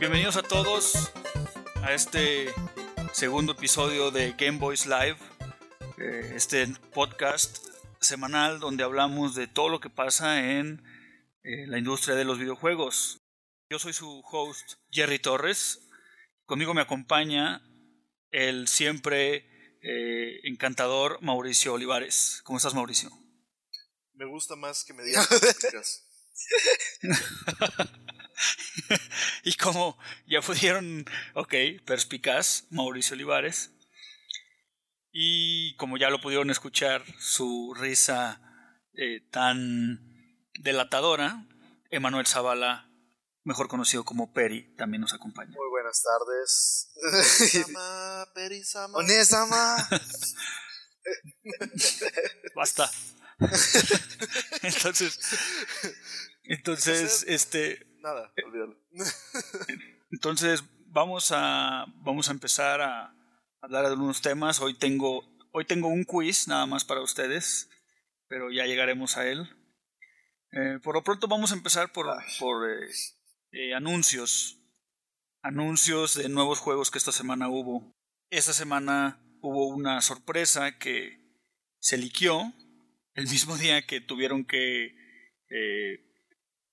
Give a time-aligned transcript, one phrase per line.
[0.00, 1.12] Bienvenidos a todos
[1.82, 2.54] a este
[3.12, 5.18] segundo episodio de Game Boys Live,
[5.98, 7.58] eh, este podcast
[8.00, 10.82] semanal donde hablamos de todo lo que pasa en
[11.42, 13.20] eh, la industria de los videojuegos.
[13.68, 15.86] Yo soy su host Jerry Torres.
[16.46, 17.60] Conmigo me acompaña
[18.30, 22.40] el siempre eh, encantador Mauricio Olivares.
[22.44, 23.10] ¿Cómo estás, Mauricio?
[24.14, 25.28] Me gusta más que me digas.
[29.44, 33.70] y como ya pudieron, ok, perspicaz, Mauricio Olivares.
[35.12, 38.40] Y como ya lo pudieron escuchar, su risa
[38.94, 39.98] eh, tan
[40.60, 41.46] delatadora,
[41.90, 42.88] Emanuel Zavala,
[43.44, 45.56] mejor conocido como Peri, también nos acompaña.
[45.56, 46.92] Muy buenas tardes.
[47.66, 48.98] Sama, Peri Sama.
[48.98, 49.88] Onesama.
[52.54, 52.90] Basta.
[54.62, 55.18] entonces,
[56.44, 58.76] entonces, este, Nada, olvídalo.
[60.10, 63.14] entonces vamos a, vamos a empezar a
[63.60, 64.60] hablar de algunos temas.
[64.60, 65.22] Hoy tengo,
[65.52, 67.68] hoy tengo un quiz nada más para ustedes,
[68.26, 69.48] pero ya llegaremos a él.
[70.52, 72.06] Eh, por lo pronto vamos a empezar por,
[72.38, 72.90] por eh,
[73.52, 74.56] eh, anuncios.
[75.42, 77.94] Anuncios de nuevos juegos que esta semana hubo.
[78.30, 81.18] Esta semana hubo una sorpresa que
[81.80, 82.52] se liqueó
[83.14, 84.94] el mismo día que tuvieron que
[85.50, 86.09] eh,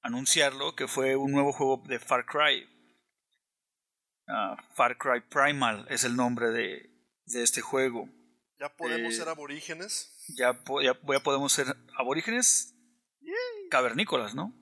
[0.08, 2.68] anunciarlo, que fue un nuevo juego de Far Cry.
[4.28, 6.90] Ah, Far Cry Primal es el nombre de,
[7.26, 8.10] de este juego.
[8.60, 10.26] ¿Ya podemos Eh, ser aborígenes?
[10.36, 12.74] Ya, po- ya, ya podemos ser aborígenes
[13.70, 14.54] cavernícolas, ¿no?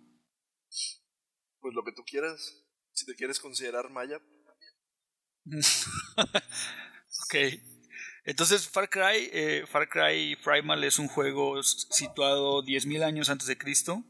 [1.59, 2.63] Pues lo que tú quieras.
[2.91, 4.19] Si te quieres considerar maya.
[7.25, 7.35] Ok.
[8.25, 13.57] Entonces, Far Cry, eh, Far Cry Primal es un juego situado 10.000 años antes de
[13.57, 14.03] Cristo.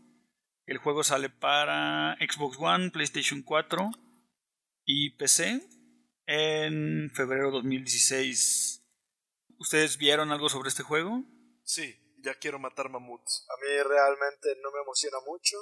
[0.68, 3.92] El juego sale para Xbox One, PlayStation 4
[4.84, 5.62] y PC
[6.26, 8.84] en febrero 2016.
[9.60, 11.24] ¿Ustedes vieron algo sobre este juego?
[11.64, 13.46] Sí, ya quiero matar mamuts.
[13.48, 15.56] A mí realmente no me emociona mucho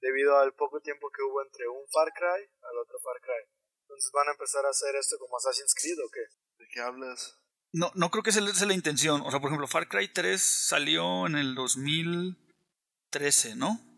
[0.00, 3.48] debido al poco tiempo que hubo entre un Far Cry al otro Far Cry.
[3.82, 6.22] Entonces van a empezar a hacer esto como Assassin's Creed o qué?
[6.58, 7.38] ¿De qué hablas?
[7.72, 9.20] No, no creo que esa es la intención.
[9.20, 13.95] O sea, por ejemplo, Far Cry 3 salió en el 2013, ¿no?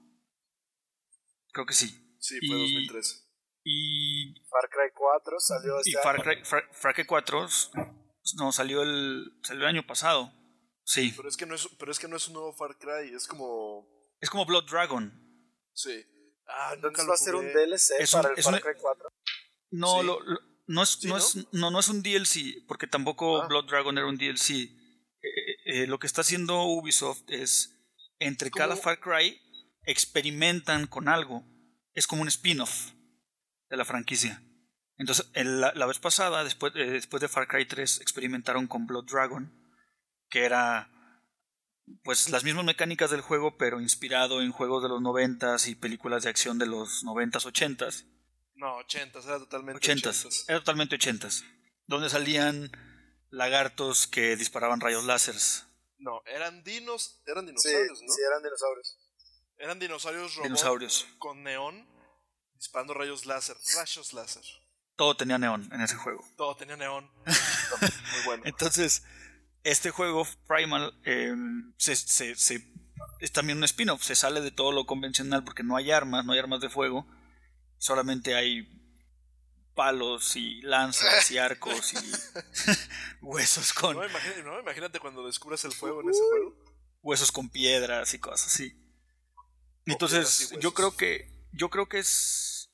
[1.58, 1.88] Creo que sí.
[2.20, 3.16] Sí, fue Y- 2013.
[3.64, 6.22] Y Far Cry 4 salió Y este Far año.
[6.22, 7.48] Cry, Far, Far Cry 4
[8.36, 10.32] no salió el salió el año pasado.
[10.84, 11.12] Sí.
[11.16, 13.26] Pero es que no es, pero es que no es un nuevo Far Cry, es
[13.26, 13.88] como.
[14.20, 15.12] Es como Blood Dragon.
[15.74, 16.04] Sí.
[16.46, 17.46] Ah, Entonces nunca va lo a ser un.
[17.52, 19.08] DLC Es un- para el es Far un- Cry 4.
[19.72, 20.06] No, Sí.
[20.06, 21.18] lo, lo- no es, Sí, no, ¿no?
[21.18, 23.48] es no, no es un DLC, porque tampoco Ah.
[23.48, 24.70] Blood Dragon era un DLC.
[25.22, 27.74] Eh, eh, lo que está haciendo Ubisoft es
[28.20, 28.58] entre ¿Cómo?
[28.60, 29.40] cada Far Cry
[29.90, 31.44] experimentan con algo.
[31.94, 32.92] Es como un spin-off
[33.68, 34.42] de la franquicia.
[34.96, 38.86] Entonces, el- la, la vez pasada, después, eh, después de Far Cry 3, experimentaron con
[38.86, 39.52] Blood Dragon,
[40.28, 40.90] que era
[42.04, 46.22] pues las mismas mecánicas del juego, pero inspirado en juegos de los 90s y películas
[46.24, 48.04] de acción de los 90s, 80s.
[48.56, 50.26] No, 80, era totalmente 80s.
[50.26, 50.44] 80s.
[50.48, 51.44] Era totalmente 80s.
[51.86, 52.70] Donde salían
[53.30, 55.64] lagartos que disparaban rayos láseres.
[55.96, 58.12] No, eran dinos, eran Sí, dinosaurios, ¿no?
[58.12, 58.98] sí, eran dinosaurios.
[59.58, 61.06] Eran dinosaurios robots Dinosaurios.
[61.18, 61.86] con neón
[62.54, 64.44] disparando rayos láser, rayos láser.
[64.96, 66.24] Todo tenía neón en ese juego.
[66.36, 67.10] Todo tenía neón.
[67.80, 68.42] Muy bueno.
[68.46, 69.04] Entonces,
[69.62, 71.34] este juego, Primal, eh,
[71.76, 72.72] se, se- se-
[73.20, 74.02] es también un spin-off.
[74.02, 77.06] Se sale de todo lo convencional porque no hay armas, no hay armas de fuego.
[77.78, 78.68] Solamente hay
[79.74, 81.96] palos y lanzas y arcos y
[83.22, 86.56] huesos con No, imagínate, no, imagínate cuando descubras el fuego en ese juego.
[87.02, 88.72] huesos con piedras y cosas así.
[89.92, 92.70] Entonces, y yo creo que yo creo que es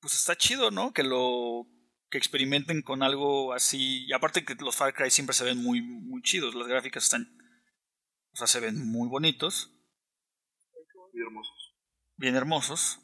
[0.00, 0.92] pues está chido, ¿no?
[0.92, 1.66] Que lo
[2.10, 4.04] que experimenten con algo así.
[4.06, 7.38] Y aparte que los Far Cry siempre se ven muy muy chidos, las gráficas están
[8.32, 9.70] o sea, se ven muy bonitos,
[11.12, 11.74] Muy hermosos.
[12.16, 13.00] bien hermosos.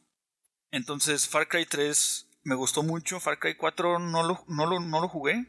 [0.71, 5.01] Entonces, Far Cry 3 me gustó mucho, Far Cry 4 no lo no lo no
[5.01, 5.47] lo jugué.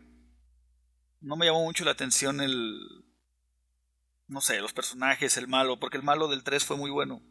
[1.22, 2.80] No me llamó mucho la atención el
[4.28, 7.22] no sé, los personajes, el malo, porque el malo del 3 fue muy bueno.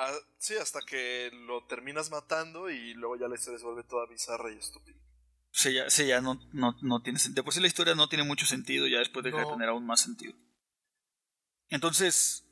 [0.00, 4.06] Ah, sí, hasta que lo terminas matando y luego ya la historia se vuelve toda
[4.06, 4.96] bizarra y estúpida.
[5.50, 7.42] Sí, ya, sí, ya no, no, no tiene sentido.
[7.42, 9.84] De por sí la historia no tiene mucho sentido, ya después deja de tener aún
[9.84, 10.34] más sentido.
[11.68, 12.44] Entonces,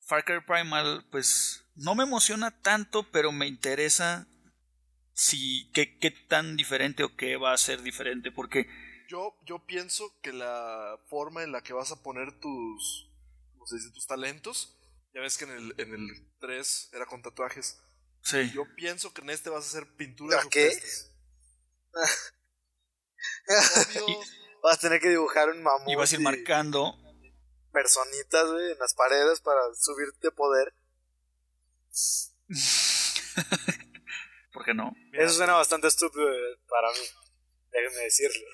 [0.00, 4.26] Far Cry Primal, pues, no me emociona tanto, pero me interesa
[5.12, 8.66] si qué, qué tan diferente o qué va a ser diferente, porque
[9.08, 13.10] Yo, yo pienso que la forma en la que vas a poner tus,
[13.52, 13.90] ¿cómo se dice?
[13.90, 14.74] tus talentos,
[15.14, 16.08] ya ves que en el, en el
[16.40, 17.78] 3 era con tatuajes.
[18.22, 18.50] Sí.
[18.52, 20.72] Yo pienso que en este vas a hacer pinturas ¿A qué?
[24.62, 26.98] Vas a tener que dibujar un mamut Y vas a ir marcando.
[27.70, 30.74] personitas, güey, en las paredes para subirte poder.
[34.52, 34.94] ¿Por qué no?
[35.12, 36.98] Mira, Eso suena bastante estúpido eh, para mí.
[37.70, 38.46] Déjenme decirlo.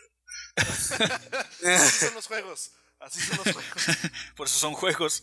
[1.77, 2.73] Así son los juegos.
[2.99, 3.87] Así son los juegos.
[4.37, 5.23] Por eso son juegos.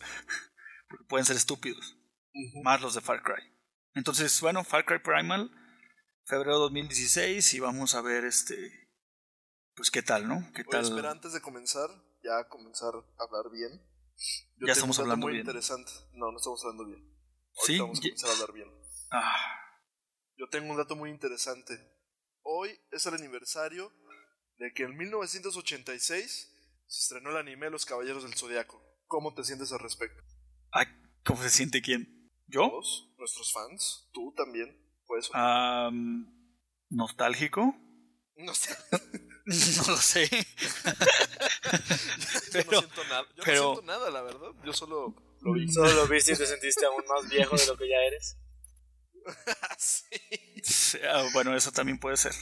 [0.89, 1.97] Porque pueden ser estúpidos.
[2.63, 3.43] Más los de Far Cry.
[3.95, 5.51] Entonces, bueno, Far Cry Primal,
[6.25, 8.55] febrero 2016, y vamos a ver este.
[9.75, 10.39] Pues qué tal, ¿no?
[10.53, 10.83] ¿Qué Oye, tal?
[10.85, 11.89] espera, antes de comenzar,
[12.23, 13.71] ya comenzar a hablar bien.
[14.57, 15.45] Yo Ya tengo estamos un dato hablando muy bien.
[15.45, 15.91] interesante.
[16.13, 16.99] No, no estamos hablando bien.
[17.01, 18.67] Ahorita Sí, vamos a comenzar a hablar bien.
[19.11, 19.35] Ah,
[20.37, 21.73] Yo tengo un dato muy interesante.
[22.41, 23.91] Hoy es el aniversario
[24.57, 26.53] de que en 1986
[26.87, 28.81] se estrenó el anime Los Caballeros del Zodiaco.
[29.07, 30.21] ¿Cómo te sientes al respecto?
[30.71, 30.85] Ay,
[31.25, 32.29] ¿Cómo se siente quién?
[32.47, 32.69] ¿Yo?
[32.69, 33.09] ¿Todos?
[33.17, 34.07] ¿Nuestros fans?
[34.13, 34.81] ¿Tú también?
[35.05, 35.89] Pues, Ah,
[36.89, 37.75] ¿Nostálgico?
[38.37, 38.75] no sé.
[39.47, 40.27] No lo sé.
[40.27, 40.37] yo
[42.51, 43.25] Pero- no siento nada.
[43.35, 44.49] Yo pero- no siento nada, la verdad.
[44.65, 45.71] Yo solo lo vi.
[45.71, 48.37] Solo lo viste y te sentiste aún más viejo de lo que ya eres.
[49.77, 50.03] sí.
[50.63, 52.33] Sí, ah, bueno, eso también puede ser.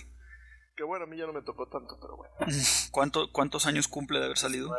[0.76, 2.34] Que bueno, a mí ya no me tocó tanto, pero bueno.
[2.92, 4.74] ¿Cuánto, ¿Cuántos años cumple de haber salido?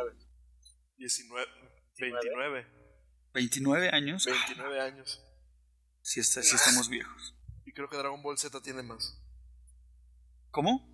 [0.97, 1.47] 19,
[1.97, 2.67] 29, 29
[3.37, 4.25] años.
[4.25, 5.23] 29 años.
[6.01, 7.35] Sí, está, sí estamos viejos.
[7.65, 9.21] Y creo que Dragon Ball Z tiene más.
[10.51, 10.87] ¿Cómo?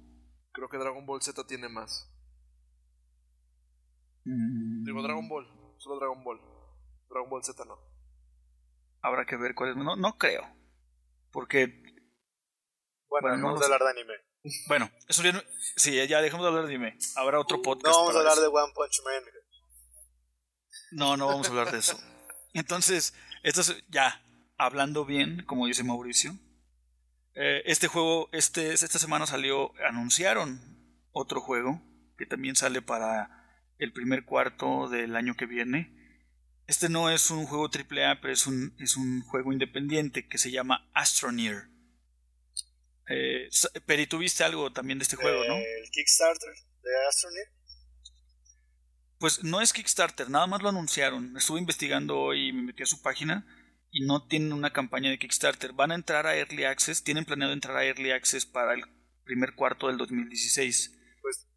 [0.51, 2.10] Creo que Dragon Ball Z tiene más.
[4.25, 5.45] Mm, Digo Dragon Ball,
[5.78, 6.40] solo Dragon Ball.
[7.10, 7.78] Dragon Ball Z no.
[9.01, 9.75] Habrá que ver cuál es.
[9.75, 10.44] No, no creo.
[11.31, 11.68] Porque,
[13.10, 14.13] Bueno, Bueno, no vamos a hablar de anime.
[14.68, 15.44] bueno, eso ya no-
[15.75, 16.98] Sí, ya dejemos de hablar de anime.
[17.16, 17.94] Habrá otro podcast.
[17.94, 18.42] No vamos a hablar eso.
[18.42, 19.24] de One Punch Man.
[20.92, 21.98] No, no vamos a hablar de eso.
[22.53, 23.13] Entonces,
[23.44, 24.21] esto es ya
[24.57, 26.38] hablando bien, como dice Mauricio.
[27.35, 30.61] eh, este juego, este, esta semana salió, anunciaron
[31.11, 31.81] otro juego
[32.17, 33.29] que también sale para
[33.79, 35.91] el primer cuarto del año que viene.
[36.67, 40.51] Este no es un juego AAA, pero es un, es un juego independiente que se
[40.51, 41.67] llama Astroneer.
[43.09, 43.49] Eh,
[43.85, 45.56] Peri, tú viste algo también de este juego, ¿no?
[45.56, 46.53] El Kickstarter
[46.83, 47.47] de Astroneer.
[49.23, 51.37] Pues no es Kickstarter, nada más lo anunciaron.
[51.37, 53.45] Estuve investigando hoy y me metí a su página
[53.89, 55.71] y no tienen una campaña de Kickstarter.
[55.71, 58.83] Van a entrar a Early Access, tienen planeado entrar a Early Access para el
[59.23, 60.99] primer cuarto del 2016.
[61.21, 61.47] Pues-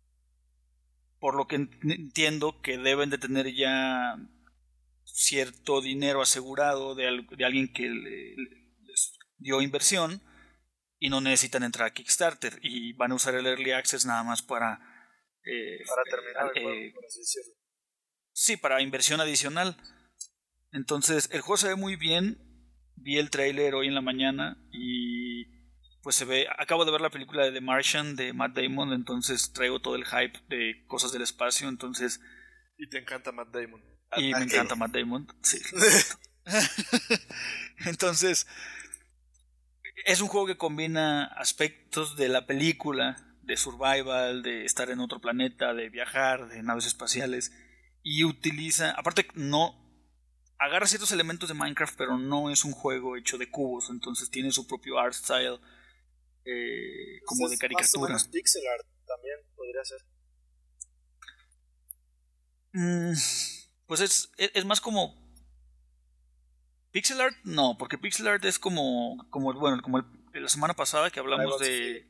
[1.18, 4.14] Por lo que en- entiendo que deben de tener ya
[5.02, 8.36] cierto dinero asegurado de, al- de alguien que le-
[8.84, 10.22] les dio inversión
[11.00, 14.40] y no necesitan entrar a Kickstarter y van a usar el Early Access nada más
[14.42, 14.78] para...
[15.42, 17.55] eh, Para terminar el eh, juego, por así decirlo.
[18.38, 19.78] Sí, para inversión adicional.
[20.70, 22.36] Entonces, el juego se ve muy bien.
[22.94, 25.46] Vi el tráiler hoy en la mañana y
[26.02, 29.52] pues se ve, acabo de ver la película de The Martian de Matt Damon, entonces
[29.54, 32.20] traigo todo el hype de cosas del espacio, entonces
[32.76, 33.82] Y te encanta Matt Damon.
[34.18, 34.52] y me Ok.
[34.52, 35.58] encanta Matt Damon, sí.
[37.86, 38.46] entonces
[40.04, 45.20] es un juego que combina aspectos de la película, de survival, de estar en otro
[45.20, 47.50] planeta, de viajar, de naves espaciales
[48.08, 49.74] y utiliza, aparte no
[50.58, 54.52] agarra ciertos elementos de Minecraft, pero no es un juego hecho de cubos, entonces tiene
[54.52, 55.58] su propio art style
[56.44, 58.08] eh, como de es Más o caricatura.
[58.10, 59.98] menos pixel art también podría ser.
[62.72, 63.12] Mm,
[63.86, 65.16] pues es, es, es más como
[66.92, 70.04] pixel art, no, porque pixel art es como, como bueno, como el-
[70.42, 72.06] la semana pasada que hablamos Rivals de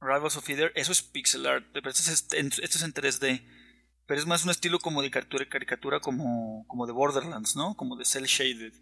[0.00, 3.63] Rivals of Feather, eso es pixel art, pero este es, este es en 3D,
[4.06, 7.76] pero es más un estilo como de caricatura, caricatura como, como de Borderlands, ¿no?
[7.76, 8.72] Como de Cell Shaded,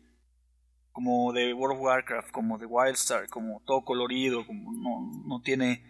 [0.93, 5.85] como de World of Warcraft, como de Wildstar, como todo colorido, como no, no tiene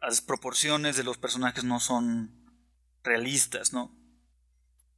[0.00, 2.32] las proporciones de los personajes no son
[3.02, 3.94] realistas, ¿no?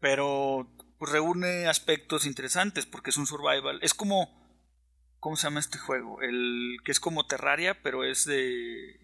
[0.00, 3.78] Pero pues, reúne aspectos interesantes porque es un survival.
[3.82, 4.38] Es como.
[5.18, 6.22] ¿Cómo se llama este juego?
[6.22, 8.94] El que es como Terraria, pero es de.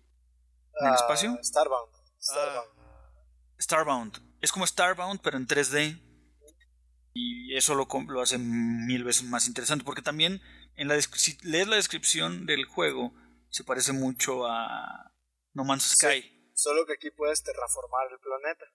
[0.81, 1.39] ¿En el Ah, espacio?
[1.43, 1.93] Starbound.
[2.21, 2.69] Starbound.
[3.61, 4.26] Starbound.
[4.47, 6.01] Es como Starbound, pero en 3D.
[7.13, 9.85] Y eso lo, lo hace mil veces más interesante.
[9.85, 10.41] Porque también,
[10.77, 13.13] en la si lees la descripción del juego,
[13.51, 15.13] se parece mucho a
[15.53, 15.97] No Man's Sí.
[15.97, 16.53] Sky.
[16.55, 18.67] Solo que aquí puedes terraformar el planeta.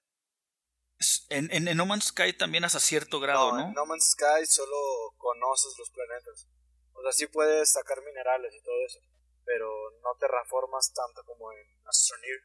[1.30, 3.68] En, en, en No Man's Sky también hasta cierto grado, ¿no?
[3.70, 4.76] En No Man's Sky solo
[5.18, 6.50] conoces los planetas.
[6.92, 9.00] O sea, sí puedes sacar minerales y todo eso.
[9.46, 9.72] Pero
[10.04, 12.42] no terraformas tanto como en Astroneer.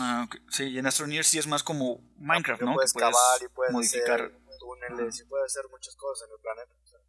[0.00, 0.36] Ah, ok.
[0.50, 2.74] Sí, y en Astroneer sí es más como Minecraft, ¿no?
[2.74, 4.20] Puedes puedes cavar y puedes modificar.
[4.20, 6.72] hacer túneles y puedes hacer muchas cosas en el planeta.
[6.82, 7.00] O sea,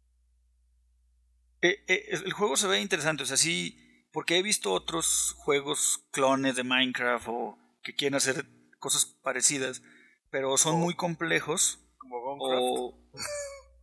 [1.62, 6.06] eh, eh, el juego se ve interesante, o sea, sí, porque he visto otros juegos
[6.10, 8.46] clones de Minecraft o que quieren hacer
[8.78, 9.82] cosas parecidas,
[10.30, 11.80] pero son muy complejos.
[11.98, 12.62] Como Gunecraft.
[12.62, 12.98] O,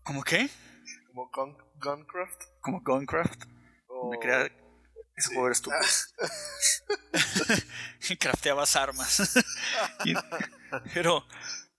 [0.03, 0.49] ¿Cómo qué?
[1.07, 2.43] Como Gun Guncraft.
[2.61, 3.43] Como Gunecraft.
[3.87, 4.11] O...
[4.11, 4.49] Me crea
[5.15, 5.33] ese Sí.
[5.35, 5.79] juego era estúpido.
[8.09, 9.35] y crafteabas armas.
[10.05, 10.13] Y-
[10.93, 11.25] pero,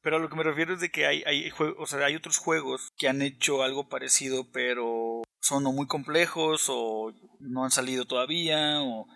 [0.02, 2.38] pero a lo que me refiero es de que hay, hay, o sea, hay otros
[2.38, 8.04] juegos que han hecho algo parecido, pero son o muy complejos o no han salido
[8.06, 9.06] todavía o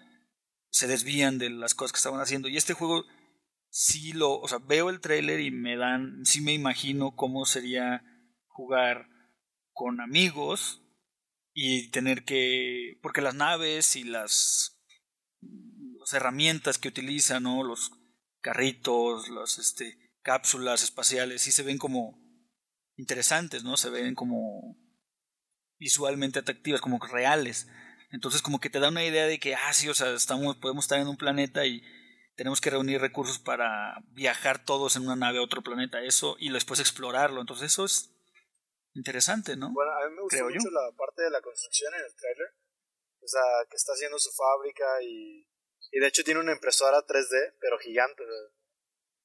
[0.70, 2.48] se desvían de las cosas que estaban haciendo.
[2.48, 3.04] Y este juego
[3.70, 8.02] sí lo, o sea, veo el trailer y me dan, sí me imagino cómo sería
[8.48, 9.06] jugar
[9.72, 10.82] con amigos
[11.60, 14.78] y tener que, porque las naves y las,
[15.98, 17.64] las herramientas que utilizan, ¿no?
[17.64, 17.90] Los
[18.40, 22.16] carritos, las este, cápsulas espaciales, sí se ven como
[22.96, 23.76] interesantes, ¿no?
[23.76, 24.76] Se ven como
[25.80, 27.66] visualmente atractivas, como reales.
[28.12, 30.84] Entonces como que te da una idea de que, ah, sí, o sea, estamos, podemos
[30.84, 31.82] estar en un planeta y
[32.36, 36.50] tenemos que reunir recursos para viajar todos en una nave a otro planeta, eso, y
[36.50, 37.40] después explorarlo.
[37.40, 38.14] Entonces eso es
[38.98, 39.72] interesante, ¿no?
[39.72, 40.56] Bueno, a mí me gustó Creo yo.
[40.56, 42.52] mucho la parte de la construcción en el trailer.
[43.20, 45.46] O sea, que está haciendo su fábrica y,
[45.90, 48.22] y de hecho tiene una impresora 3D, pero gigante.
[48.22, 48.38] O sea,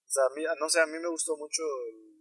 [0.06, 1.62] o sea, a mí, no sé, a mí me gustó mucho.
[1.90, 2.14] el-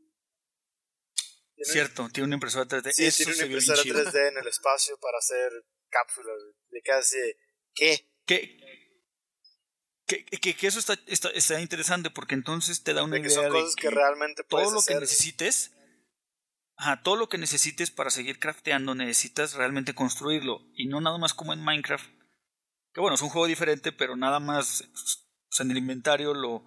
[1.54, 2.92] tiene- Cierto, tiene una impresora 3D.
[2.92, 4.00] Sí, eso tiene una impresora chido.
[4.02, 5.52] 3D en el espacio para hacer
[5.90, 6.36] cápsulas.
[6.70, 7.18] De casi,
[7.74, 8.08] ¿qué?
[8.26, 8.58] Que,
[10.06, 13.28] que, que, que eso está, está, está interesante porque entonces te da una De que
[13.28, 15.00] idea son de cosas que, realmente todo lo que hacer.
[15.00, 15.72] necesites,
[16.82, 21.32] ajá, todo lo que necesites para seguir crafteando necesitas realmente construirlo y no nada más
[21.32, 22.04] como en Minecraft.
[22.92, 24.90] Que bueno, es un juego diferente, pero nada más
[25.60, 26.64] en el inventario lo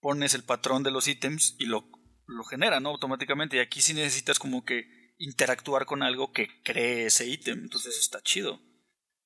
[0.00, 1.90] pones el patrón de los ítems y lo,
[2.26, 2.90] lo genera, ¿no?
[2.90, 3.56] Automáticamente.
[3.56, 4.84] Y aquí sí necesitas como que
[5.18, 7.58] interactuar con algo que cree ese ítem.
[7.58, 8.60] Entonces está chido.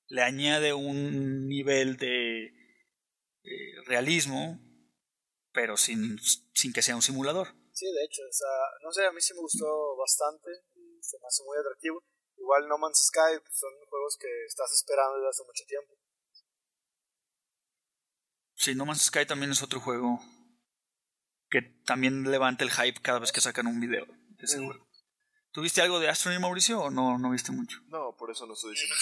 [0.06, 4.58] Le añade un nivel de eh, realismo,
[5.52, 6.18] pero sin,
[6.54, 7.61] sin que sea un simulador.
[7.72, 8.48] Sí, de hecho, o sea,
[8.82, 12.04] no sé, a mí sí me gustó bastante y se me hace muy atractivo.
[12.36, 15.94] Igual No Man's Sky pues, son juegos que estás esperando desde hace mucho tiempo.
[18.54, 20.20] Sí, No Man's Sky también es otro juego
[21.50, 24.66] que también levanta el hype cada vez que sacan un video de ese Mm.
[24.66, 24.88] juego.
[25.50, 27.78] ¿Tuviste algo de Astronomy, Mauricio, o no, no viste mucho?
[27.88, 28.94] No, por eso no estoy diciendo.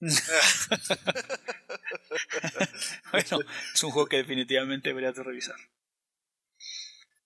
[3.12, 3.38] bueno,
[3.74, 5.54] es un juego que definitivamente deberías de revisar.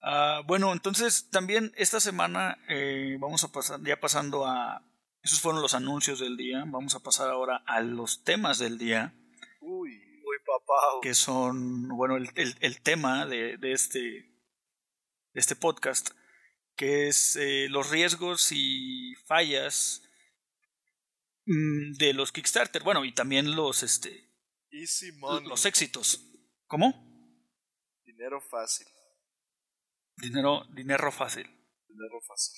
[0.07, 4.83] Ah, bueno, entonces también esta semana eh, vamos a pasar, ya pasando a...
[5.23, 6.65] Esos fueron los anuncios del día.
[6.67, 9.15] Vamos a pasar ahora a los temas del día.
[9.63, 10.75] Uy, Uy, papá.
[11.01, 14.31] que son, bueno, el, el- el tema de, de este, de
[15.33, 16.11] este podcast,
[16.77, 20.03] que es eh, los riesgos y fallas
[21.47, 24.29] mm, de los Kickstarter, bueno, y también los, este,
[24.71, 25.49] easy money.
[25.49, 26.21] los éxitos.
[26.67, 26.93] ¿Cómo?
[28.05, 28.87] Dinero fácil.
[30.17, 31.47] Dinero, dinero fácil.
[31.89, 32.55] Dinero fácil.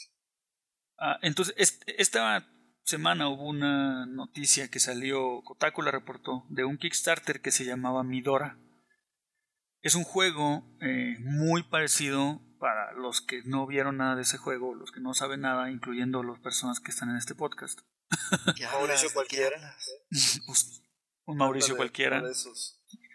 [0.99, 2.49] Ah, entonces, est- esta
[2.85, 8.03] semana hubo una noticia que salió, Kotaku la reportó, de un Kickstarter que se llamaba
[8.03, 8.59] Midora.
[9.83, 14.75] Es un juego eh, muy parecido para los que no vieron nada de ese juego,
[14.75, 17.81] los que no saben nada, incluyendo las personas que están en este podcast.
[18.73, 19.77] Mauricio cualquiera.
[21.27, 22.23] Un Mauricio Ándale, cualquiera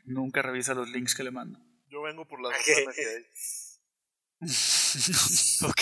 [0.06, 1.60] nunca revisa los links que le mando.
[1.88, 2.56] Yo vengo por la Ok.
[2.68, 3.26] ventana que hay.
[5.64, 5.82] ok.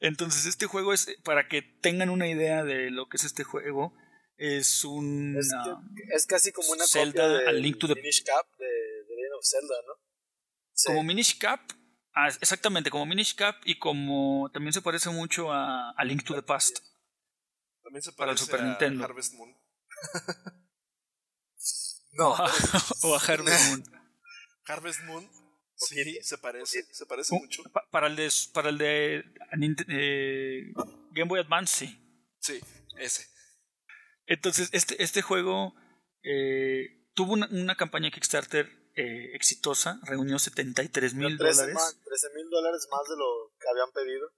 [0.00, 3.94] Entonces, este juego es, para que tengan una idea de lo que es este juego,
[4.36, 5.36] es un...
[5.38, 8.46] Es, que- es casi como una Zelda, copia de A Link to the- Minish Cap
[8.58, 9.94] de, de Legend of Zelda, ¿no?
[10.72, 10.86] Sí.
[10.86, 11.60] como Minish Cap,
[12.14, 16.34] ah, exactamente, como Minish Cap y como también se parece mucho a, a Link to
[16.34, 16.78] the Past.
[17.82, 19.04] También se Para el parece Super a Nintendo.
[19.04, 19.54] Harvest Moon.
[22.12, 22.34] No.
[23.02, 23.84] o a Harvest Moon.
[24.66, 25.30] Harvest Moon.
[25.78, 26.82] Sí, se parece.
[26.92, 27.62] Se parece Uh, mucho.
[27.72, 29.24] pa- para el de, para el de
[29.88, 30.72] eh,
[31.12, 32.24] Game Boy Advance, sí.
[32.40, 32.60] Sí,
[32.98, 33.26] ese.
[34.26, 35.74] Entonces, este, este juego
[36.22, 41.74] eh, tuvo una, una campaña Kickstarter eh, exitosa, reunió 73 mil 13 dólares.
[41.74, 44.32] más- 13 mil dólares más de lo que habían pedido.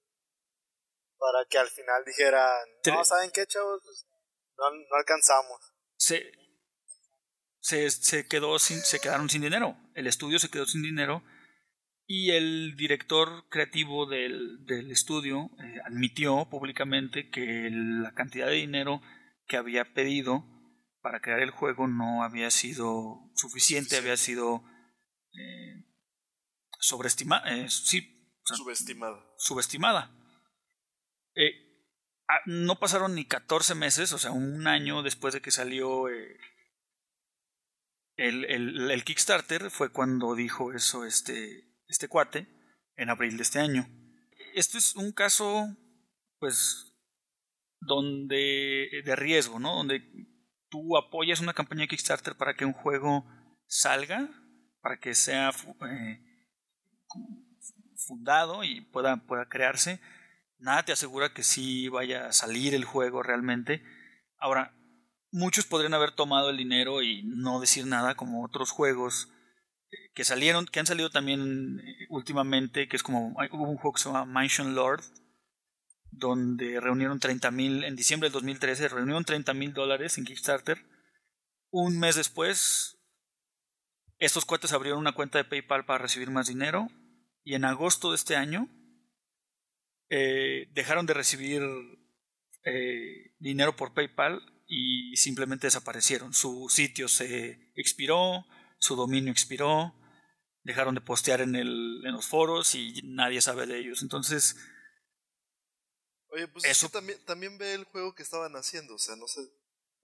[1.19, 2.51] Para que al final dijeran,
[2.87, 3.81] no, ¿saben qué, chavos?
[3.85, 4.07] Pues,
[4.57, 5.61] no, no alcanzamos.
[5.97, 6.31] Se,
[7.61, 9.77] se, se quedó sin, se quedaron sin dinero.
[9.95, 11.23] El estudio se quedó sin dinero.
[12.07, 19.01] Y el director creativo del, del estudio eh, admitió públicamente que la cantidad de dinero
[19.47, 20.45] que había pedido
[21.03, 24.65] para crear el juego no había sido suficiente, había sido
[25.33, 25.85] eh,
[26.81, 27.69] sobreestimada.
[27.69, 29.35] sí, o sea, Subestimado.
[29.39, 30.11] subestimada.
[31.37, 31.53] Eh,
[32.29, 36.37] ah, no pasaron ni 14 meses, o sea, un año después de que salió eh,
[38.21, 42.47] el, el, el, Kickstarter, fue cuando dijo eso este, este cuate,
[42.97, 43.89] en abril de este año.
[44.55, 45.75] Esto es un caso,
[46.39, 46.95] pues,
[47.81, 49.75] donde de riesgo, ¿no?
[49.77, 50.03] Donde
[50.69, 53.25] tú apoyas una campaña de Kickstarter para que un juego
[53.67, 54.29] salga,
[54.83, 56.21] para que sea eh,
[57.97, 59.99] fundado y pueda, pueda crearse.
[60.59, 63.83] Nada te asegura que sí vaya a salir el juego realmente.
[64.37, 64.75] Ahora,
[65.33, 69.29] muchos podrían haber tomado el dinero y no decir nada, como otros juegos
[70.15, 74.03] que salieron, que han salido también eh, últimamente, que es como hubo un juego que
[74.03, 75.03] se llama Mansion Lord,
[76.11, 80.85] donde reunieron 30 mil, en diciembre del 2013, reunieron 30 mil dólares en Kickstarter.
[81.71, 82.99] Un mes después,
[84.19, 86.89] estos cuates abrieron una cuenta de PayPal para recibir más dinero
[87.45, 88.69] y en agosto de este año
[90.09, 91.63] eh, dejaron de recibir
[92.65, 96.33] eh, dinero por PayPal y simplemente desaparecieron.
[96.33, 98.47] Su sitio se expiró,
[98.79, 99.93] su dominio expiró,
[100.63, 104.03] dejaron de postear en, el, en los foros y nadie sabe de ellos.
[104.03, 104.57] Entonces...
[106.29, 109.41] Oye, pues eso también, también ve el juego que estaban haciendo, o sea, no sé...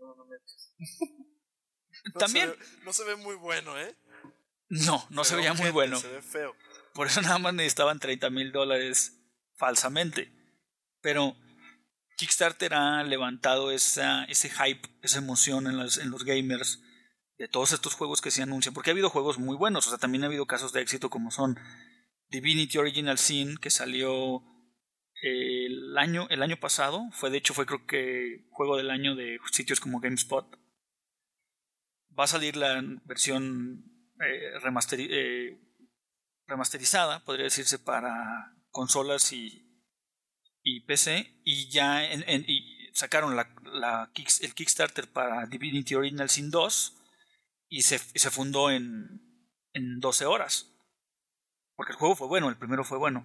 [0.00, 0.36] No, no me...
[2.18, 2.52] también...
[2.82, 3.96] no se ve muy bueno, ¿eh?
[4.68, 6.00] No, no se veía muy bueno.
[6.00, 6.56] Se ve feo.
[6.92, 9.16] Por eso nada más necesitaban 30 mil dólares
[9.54, 10.32] falsamente.
[11.00, 11.36] Pero
[12.16, 16.82] Kickstarter ha levantado esa, ese hype, esa emoción en, en los gamers
[17.38, 19.98] de todos estos juegos que se anuncian, porque ha habido juegos muy buenos, o sea,
[19.98, 21.58] también ha habido casos de éxito como son
[22.28, 24.42] Divinity Original Sin, que salió
[25.22, 29.38] el año, el año pasado, fue de hecho fue creo que juego del año de
[29.52, 30.46] sitios como GameSpot.
[32.18, 33.84] Va a salir la versión
[34.20, 35.58] eh, eh,
[36.46, 39.65] remasterizada, podría decirse, para consolas y,
[40.68, 42.02] y PC, y ya
[42.92, 46.96] sacaron la, la, el Kickstarter para Divinity Original Sin 2
[47.68, 49.22] y se, se fundó en,
[49.74, 50.74] en 12 horas.
[51.76, 53.24] Porque el juego fue bueno, el primero fue bueno.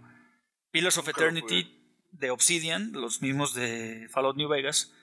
[0.69, 4.93] Pillars of Eternity de Obsidian, los mismos de Fallout New Vegas,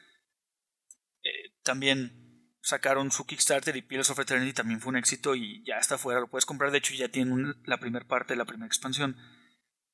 [1.24, 5.78] eh, también sacaron su Kickstarter y Pillars of Eternity también fue un éxito y ya
[5.78, 8.68] está fuera, lo puedes comprar, de hecho ya tiene la primera parte de la primera
[8.68, 9.16] expansión.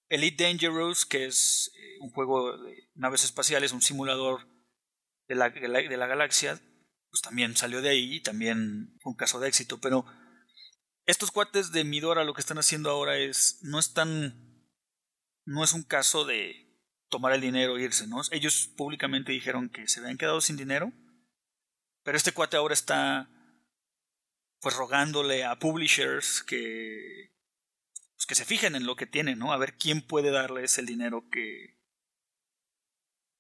[0.09, 4.47] Elite Dangerous, que es eh, un juego de naves espaciales, un simulador
[5.29, 6.61] de la, de la galaxia,
[7.11, 9.81] pues también salió de ahí y también fue un caso de éxito.
[9.81, 10.05] Pero
[11.07, 14.69] estos cuates de Midora lo que están haciendo ahora es, no están,
[15.45, 16.65] no es un caso de
[17.09, 18.21] tomar el dinero e irse, ¿no?
[18.31, 20.93] Ellos públicamente dijeron que se habían quedado sin dinero,
[22.03, 23.31] pero este cuate ahora está
[24.61, 27.34] pues rogándole a publishers que
[28.25, 29.53] pues, que se fijen en lo que tienen, ¿no?
[29.53, 31.79] A ver quién puede darles el dinero que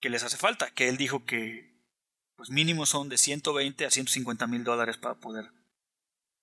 [0.01, 1.83] que les hace falta, que él dijo que
[2.37, 5.47] pues mínimo son de 120 a 150 mil dólares para poder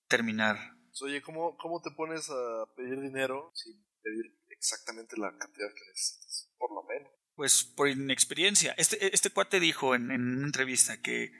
[0.08, 0.58] terminar.
[1.04, 6.50] Oye, ¿cómo, ¿cómo te pones a pedir dinero sin pedir exactamente la cantidad que necesitas?
[6.58, 7.12] Por lo menos.
[7.36, 8.74] Pues por inexperiencia.
[8.78, 11.32] Este, este cuate dijo en, en una entrevista que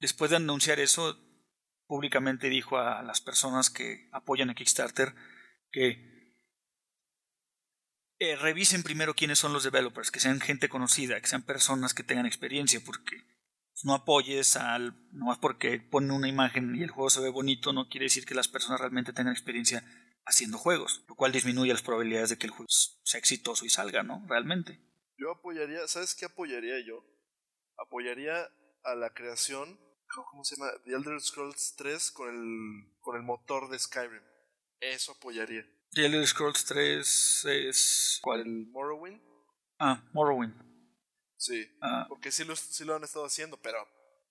[0.00, 1.18] después de anunciar eso,
[1.86, 5.14] públicamente dijo a las personas que apoyan a Kickstarter
[5.70, 6.11] que
[8.22, 12.02] eh, revisen primero quiénes son los developers, que sean gente conocida, que sean personas que
[12.02, 13.16] tengan experiencia, porque
[13.84, 14.94] no apoyes al.
[15.12, 18.24] No más porque ponen una imagen y el juego se ve bonito, no quiere decir
[18.24, 19.84] que las personas realmente tengan experiencia
[20.24, 24.02] haciendo juegos, lo cual disminuye las probabilidades de que el juego sea exitoso y salga,
[24.02, 24.24] ¿no?
[24.28, 24.80] Realmente.
[25.16, 27.04] Yo apoyaría, ¿sabes qué apoyaría yo?
[27.76, 28.48] Apoyaría
[28.84, 29.78] a la creación,
[30.30, 30.70] ¿cómo se llama?
[30.84, 34.22] The Elder Scrolls 3 con el, con el motor de Skyrim.
[34.80, 35.64] Eso apoyaría.
[35.92, 38.18] The Elder Scrolls 3 es.
[38.22, 38.40] ¿Cuál?
[38.40, 39.20] El Morrowind.
[39.78, 40.54] Ah, Morrowind.
[41.36, 42.06] Sí, ah.
[42.08, 43.78] porque sí lo, sí lo han estado haciendo, pero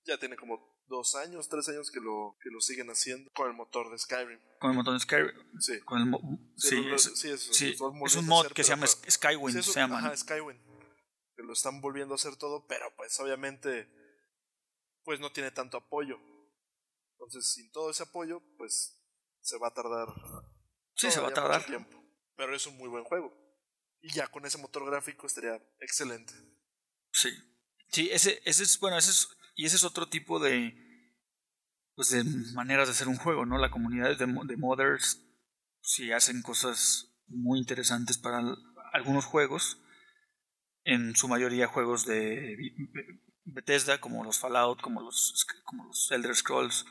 [0.06, 3.54] ya tiene como dos años, tres años que lo, que lo siguen haciendo con el
[3.54, 4.40] motor de Skyrim.
[4.60, 5.60] Con el motor de Skyrim.
[5.60, 5.80] Sí.
[5.82, 6.16] Con el
[6.56, 6.84] sí,
[7.16, 9.62] sí, es, sí, es, un mod que se llama Skywind.
[9.62, 10.00] se llama.
[10.00, 10.60] Ajá, Skywind.
[11.36, 13.90] Que lo están volviendo a hacer todo, pero pues obviamente
[15.04, 16.18] pues no tiene tanto apoyo.
[17.14, 19.00] Entonces, sin todo ese apoyo, pues
[19.42, 20.08] se va a tardar.
[21.02, 21.66] Sí, se va a tardar.
[21.66, 22.04] Tiempo.
[22.36, 23.34] Pero es un muy buen juego.
[24.02, 26.34] Y ya con ese motor gráfico estaría excelente.
[27.12, 27.30] Sí.
[27.90, 30.74] Sí, ese, ese es, bueno, ese es, y ese es otro tipo de,
[31.96, 33.58] pues de maneras de hacer un juego, ¿no?
[33.58, 35.22] La comunidad de, de modders
[35.82, 38.42] sí hacen cosas muy interesantes para
[38.94, 39.82] algunos juegos,
[40.84, 42.58] en su mayoría juegos de
[43.44, 46.86] Bethesda, como los Fallout, como los, como los Elder Scrolls.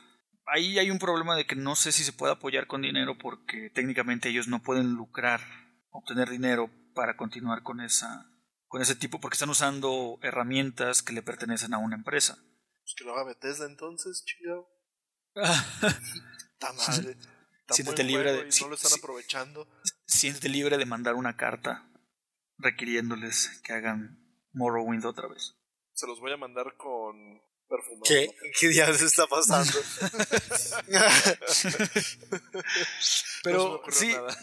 [0.53, 3.69] Ahí hay un problema de que no sé si se puede apoyar con dinero porque
[3.69, 5.39] técnicamente ellos no pueden lucrar,
[5.91, 8.27] obtener dinero para continuar con esa
[8.67, 12.37] con ese tipo porque están usando herramientas que le pertenecen a una empresa.
[12.83, 14.67] Pues que lo haga Bethesda entonces, chingado.
[15.35, 17.11] Está madre.
[17.11, 19.69] Está Siéntete libre de- no lo están aprovechando.
[20.05, 21.89] Siéntete libre de mandar una carta
[22.57, 24.19] requiriéndoles que hagan
[24.53, 25.55] Morrowind otra vez.
[25.93, 28.03] Se los voy a mandar con perfumado.
[28.07, 28.29] ¿Qué?
[28.59, 29.71] ¿Qué diablos está pasando?
[33.43, 34.37] No Pero ocurrió sí, nada.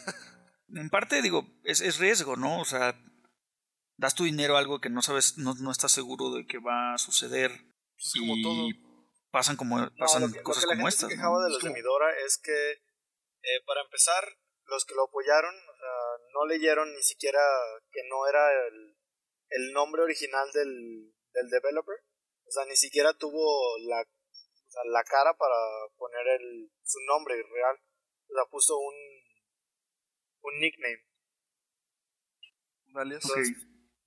[0.75, 2.61] en parte digo, es, es riesgo, ¿no?
[2.61, 2.95] O sea,
[3.97, 6.95] das tu dinero a algo que no sabes, no, no estás seguro de que va
[6.95, 7.51] a suceder.
[7.95, 8.69] Pues es como y todo.
[9.31, 11.11] pasan como No, pasan lo que, lo cosas que la como gente se estas.
[11.17, 11.45] quejaba ¿no?
[11.45, 14.25] de los de Midora es que, eh, para empezar,
[14.67, 15.95] los que lo apoyaron o sea,
[16.35, 17.41] no leyeron ni siquiera
[17.93, 18.97] que no era el,
[19.51, 21.97] el nombre original del, del developer.
[22.49, 25.55] O sea, ni siquiera tuvo la, o sea, la cara para
[25.97, 27.77] poner el, su nombre real.
[28.31, 28.95] O sea, puso un,
[30.43, 31.05] un nickname.
[32.87, 33.25] Un alias.
[33.25, 33.37] Ok.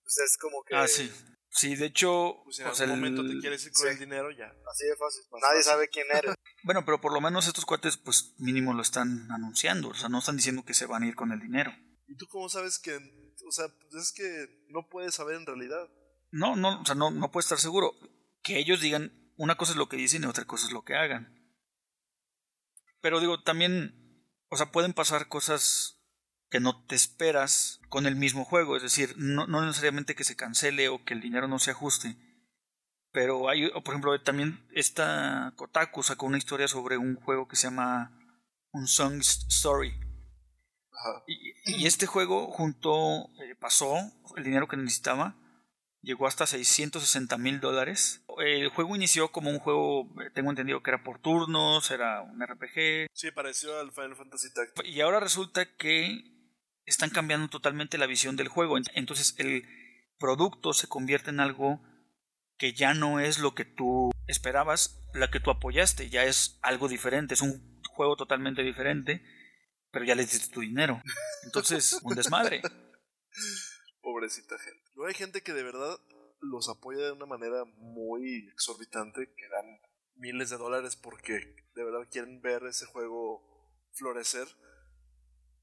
[0.03, 0.75] Pues es como que...
[0.75, 1.11] Ah, sí.
[1.53, 3.87] Sí, de hecho, Pues en o sea, algún el- momento te quieres ir con sí.
[3.89, 4.45] el dinero, ya.
[4.71, 5.21] Así de fácil.
[5.31, 5.63] Más Nadie fácil.
[5.71, 6.33] sabe quién eres.
[6.63, 9.89] bueno, pero por lo menos estos cuates, pues mínimo lo están anunciando.
[9.89, 11.71] O sea, no están diciendo que se van a ir con el dinero.
[12.07, 12.95] ¿Y tú cómo sabes que.?
[13.45, 15.89] O sea, pues es que no puedes saber en realidad.
[16.31, 17.91] No, no, o sea, no, no puedes estar seguro.
[18.43, 20.95] Que ellos digan, una cosa es lo que dicen y otra cosa es lo que
[20.95, 21.37] hagan.
[23.01, 25.99] Pero digo, también, o sea, pueden pasar cosas
[26.49, 28.75] que no te esperas con el mismo juego.
[28.75, 32.17] Es decir, no, no necesariamente que se cancele o que el dinero no se ajuste.
[33.11, 37.55] Pero hay, o por ejemplo, también esta Kotaku sacó una historia sobre un juego que
[37.55, 38.17] se llama
[38.71, 39.93] Un Song Story.
[41.65, 43.95] Y este juego junto eh, pasó
[44.37, 45.35] el dinero que necesitaba,
[46.01, 48.23] llegó hasta 660 mil dólares.
[48.39, 53.07] El juego inició como un juego, tengo entendido que era por turnos, era un RPG,
[53.13, 54.87] Sí, pareció al Final Fantasy Tactics.
[54.89, 56.23] y ahora resulta que
[56.85, 58.77] están cambiando totalmente la visión del juego.
[58.77, 59.63] Ent- Entonces el
[60.17, 61.81] producto se convierte en algo
[62.57, 66.87] que ya no es lo que tú esperabas, la que tú apoyaste, ya es algo
[66.87, 69.23] diferente, es un juego totalmente diferente,
[69.91, 71.01] pero ya le diste tu dinero.
[71.43, 72.61] Entonces, un desmadre.
[74.01, 74.80] Pobrecita gente.
[75.05, 75.99] Hay gente que de verdad
[76.39, 79.79] los apoya de una manera muy exorbitante, que dan
[80.15, 83.41] miles de dólares porque de verdad quieren ver ese juego
[83.93, 84.47] florecer.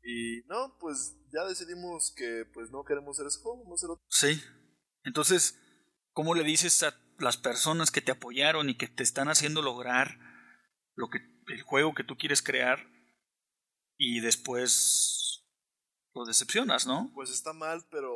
[0.02, 3.90] Y no, pues ya decidimos que pues no queremos hacer ese juego, vamos a hacer
[3.92, 4.06] otro.
[4.08, 4.42] Sí.
[5.04, 5.58] Entonces,
[6.12, 10.18] ¿cómo le dices a las personas que te apoyaron y que te están haciendo lograr
[10.94, 12.78] lo que el juego que tú quieres crear
[13.96, 15.44] y después
[16.14, 17.10] lo decepcionas, ¿no?
[17.14, 18.12] Pues está mal, pero,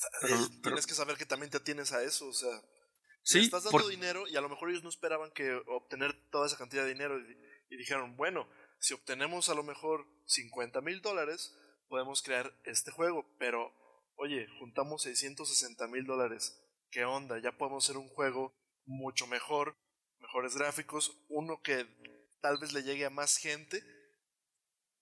[0.00, 2.50] ta- Pero- eh, pero- tienes que saber que también te atienes a eso, o sea,
[2.52, 2.62] le
[3.24, 6.46] Sí, estás dando por- dinero y a lo mejor ellos no esperaban que obtener toda
[6.46, 7.36] esa cantidad de dinero y,
[7.70, 8.48] y dijeron, bueno,
[8.80, 11.54] si obtenemos a lo mejor 50 mil dólares,
[11.88, 13.72] podemos crear este juego, pero
[14.16, 17.38] oye, juntamos 660 mil dólares, ¿qué onda?
[17.38, 18.52] Ya podemos hacer un juego
[18.84, 19.76] mucho mejor,
[20.18, 21.86] mejores gráficos, uno que
[22.40, 23.82] tal vez le llegue a más gente.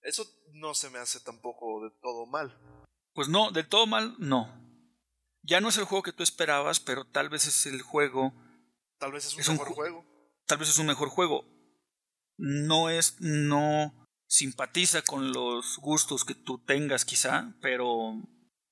[0.02, 2.58] Eso no se me hace tampoco de todo mal.
[3.14, 4.59] Pues no, del todo mal, no.
[5.42, 8.32] Ya no es el juego que tú esperabas, pero tal vez es el juego,
[8.98, 10.04] Tal vez es un Es mejor ju- juego.
[10.46, 11.44] tal vez es un mejor juego.
[12.36, 18.14] No es, no simpatiza con los gustos que tú tengas quizá, pero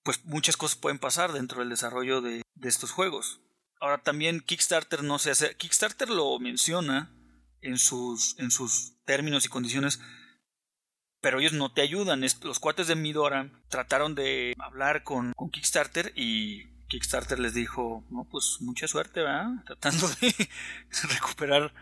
[0.03, 3.41] pues muchas cosas pueden pasar dentro del desarrollo de, de estos juegos.
[3.81, 7.15] Ahora también Kickstarter no se hace, Kickstarter lo menciona
[7.61, 10.01] en sus, en sus términos y condiciones,
[11.21, 12.21] pero ellos no te ayudan.
[12.43, 18.27] Los cuates de Midora trataron de hablar con, con Kickstarter y Kickstarter les dijo, no,
[18.31, 19.49] pues mucha suerte, ¿verdad?
[19.67, 20.35] Tratando de
[21.15, 21.73] recuperar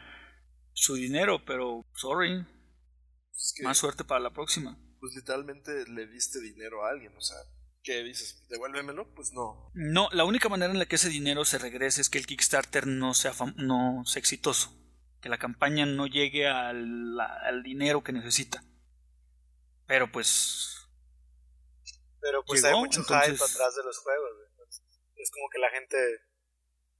[0.72, 2.44] su dinero, pero sorry,
[3.32, 4.76] Es que, más suerte para la próxima.
[5.00, 7.36] pues literalmente le diste dinero a alguien, o sea,
[7.82, 8.46] ¿qué dices?
[8.50, 9.14] ¿Devuélvemelo?
[9.14, 9.70] Pues no.
[9.74, 12.86] No, la única manera en la que ese dinero se regrese es que el Kickstarter
[12.86, 14.74] no sea, no sea exitoso,
[15.22, 18.62] que la campaña no llegue al, al dinero que necesita.
[19.86, 20.72] Pero pues
[22.20, 24.30] Pero pues Llegó, hay mucho entonces- hype atrás de los juegos.
[24.50, 24.82] Entonces,
[25.16, 25.96] Es como que la gente,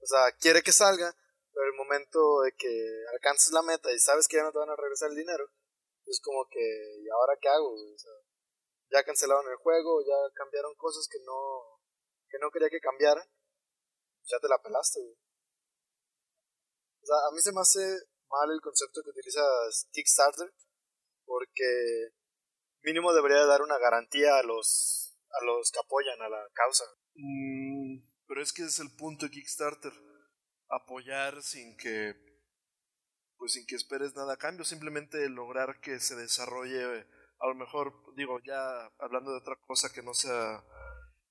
[0.01, 1.15] o sea, quiere que salga,
[1.53, 2.73] pero el momento de que
[3.13, 5.51] alcances la meta y sabes que ya no te van a regresar el dinero,
[6.07, 6.61] es como que,
[7.03, 7.73] ¿y ahora qué hago?
[7.75, 8.13] O sea,
[8.91, 11.81] ya cancelaron el juego, ya cambiaron cosas que no,
[12.29, 13.27] que no quería que cambiaran,
[14.25, 15.01] ya te la pelaste.
[15.01, 15.17] güey.
[17.03, 17.81] O sea, a mí se me hace
[18.29, 19.43] mal el concepto que utiliza
[19.93, 20.53] Kickstarter,
[21.25, 22.11] porque
[22.87, 26.85] mínimo debería dar una garantía a los a los que apoyan a la causa.
[27.15, 29.93] Mm, pero es que es el punto de Kickstarter.
[30.71, 32.15] Apoyar sin que.
[33.37, 34.65] Pues sin que esperes nada a cambio.
[34.65, 37.07] Simplemente lograr que se desarrolle.
[37.39, 40.65] A lo mejor, digo, ya hablando de otra cosa que no sea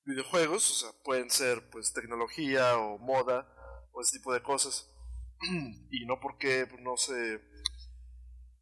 [0.04, 3.48] videojuegos, o sea, pueden ser pues tecnología o moda
[3.92, 4.92] o ese tipo de cosas.
[5.90, 7.42] y no porque no se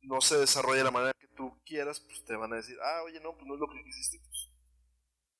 [0.04, 3.20] no se desarrolle de la manera tú quieras, pues te van a decir, ah, oye,
[3.20, 4.54] no, pues no es lo que quisiste, pues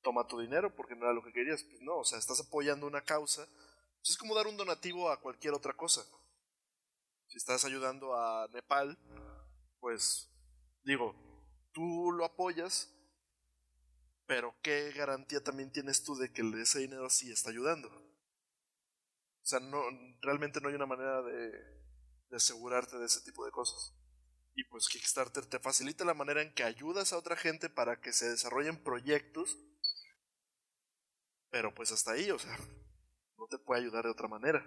[0.04, 1.64] toma tu dinero porque no era lo que querías.
[1.64, 3.46] Pues no, o sea, estás apoyando una causa.
[3.46, 6.04] Pues es como dar un donativo a cualquier otra cosa.
[7.26, 8.96] Si estás ayudando a Nepal,
[9.80, 10.30] pues
[10.84, 11.16] digo,
[11.72, 12.94] tú lo apoyas,
[14.26, 17.88] pero ¿qué garantía también tienes tú de que ese dinero sí está ayudando?
[17.88, 19.82] O sea, no,
[20.20, 21.50] realmente no hay una manera de,
[22.28, 23.94] de asegurarte de ese tipo de cosas.
[24.56, 28.12] Y pues Kickstarter te facilita la manera en que ayudas a otra gente para que
[28.12, 29.58] se desarrollen proyectos.
[31.50, 32.56] Pero pues hasta ahí, o sea,
[33.36, 34.60] no te puede ayudar de otra manera.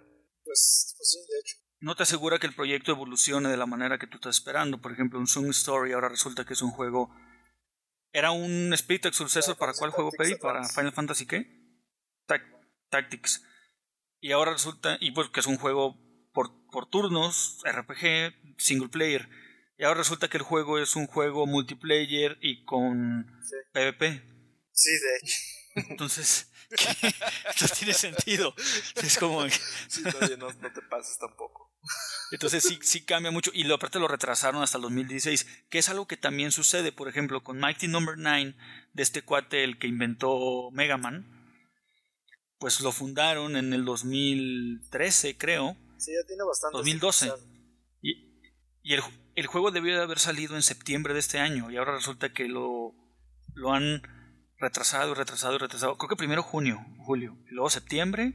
[0.44, 1.58] Pues, pues sí, de hecho.
[1.80, 4.82] No te asegura que el proyecto evolucione de la manera que tú estás esperando.
[4.82, 7.14] Por ejemplo, un Zoom Story ahora resulta que es un juego.
[8.12, 10.36] Era un Spirit Successor para cuál juego pedí?
[10.36, 11.46] Para Final Fantasy qué?
[12.90, 13.44] Tactics.
[14.20, 15.98] Y ahora resulta, y pues que es un juego
[16.34, 19.30] por, por turnos, RPG, single player
[19.78, 23.28] y ahora resulta que el juego es un juego multiplayer y con
[23.74, 24.24] PvP.
[24.72, 25.90] Sí, de hecho.
[25.90, 26.52] Entonces,
[27.62, 28.56] no tiene sentido.
[28.96, 29.48] Es como...
[29.88, 30.04] Sí,
[30.38, 31.72] no, te pases tampoco.
[32.32, 33.52] Entonces sí, sí cambia mucho.
[33.54, 37.08] Y lo, aparte lo retrasaron hasta el 2016, que es algo que también sucede, por
[37.08, 38.32] ejemplo, con Mighty Number no.
[38.32, 38.56] 9,
[38.94, 41.34] de este cuate, el que inventó Mega Man.
[42.58, 45.78] Pues lo fundaron en el 2013, creo.
[45.98, 46.78] Sí, ya tiene bastante.
[46.78, 47.32] 2012.
[48.02, 48.42] Y,
[48.82, 49.04] y el,
[49.38, 52.48] el juego debió de haber salido en septiembre de este año y ahora resulta que
[52.48, 52.96] lo,
[53.54, 54.02] lo han
[54.58, 55.96] retrasado y retrasado y retrasado.
[55.96, 58.34] Creo que primero junio, julio, luego septiembre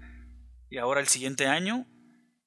[0.70, 1.86] y ahora el siguiente año.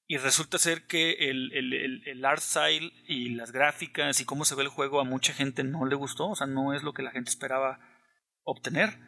[0.07, 4.53] Y resulta ser que el, el, el, art style y las gráficas y cómo se
[4.53, 7.01] ve el juego a mucha gente no le gustó, o sea, no es lo que
[7.01, 7.79] la gente esperaba
[8.43, 8.99] obtener.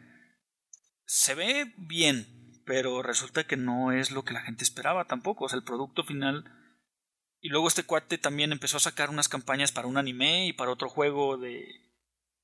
[1.06, 2.26] Se ve bien,
[2.66, 6.02] pero resulta que no es lo que la gente esperaba tampoco, o sea, el producto
[6.02, 6.57] final
[7.40, 10.72] y luego este cuate también empezó a sacar unas campañas para un anime y para
[10.72, 11.64] otro juego de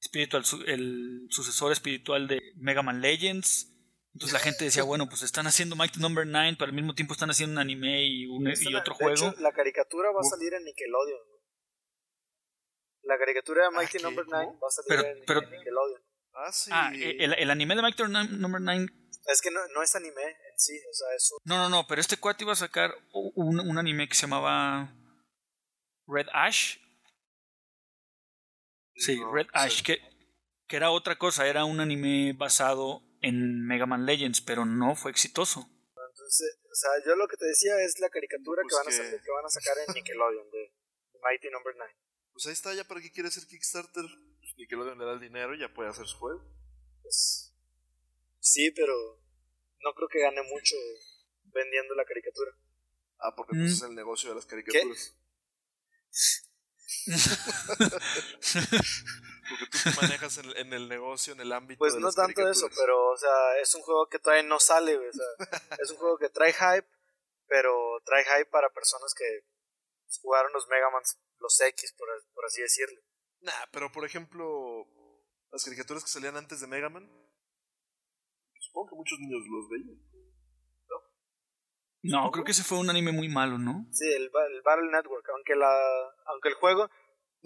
[0.01, 3.71] espiritual, el sucesor espiritual de Mega Man Legends.
[4.13, 6.39] Entonces la gente decía, bueno, pues están haciendo Mighty Number no.
[6.39, 9.35] 9, pero al mismo tiempo están haciendo un anime y, un, y otro juego.
[9.39, 11.21] la caricatura va a salir en Nickelodeon.
[13.03, 14.37] La caricatura de Mighty Number no.
[14.37, 16.03] 9 va a salir en, Nickelodeon.
[16.35, 16.71] Ah, sí.
[16.73, 18.87] Ah, el, el, anime de Mighty Number 9
[19.27, 22.01] es que no, no es anime en sí, o sea, es No, no, no, pero
[22.01, 24.95] este cuate iba a sacar un, un anime que se llamaba
[26.07, 26.79] Red Ash.
[28.97, 29.99] Sí, Red Ash, que,
[30.69, 35.11] que era otra cosa, era un anime basado en Mega Man Legends, pero no fue
[35.11, 35.69] exitoso.
[35.89, 39.23] Entonces, o sea, yo lo que te decía es la caricatura que, van a sacar,
[39.23, 40.73] que van a sacar en Nickelodeon de
[41.23, 41.85] Mighty Number no.
[41.85, 41.95] 9.
[42.33, 44.05] Pues ahí está, ya para qué quiere hacer Kickstarter.
[44.05, 46.45] Pues Nickelodeon le da el dinero y ya puede hacer su juego.
[47.03, 47.55] Pues
[48.45, 48.93] Sí, pero
[49.85, 50.75] no creo que gane mucho
[51.45, 52.51] vendiendo la caricatura.
[53.19, 53.75] Ah, porque pues mm.
[53.75, 55.17] es el negocio de las caricaturas.
[59.49, 63.11] porque tú te manejas en, el negocio, en el ámbito pues no tanto eso, pero
[63.11, 65.27] o sea, es un juego que todavía no sale, o sea,
[65.83, 66.89] es un juego que trae hype,
[67.47, 69.45] pero trae hype para personas que
[70.21, 71.03] jugaron los Mega Man,
[71.41, 73.01] los X, por, por así decirlo.
[73.41, 74.87] Nah, pero por ejemplo,
[75.51, 77.11] las caricaturas que salían antes de Mega Man,
[78.67, 79.99] Supongo que muchos niños los veían.
[82.07, 82.31] ¿No?
[82.31, 83.87] creo que ese fue un anime muy malo, ¿no?
[83.91, 85.73] Sí, el, el Battle Network, aunque la
[86.27, 86.91] aunque el juego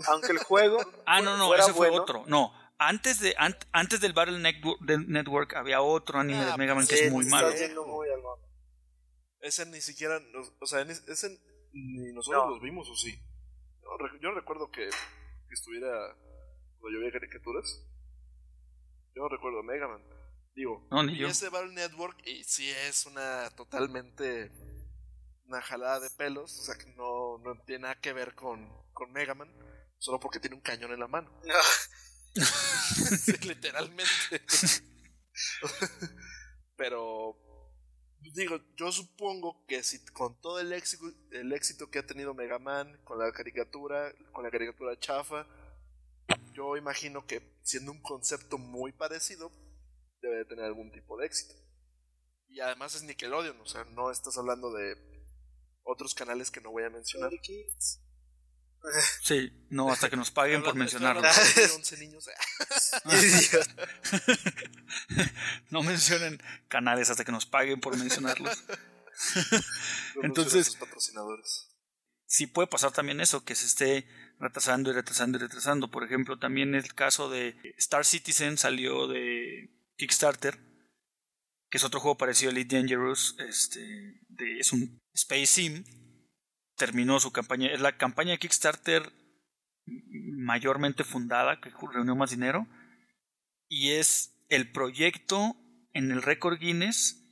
[0.07, 2.25] aunque el juego Ah, no, no, ese fue otro.
[2.27, 3.35] No, antes de
[3.73, 7.51] antes del Battle Network, había otro anime de ah, Mega Man que es muy malo.
[9.41, 10.21] ese ni siquiera,
[10.61, 11.39] o sea, ese
[11.73, 13.17] ni nosotros los vimos o sí.
[14.21, 15.89] Yo, recuerdo que, que estuviera
[16.81, 17.85] cuando yo veía caricaturas.
[19.15, 20.18] Yo no recuerdo Mega Man.
[20.59, 24.51] Digo, y ese Battle Network, y sí es una totalmente
[25.47, 29.13] una jalada de pelos, o sea que no, no tiene nada que ver con, con
[29.13, 29.49] Mega Man,
[29.99, 31.31] solo porque tiene un cañón en la mano.
[33.47, 34.43] literalmente.
[36.77, 37.39] Pero
[38.35, 42.59] digo, yo supongo que si con todo el éxito, el éxito que ha tenido Mega
[42.59, 45.47] Man, con la caricatura, con la caricatura chafa,
[46.53, 49.53] yo imagino que siendo un concepto muy parecido,
[50.21, 51.55] debe de tener algún tipo de éxito.
[52.49, 54.97] Y además es Nickelodeon, o sea, no estás hablando de
[55.83, 57.31] otros canales que no voy a mencionar.
[59.23, 61.27] Sí, no, hasta que nos paguen por mencionarlos.
[65.71, 68.65] no mencionen canales hasta que nos paguen por mencionarlos.
[70.23, 71.69] Entonces, patrocinadores.
[72.27, 75.91] sí puede pasar también eso, que se esté retrasando y retrasando y retrasando.
[75.91, 80.69] Por ejemplo, también el caso de Star Citizen salió de Kickstarter
[81.71, 84.21] que es otro juego parecido a Elite Dangerous, este,
[84.59, 85.85] es un Space Sim,
[86.77, 89.13] terminó su campaña, es la campaña de Kickstarter
[89.87, 92.67] mayormente fundada, que reunió más dinero,
[93.69, 95.57] y es el proyecto
[95.93, 97.25] en el récord Guinness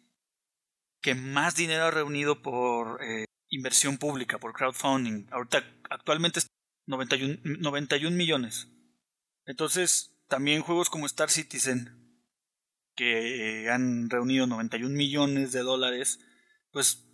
[1.00, 5.28] que más dinero ha reunido por eh, inversión pública, por crowdfunding.
[5.30, 6.46] Ahorita actualmente es
[6.86, 8.68] 91, 91 millones.
[9.44, 12.05] Entonces, también juegos como Star Citizen,
[12.96, 16.18] que han reunido 91 millones de dólares,
[16.72, 17.04] pues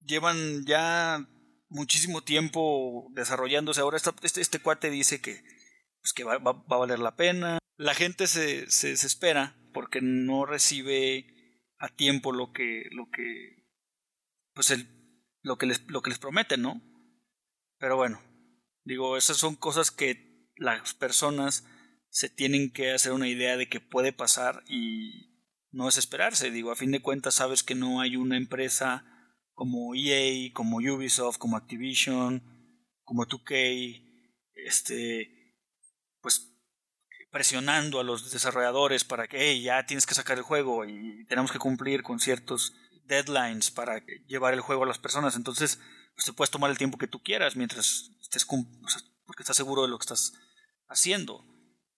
[0.00, 1.28] llevan ya
[1.68, 3.80] muchísimo tiempo desarrollándose.
[3.80, 5.42] Ahora este, este cuate dice que,
[6.00, 7.58] pues que va, va, a valer la pena.
[7.76, 11.26] La gente se, se desespera porque no recibe
[11.78, 13.66] a tiempo lo que, lo que,
[14.54, 14.88] pues el,
[15.42, 16.80] lo que les, lo que les prometen, ¿no?
[17.78, 18.22] Pero bueno,
[18.84, 21.66] digo, esas son cosas que las personas
[22.08, 25.36] se tienen que hacer una idea de que puede pasar y
[25.70, 26.50] no desesperarse.
[26.50, 29.04] Digo, a fin de cuentas sabes que no hay una empresa
[29.54, 32.42] como EA, como Ubisoft, como Activision,
[33.04, 34.02] como 2K,
[34.54, 35.54] este,
[36.20, 36.52] pues
[37.30, 41.58] presionando a los desarrolladores para que ya tienes que sacar el juego y tenemos que
[41.58, 45.36] cumplir con ciertos deadlines para llevar el juego a las personas.
[45.36, 45.78] Entonces,
[46.14, 49.88] pues te puedes tomar el tiempo que tú quieras mientras estés porque estás seguro de
[49.88, 50.32] lo que estás
[50.88, 51.44] haciendo.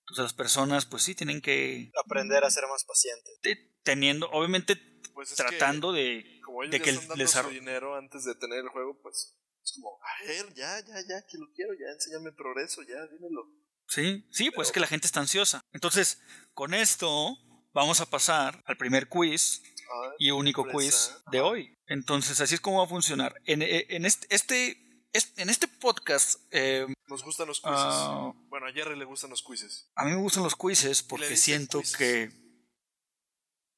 [0.08, 3.38] Entonces las personas pues sí tienen que aprender a ser más pacientes.
[3.82, 4.76] teniendo, obviamente
[5.12, 9.36] pues tratando de, como de que el les dinero antes de tener el juego, pues
[9.62, 13.42] es como, a ver, ya, ya, ya, que lo quiero, ya enséñame progreso, ya, dímelo.
[13.86, 15.60] Sí, sí, pues es que la gente está ansiosa.
[15.72, 16.20] Entonces,
[16.54, 17.36] con esto
[17.72, 21.74] vamos a pasar al primer quiz ah, y único quiz de hoy.
[21.86, 23.34] Entonces, así es como va a funcionar.
[23.44, 24.87] En, en este, este
[25.36, 26.40] en este podcast.
[26.50, 27.76] Eh, Nos gustan los quizzes.
[27.76, 29.88] Ah, bueno, a Jerry le gustan los quizzes.
[29.94, 32.30] A mí me gustan los quizzes porque siento que.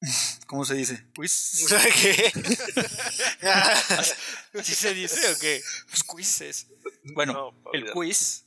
[0.47, 1.05] ¿Cómo se dice?
[1.13, 1.67] ¿Quiz?
[2.01, 2.33] ¿Qué?
[4.59, 5.61] ¿Así se dice o qué?
[5.91, 6.67] Los quizzes.
[7.13, 8.43] Bueno, el quiz.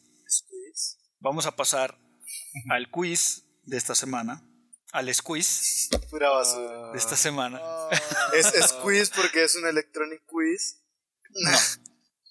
[1.21, 1.99] Vamos a pasar
[2.71, 4.43] al quiz de esta semana.
[4.93, 5.89] Al squiz.
[6.11, 6.93] Pura basura.
[6.93, 7.61] De esta semana.
[8.33, 10.81] es squiz porque es un electronic quiz.
[11.31, 11.51] No.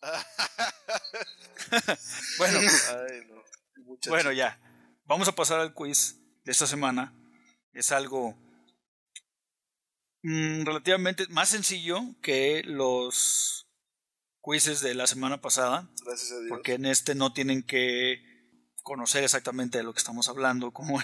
[2.38, 2.60] bueno,
[4.08, 4.60] bueno, ya.
[5.06, 7.14] Vamos a pasar al quiz de esta semana.
[7.74, 8.38] Es algo
[10.22, 13.68] mm, relativamente más sencillo que los
[14.44, 15.90] quizzes de la semana pasada.
[16.50, 18.22] Porque en este no tienen que
[18.84, 21.02] conocer exactamente de lo que estamos hablando, como,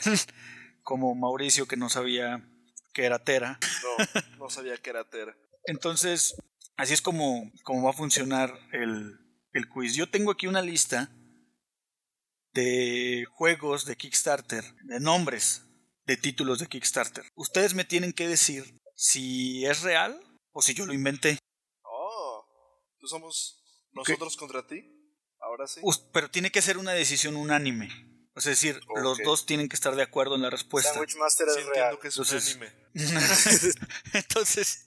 [0.83, 2.45] como Mauricio que no sabía
[2.93, 3.59] que era Tera.
[3.83, 5.35] No, no sabía que era Tera.
[5.65, 6.35] Entonces,
[6.79, 9.19] Así es como, como va a funcionar el,
[9.51, 9.95] el quiz.
[9.95, 11.11] Yo tengo aquí una lista
[12.53, 15.63] de juegos de Kickstarter, de nombres
[16.05, 17.25] de títulos de Kickstarter.
[17.35, 20.21] Ustedes me tienen que decir si es real
[20.53, 21.37] o si yo lo inventé.
[21.83, 22.45] Oh,
[22.97, 23.61] ¿tú somos
[23.91, 24.81] nosotros contra ti?
[25.41, 25.81] Ahora sí.
[26.13, 27.89] pero tiene que ser una decisión unánime.
[28.37, 30.93] Es decir, los dos tienen que estar de acuerdo en la respuesta.
[30.93, 31.99] Sandwich Master es real.
[31.99, 32.71] que es unánime.
[34.13, 34.85] Entonces,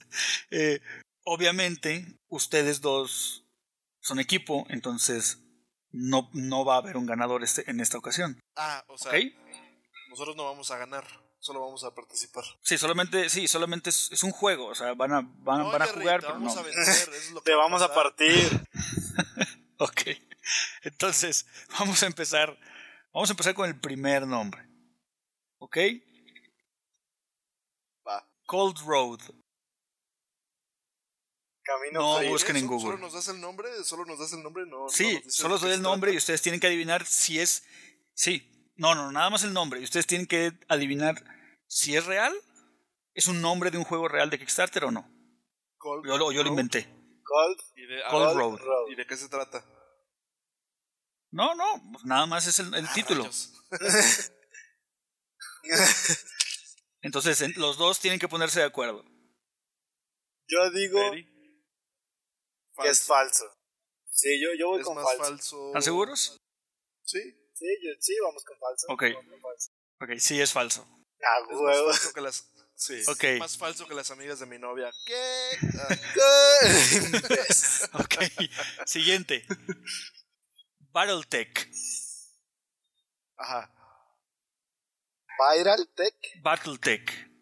[0.49, 0.81] eh,
[1.23, 3.45] obviamente ustedes dos
[3.99, 5.39] son equipo, entonces
[5.91, 8.39] no, no va a haber un ganador este, en esta ocasión.
[8.55, 9.13] Ah, o sea,
[10.09, 11.05] nosotros no vamos a ganar,
[11.39, 12.43] solo vamos a participar.
[12.61, 16.27] Sí, solamente, sí, solamente es, un juego, o sea, van a, van, a jugar, te
[16.27, 18.67] vamos a vencer, es lo que te vamos a, partir.
[19.77, 20.01] ok,
[20.81, 21.45] entonces
[21.79, 22.57] vamos a empezar,
[23.13, 24.67] vamos a empezar con el primer nombre,
[25.59, 25.77] ¿ok?
[28.05, 28.27] Va.
[28.45, 29.21] Cold Road.
[31.63, 32.91] Camino no busquen en Google.
[32.91, 33.69] ¿Solo nos das el nombre?
[33.83, 34.65] ¿Solo nos das el nombre?
[34.65, 37.63] No, sí, solo doy el nombre y ustedes tienen que adivinar si es...
[38.13, 39.79] Sí, no, no, nada más el nombre.
[39.79, 41.23] Y ustedes tienen que adivinar
[41.67, 42.33] si es real,
[43.13, 45.09] es un nombre de un juego real de Kickstarter o no.
[46.05, 46.87] yo, lo, yo lo inventé.
[47.23, 48.91] Cold, ¿Y de, Cold Road.
[48.91, 49.63] ¿Y de qué se trata?
[51.31, 53.27] No, no, pues nada más es el, el ah, título.
[57.01, 59.03] Entonces, los dos tienen que ponerse de acuerdo.
[60.47, 60.99] Yo digo
[62.81, 63.45] que es falso.
[64.09, 65.67] Sí, yo, yo voy con falso.
[65.67, 66.39] ¿Están seguros?
[67.03, 67.19] Sí.
[67.53, 68.87] Sí, yo, sí, vamos con falso.
[68.89, 69.03] Ok.
[70.01, 70.87] Ok, sí, es falso.
[71.21, 72.49] Ah, es más falso que las...
[72.75, 73.39] Sí, okay.
[73.39, 74.91] más falso que las amigas de mi novia.
[75.05, 75.51] ¿Qué?
[77.93, 78.15] ok,
[78.85, 79.45] siguiente.
[80.91, 81.69] Battletech.
[83.37, 83.71] Ajá.
[85.37, 86.41] Battletech.
[86.41, 87.32] Battletech.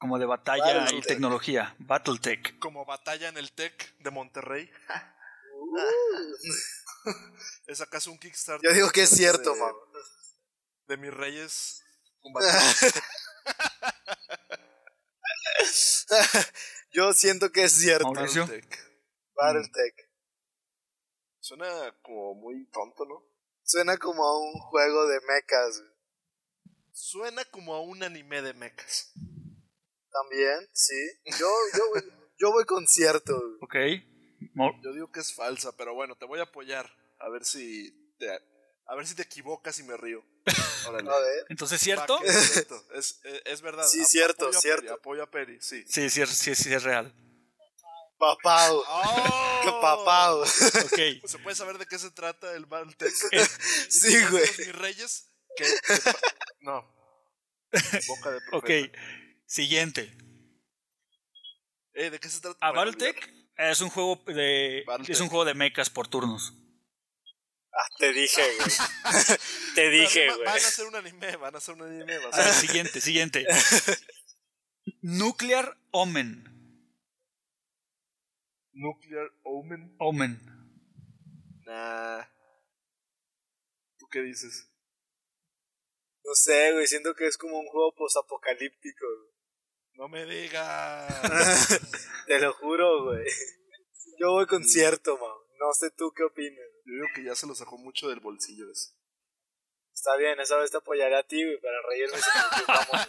[0.00, 1.76] Como de batalla y tecnología.
[1.78, 2.58] Battletech.
[2.58, 4.72] Como batalla en el Tech de Monterrey.
[5.52, 6.34] Uh.
[7.66, 8.66] ¿Es acaso un Kickstarter?
[8.66, 9.60] Yo digo que es cierto, de,
[10.88, 11.84] De mis reyes
[16.92, 18.10] Yo siento que es cierto.
[18.10, 18.46] Mauricio.
[18.46, 18.78] Battletech.
[19.34, 20.08] Battletech.
[21.40, 23.22] Suena como muy tonto, ¿no?
[23.62, 25.78] Suena como a un juego de mechas.
[25.78, 25.90] güey.
[26.92, 29.12] Suena como a un anime de mechas.
[30.12, 30.94] También, sí.
[31.38, 32.02] Yo, yo, voy,
[32.38, 33.38] yo voy con cierto.
[33.60, 34.00] güey.
[34.00, 34.80] Ok.
[34.82, 36.90] Yo digo que es falsa, pero bueno, te voy a apoyar.
[37.20, 40.24] A ver si te, a ver si te equivocas y me río.
[40.88, 41.10] Órale.
[41.10, 41.44] A ver.
[41.50, 42.18] Entonces, ¿cierto?
[42.18, 42.82] Va, es cierto.
[42.94, 43.86] Es, es- es verdad.
[43.86, 44.82] Sí, Ap- cierto, apoyo a cierto.
[44.82, 45.84] Peri, apoyo a Peri, sí.
[45.86, 47.14] Sí, sí, es- sí, sí, es real.
[48.18, 48.82] Papau.
[48.88, 49.78] ¡Oh!
[49.82, 50.40] Papau.
[50.42, 51.26] Ok.
[51.28, 53.12] ¿Se puede saber de qué se trata el Battletech?
[53.88, 54.44] Sí, güey.
[54.58, 55.26] Mis reyes.
[55.56, 55.66] que-
[56.60, 56.82] no.
[58.08, 58.56] Boca de profeta.
[58.56, 58.70] Ok.
[59.50, 60.16] Siguiente.
[61.94, 62.56] Eh, ¿De qué se trata?
[62.64, 63.18] A Battletech
[63.56, 65.10] es un juego de Battletech.
[65.12, 66.54] es un juego de mechas por turnos.
[67.72, 68.70] Ah, te dije, güey.
[69.74, 70.44] te dije, güey.
[70.44, 72.14] Van a hacer un anime, van a hacer un anime.
[72.14, 73.44] a A ver, ser- siguiente, siguiente.
[75.02, 76.44] Nuclear Omen.
[78.72, 79.96] Nuclear Omen.
[79.98, 80.40] Omen.
[81.66, 82.22] Nah.
[83.98, 84.70] ¿Tú qué dices?
[86.24, 86.86] No sé, güey.
[86.86, 89.06] Siento que es como un juego posapocalíptico.
[89.06, 89.29] güey.
[90.00, 91.68] No me digas.
[92.26, 93.26] Te lo juro, güey.
[94.18, 95.28] Yo voy con cierto, man.
[95.58, 96.64] No sé tú qué opinas.
[96.86, 98.94] Yo digo que ya se lo sacó mucho del bolsillo ese.
[99.92, 102.16] Está bien, esa vez te apoyaré a ti, güey, para reírme.
[102.16, 103.06] güey.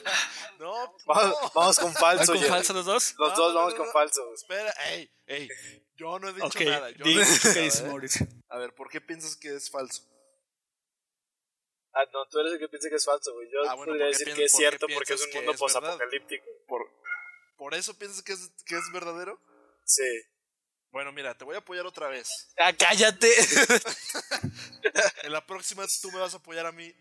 [0.60, 0.74] No,
[1.06, 1.52] Vamos, no.
[1.56, 2.50] vamos con ¿Van falso, con Jerry.
[2.52, 3.16] falso los dos?
[3.18, 4.24] Los No, dos vamos no, con falso.
[4.26, 4.34] güey.
[4.36, 5.48] Espera, ey, ey.
[5.96, 6.90] Yo no he dicho nada.
[6.92, 7.88] Yo no he dicho ¿Qué nada, ¿eh?
[7.88, 8.28] Mauricio?
[8.50, 10.04] A ver, ¿por qué piensas que es falso?
[11.94, 13.50] Ah, no, tú eres el que piensa que es falso, güey.
[13.50, 16.46] Yo Ah, bueno, podría ¿por qué decir que es cierto porque es un mundo posapocalíptico.
[16.72, 16.90] ¿Por,
[17.58, 19.38] ¿Por eso piensas que es, que es verdadero?
[19.86, 20.08] Sí.
[20.90, 22.30] Bueno, mira, te voy a apoyar otra vez.
[22.58, 23.30] ¡Ah, cállate!
[25.24, 26.94] En la próxima tú me vas a apoyar a mí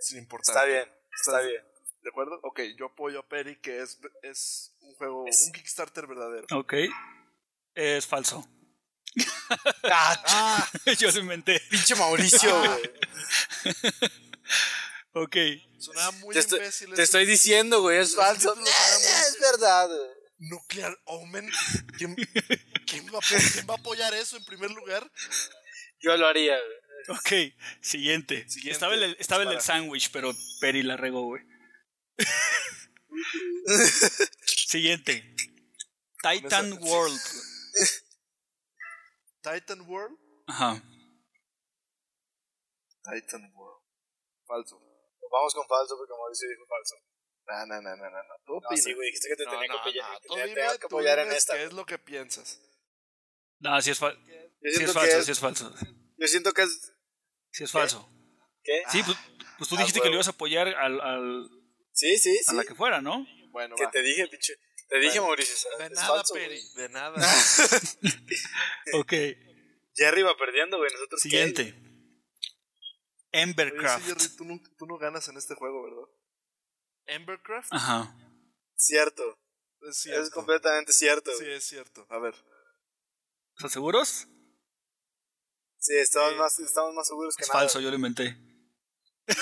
[0.00, 0.54] sin importar.
[0.54, 0.92] está bien,
[1.24, 1.62] está bien.
[2.02, 2.38] ¿De acuerdo?
[2.42, 6.46] Ok, yo apoyo a Peri que es, es un juego, Es- un Kickstarter verdadero.
[6.52, 6.74] Ok.
[7.74, 8.46] Es falso.
[9.84, 10.70] ¡Ah, ¡Ah!
[10.98, 11.58] Yo lo inventé.
[11.70, 12.82] pinche Mauricio, güey!
[15.18, 15.36] Ok.
[15.78, 16.94] Sonaba muy Te estoy, imbécil.
[16.94, 18.54] te estoy diciendo, güey, es falso.
[18.64, 20.10] Es verdad, güey.
[20.38, 21.50] Nuclear Omen.
[21.96, 22.14] ¿Quién,
[22.86, 25.10] quién va, a- quién va a apoyar eso en primer lugar?
[26.00, 27.18] Yo lo haría, güey.
[27.18, 27.54] Ok.
[27.80, 28.46] Siguiente.
[28.48, 28.72] Siguiente.
[28.72, 31.42] Estaba el, estaba el del sándwich, pero Peri la regó, güey.
[34.44, 35.34] Siguiente.
[36.22, 37.18] Titan World.
[39.42, 40.18] Titan World.
[40.48, 40.82] Ajá.
[43.04, 43.82] Titan World.
[44.46, 44.82] Falso.
[45.30, 46.94] Vamos con falso porque Mauricio dijo falso.
[47.46, 48.22] No, no, no, no, no.
[48.22, 48.34] no.
[48.44, 48.84] ¿Tú No, opinas?
[48.84, 50.54] sí, güey, dijiste que te No, tenía no, que apoyar, no, que tú te dime,
[50.54, 51.54] tenía que tú apoyar en esta.
[51.56, 52.60] ¿Qué es lo que piensas?
[53.60, 55.74] No, sí es, fal- sí es falso, que sí es falso.
[56.18, 56.92] Yo siento que es...
[57.52, 58.08] Sí es falso.
[58.62, 58.82] ¿Qué?
[58.90, 59.16] Sí, pues,
[59.58, 60.10] pues tú Ah, dijiste que huevo.
[60.10, 61.48] le ibas a apoyar al, al-
[61.92, 62.56] Sí, sí, a sí.
[62.56, 63.24] la que fuera, ¿no?
[63.50, 63.90] Bueno, Que va.
[63.90, 64.54] te dije, pinche.
[64.88, 65.70] Te dije, Bueno, Mauricio.
[65.78, 66.60] De es nada, falso, Peri.
[66.60, 66.74] güey.
[66.74, 67.14] De nada.
[68.94, 69.12] Ok.
[69.94, 70.90] Jerry va perdiendo, güey.
[70.92, 71.28] Nosotros qué?
[71.30, 71.64] Siguiente.
[71.64, 71.85] Sí,
[73.32, 74.06] Embercraft.
[74.06, 76.08] Jerry, tú no, tú no ganas en este juego, ¿verdad?
[77.06, 77.68] Embercraft.
[77.72, 78.14] Ajá.
[78.76, 79.38] Cierto.
[79.88, 80.22] Es cierto.
[80.22, 81.30] Es completamente cierto.
[81.38, 82.06] Sí, es cierto.
[82.10, 82.34] A ver.
[83.56, 84.26] ¿Están seguros?
[85.78, 86.36] Sí, estamos, Sí.
[86.36, 87.60] Más, estamos más seguros que Es nada.
[87.60, 88.36] falso, yo lo inventé.
[89.26, 89.34] Qué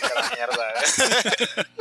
[0.00, 0.84] cara mierda, eh.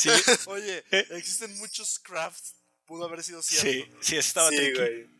[0.00, 0.10] Sí,
[0.46, 2.54] Oye, existen muchos crafts.
[2.86, 3.68] Pudo haber sido cierto.
[3.68, 4.78] sí, sí, estaba Sí, tricky.
[4.78, 5.10] güey.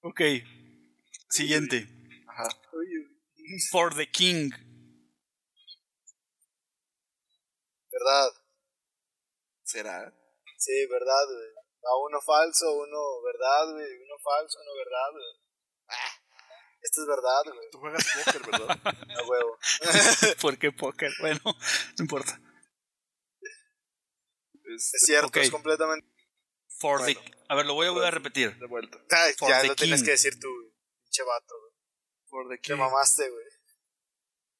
[0.00, 0.20] Ok.
[1.28, 1.86] Siguiente.
[2.26, 2.48] Ajá.
[3.70, 4.50] For the King.
[7.90, 8.30] Verdad.
[9.64, 10.12] ¿Será?
[10.58, 11.48] Sí, verdad, güey.
[11.86, 13.86] A uno falso, uno verdad, güey.
[14.02, 15.44] Uno falso, uno verdad, güey.
[16.82, 17.70] Esto es verdad, güey.
[17.70, 18.78] Tú juegas póker, ¿verdad?
[19.18, 19.58] A huevo.
[20.40, 21.12] ¿Por qué póker?
[21.20, 21.54] Bueno, no
[22.02, 22.40] importa.
[24.76, 25.36] Este, Es cierto, Ok.
[25.38, 26.06] es completamente.
[26.78, 27.20] For Bueno.
[27.20, 27.34] the...
[27.48, 28.58] A ver, lo voy a volver a repetir.
[28.58, 28.98] De vuelta.
[29.10, 29.94] Ay, ya lo king.
[30.04, 30.48] que decir tú.
[31.04, 31.73] Pinche vato, güey.
[32.34, 32.78] For the Te king.
[32.78, 33.46] mamaste, güey.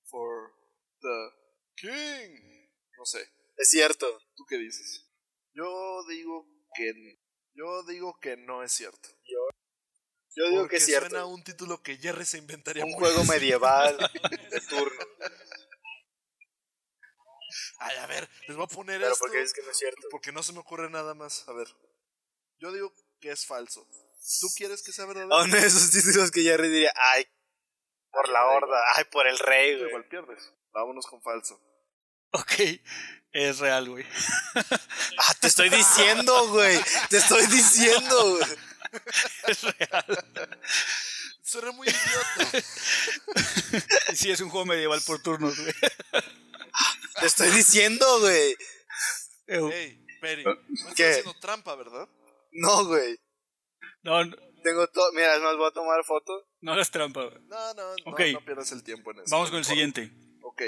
[0.04, 0.52] For
[1.00, 1.30] the
[1.74, 2.68] king.
[2.96, 3.28] No sé.
[3.56, 4.06] Es cierto.
[4.36, 5.10] ¿Tú qué dices?
[5.54, 7.18] Yo digo que.
[7.54, 9.08] Yo digo que no es cierto.
[10.36, 11.08] Yo digo Porque que es cierto.
[11.10, 13.98] suena a un título que Jerry se inventaría Un muy juego medieval
[14.50, 15.06] de turno.
[17.78, 19.24] Ay, a ver, les voy a poner Pero esto.
[19.24, 20.08] porque dices que no es cierto.
[20.12, 21.48] Porque no se me ocurre nada más.
[21.48, 21.66] A ver.
[22.58, 23.84] Yo digo que es falso.
[24.40, 25.36] ¿Tú quieres que sea verdadero?
[25.42, 27.26] Uno de esos títulos que Jerry diría, ay,
[28.14, 29.88] por la horda, ay, por el rey, güey.
[29.88, 30.52] Igual pierdes.
[30.72, 31.60] Vámonos con falso.
[32.30, 32.80] Ok.
[33.32, 34.06] Es real, güey.
[35.16, 36.78] Ah, te estoy diciendo, güey.
[37.08, 38.58] Te estoy diciendo, güey.
[39.48, 40.24] Es real.
[41.42, 42.58] Suena muy idiota.
[44.12, 45.74] Y sí, es un juego medieval por turnos, güey.
[47.20, 48.56] Te estoy diciendo, güey.
[49.46, 50.44] Ey, Peri.
[50.44, 51.10] No estás ¿Qué?
[51.10, 52.08] haciendo trampa, ¿verdad?
[52.52, 53.18] No, güey.
[54.02, 55.12] No, no, Tengo todo.
[55.12, 56.48] Mira, es más, voy a tomar foto.
[56.62, 57.22] no hagas trampa.
[57.24, 57.38] güey.
[57.42, 58.20] No, no, no, Ok.
[58.32, 59.26] no pierdas el tiempo en eso.
[59.36, 60.10] Vamos con el siguiente.
[60.42, 60.62] Ok.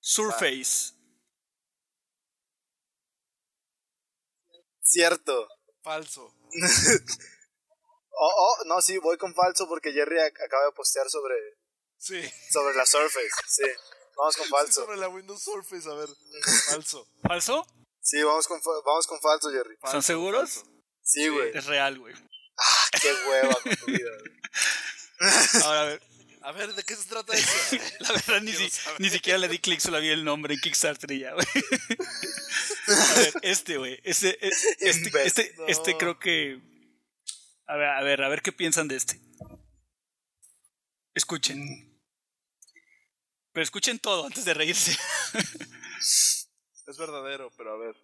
[0.00, 0.92] Surface.
[4.80, 5.48] Cierto.
[5.82, 6.34] Falso.
[8.16, 11.34] Oh, oh, no, sí, voy con falso porque Jerry ac- acaba de postear sobre,
[11.98, 12.22] Sí.
[12.52, 13.28] sobre la Surface.
[13.48, 13.64] Sí.
[14.16, 14.84] Vamos con Sí, falso.
[14.84, 16.08] sobre la Windows Surface, a ver.
[16.70, 17.08] Falso.
[17.26, 17.66] ¿Falso?
[18.00, 19.76] Sí, vamos con, fa- vamos con falso, Jerry.
[19.80, 20.48] falso seguros?
[20.62, 20.70] falso.
[21.02, 21.50] Sí, güey.
[21.58, 22.14] Es real, güey.
[23.00, 24.32] Qué hueva con tu vida, güey.
[25.64, 26.02] Ahora, a ver.
[26.46, 27.76] A ver, ¿de qué se trata eso?
[28.00, 31.10] La verdad, ni, si- ni siquiera le di clic, solo vi el nombre en Kickstarter
[31.12, 31.46] y ya, güey.
[32.86, 33.98] A ver, este, güey.
[34.04, 35.26] Este, este, Imbécil.
[35.26, 35.66] este, No.
[35.68, 36.60] este creo que.
[37.66, 39.18] A ver, a ver, a ver qué piensan de este.
[41.14, 41.98] Escuchen.
[43.52, 44.96] Pero escuchen todo antes de reírse.
[46.02, 47.94] Es verdadero, pero a ver.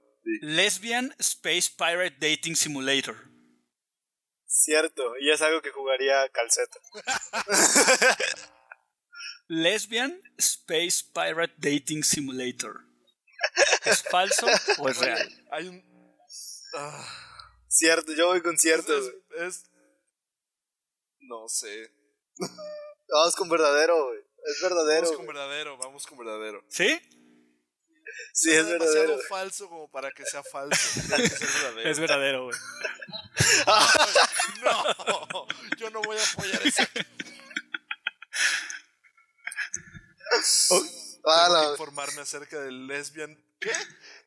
[0.40, 3.30] Lesbian Space Pirate Dating Simulator.
[4.53, 5.12] Cierto.
[5.20, 6.78] Y es algo que jugaría calceta.
[9.48, 12.80] Lesbian Space Pirate Dating Simulator.
[13.84, 14.46] ¿Es falso
[14.78, 15.46] o es real?
[15.53, 15.84] Hay un.
[16.74, 17.07] Ah,
[17.68, 19.70] Cierto, yo voy con cierto, es, es-
[21.20, 21.92] No sé.
[23.09, 24.18] Vamos con verdadero, güey.
[24.46, 25.03] Es verdadero.
[25.03, 26.64] Vamos con verdadero, vamos con verdadero.
[26.68, 27.01] ¿Sí?
[28.32, 29.28] Sí, es demasiado verdadero.
[29.28, 31.01] falso como para que sea falso.
[31.07, 31.90] Que verdadero.
[31.90, 32.59] Es verdadero, güey.
[34.62, 35.46] No,
[35.78, 36.82] yo no voy a apoyar eso.
[41.24, 43.36] Ah, Tengo que la- informarme acerca del lesbian.
[43.61, 43.72] ¿Qué?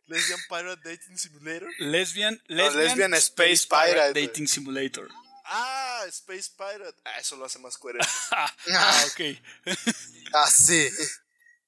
[0.05, 1.69] Lesbian Pirate Dating Simulator.
[1.79, 4.13] Lesbian, lesbian, Lesbian Space Pirate.
[4.21, 5.09] Dating Simulator.
[5.45, 6.99] Ah, Space Pirate.
[7.05, 8.07] Ah, eso lo hace más coherente.
[8.31, 9.38] Ah, ok.
[10.36, 10.89] Ah, sí.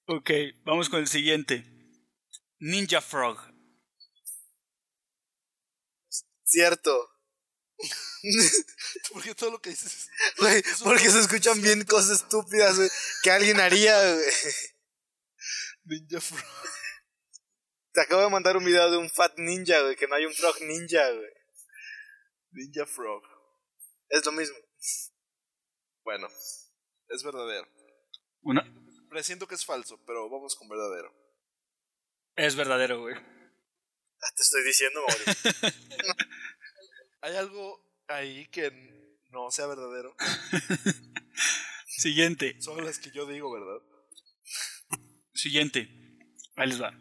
[0.07, 0.31] Ok,
[0.63, 1.63] vamos con el siguiente.
[2.59, 3.39] Ninja Frog.
[6.43, 7.09] Cierto.
[9.13, 10.09] Porque todo lo que dices.
[10.39, 12.89] Güey, porque se escuchan bien cosas estúpidas, güey,
[13.23, 14.25] que alguien haría, güey.
[15.85, 16.43] Ninja Frog.
[17.93, 20.33] Te acabo de mandar un video de un Fat Ninja, güey, que no hay un
[20.33, 21.31] Frog Ninja, güey.
[22.51, 23.23] Ninja Frog.
[24.09, 24.57] Es lo mismo.
[26.03, 26.27] Bueno,
[27.09, 27.67] es verdadero.
[28.41, 28.63] Una,
[29.09, 31.13] Presiento que es falso, pero vamos con verdadero.
[32.35, 33.15] es verdadero, güey.
[33.15, 35.23] Ah, Te estoy diciendo, Mauri.
[37.25, 38.69] ¿Hay algo ahí que
[39.31, 40.15] no sea verdadero?
[41.87, 43.81] Siguiente, Son las que yo digo, ¿verdad?
[45.33, 45.89] siguiente.
[46.55, 46.93] Ahí les va.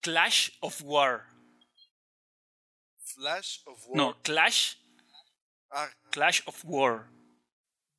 [0.00, 1.26] Clash of War.
[3.04, 3.96] Flash of War.
[3.96, 4.76] No, Clash,
[5.70, 7.10] Ah, Clash of War.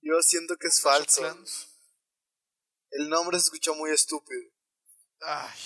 [0.02, 1.22] Yo siento que es falso.
[2.90, 4.42] El nombre se escuchó muy estúpido.
[5.22, 5.60] Ay.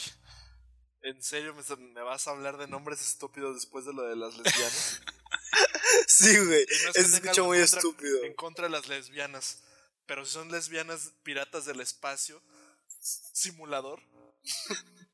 [1.03, 4.35] ¿En serio me, me vas a hablar de nombres estúpidos después de lo de las
[4.37, 5.01] lesbianas?
[6.07, 6.65] Sí, güey.
[6.83, 8.23] No es algo muy en contra- estúpido.
[8.23, 9.61] En contra de las lesbianas.
[10.05, 12.41] Pero si son lesbianas piratas del espacio,
[12.99, 14.01] simulador.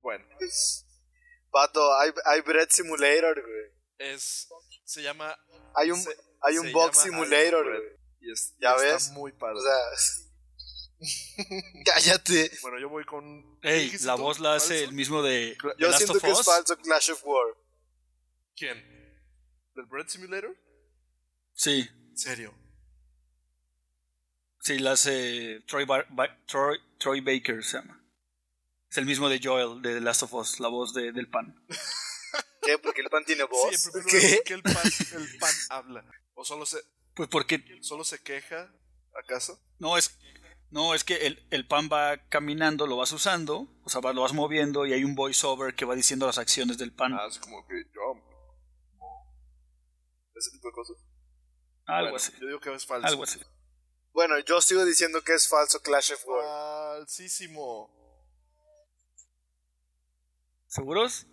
[0.00, 0.24] bueno,
[1.50, 4.10] Pato, hay, hay Bread Simulator, güey.
[4.12, 4.48] es.
[4.84, 5.36] Se llama.
[5.74, 7.82] Hay un, se- hay un Box Simulator, güey.
[8.20, 9.02] Y, es, ¿Ya y ves?
[9.04, 9.58] Está muy padre.
[9.58, 9.76] O sea.
[11.84, 12.50] Cállate.
[12.62, 13.58] bueno, yo voy con.
[13.60, 14.22] ¿qué Ey, la tú?
[14.22, 14.84] voz la hace ¿Falso?
[14.84, 16.46] el mismo de The Yo Last siento of que es Us.
[16.46, 17.46] falso Clash of War.
[18.56, 18.78] ¿Quién?
[19.74, 20.56] ¿Del Bread Simulator?
[21.52, 22.54] Sí, ¿En serio?
[24.60, 28.02] sí, la hace Troy, Bar- Ba- Troy, Troy Baker, se llama.
[28.90, 31.54] Es el mismo de Joel, de The Last of Us, la voz de- del pan.
[32.62, 32.78] ¿Qué?
[32.78, 33.74] Porque el pan tiene voz.
[33.76, 34.36] Sí, en primer lugar, ¿Qué?
[34.36, 36.04] ¿por qué el pan, el pan habla?
[36.34, 36.78] ¿O solo se,
[37.14, 38.72] Pues porque solo se queja,
[39.14, 39.60] acaso?
[39.78, 40.18] No, es,
[40.70, 44.22] no, es que el, el pan va caminando, lo vas usando, o sea, va- lo
[44.22, 47.14] vas moviendo y hay un voiceover que va diciendo las acciones del pan.
[47.14, 48.24] Ah, es como que jump.
[50.36, 50.96] Ese tipo de cosas.
[51.86, 52.32] algo Bueno, así.
[52.40, 53.06] Yo digo que es falso.
[53.06, 53.40] Algo así.
[54.12, 56.98] Bueno, yo sigo diciendo que es falso Clash of War.
[56.98, 57.92] Falsísimo.
[60.66, 61.26] ¿Seguros?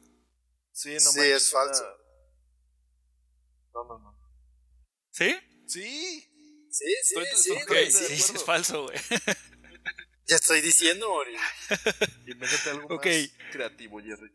[0.72, 1.84] Sí, no Sí, manches, es falso.
[1.84, 2.04] una-
[3.74, 4.20] No, no, no.
[5.12, 5.36] ¿Sí?
[5.68, 6.30] Sí.
[6.70, 7.54] Sí, sí, Estoy- sí,
[7.92, 8.18] sí, sí.
[8.22, 8.98] sí, es falso, güey.
[10.26, 11.36] Ya estoy diciendo, Mori.
[12.28, 13.06] Invéntate algo Ok.
[13.06, 14.32] más creativo, Jerry.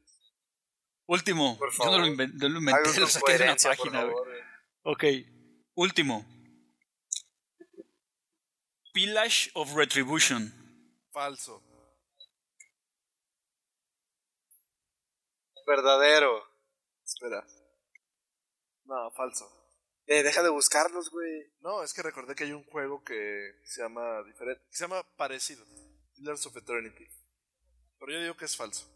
[1.06, 1.56] Último.
[1.58, 2.06] Por Yo no lo favor.
[2.08, 4.12] inventé, lo, Algo inventé, lo saqué de una página, güey.
[4.12, 4.42] favor, güey.
[4.90, 5.04] Ok,
[5.74, 6.24] último.
[8.94, 10.50] Pillage of Retribution.
[11.12, 11.62] Falso.
[15.66, 16.42] Verdadero.
[17.04, 17.46] Espera.
[18.84, 19.46] No, falso.
[20.06, 21.52] Eh, deja de buscarlos, güey.
[21.60, 25.02] No, es que recordé que hay un juego que se llama diferente, que se llama
[25.18, 25.66] parecido,
[26.14, 27.06] Pillars of Eternity.
[27.98, 28.90] Pero yo digo que es falso.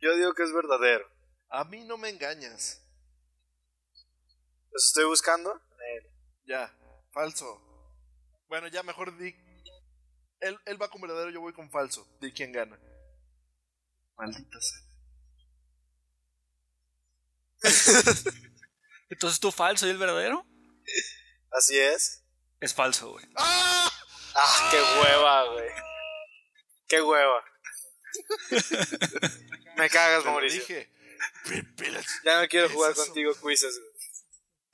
[0.00, 1.06] Yo digo que es verdadero.
[1.50, 2.86] A mí no me engañas.
[4.72, 5.54] Los estoy buscando.
[5.54, 6.10] Eh,
[6.44, 6.74] Ya,
[7.12, 7.60] falso.
[8.48, 9.34] Bueno, ya mejor di.
[10.40, 12.06] Él, él va con verdadero, yo voy con falso.
[12.20, 12.78] Di quién gana.
[14.16, 14.80] Maldita sea.
[19.10, 20.46] Entonces tú falso y el verdadero.
[21.50, 22.24] Así es.
[22.60, 23.26] Es falso, güey.
[23.36, 23.90] ¡Ah!
[24.34, 25.68] Ah, qué hueva, güey.
[26.88, 27.44] Qué hueva.
[29.76, 30.60] Me cagas, Mauricio.
[30.60, 30.90] dije.
[32.24, 33.89] Ya no quiero ¿Qué es jugar contigo quizzes, güey.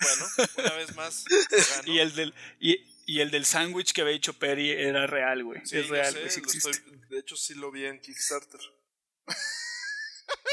[0.00, 0.26] Bueno,
[0.58, 1.24] una vez más.
[1.86, 2.76] Y el del y,
[3.06, 5.64] y el del sándwich que había hecho Perry era real, güey.
[5.66, 8.60] Sí, es real, sé, sí estoy- de hecho, sí lo vi en Kickstarter.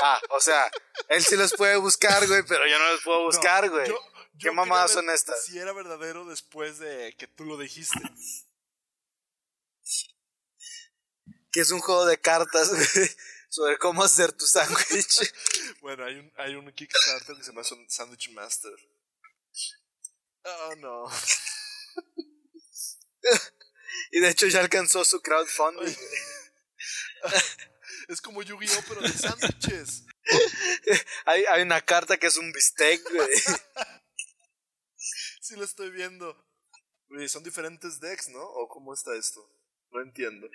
[0.02, 0.70] Ah, o sea,
[1.10, 3.88] él sí los puede buscar, güey, pero yo no los puedo buscar, güey.
[3.90, 4.00] Yo-
[4.40, 5.46] ¿Qué mamadas son estas?
[5.46, 8.00] Si era verdadero después de que tú lo dijiste.
[11.52, 13.10] Que es un juego de cartas, güey,
[13.50, 15.32] sobre cómo hacer tu sándwich.
[15.82, 18.72] Bueno, hay un, hay un Kickstarter que se llama Sandwich Master.
[20.46, 21.06] Oh, no.
[24.12, 25.96] Y de hecho ya alcanzó su crowdfunding.
[28.10, 30.04] Es como Yu-Gi-Oh, pero de sándwiches.
[31.26, 33.30] Hay, hay una carta que es un bistec, güey.
[35.42, 36.36] Sí lo estoy viendo.
[37.28, 38.42] Son diferentes decks, ¿no?
[38.42, 39.42] ¿O cómo está esto?
[39.92, 40.48] No entiendo.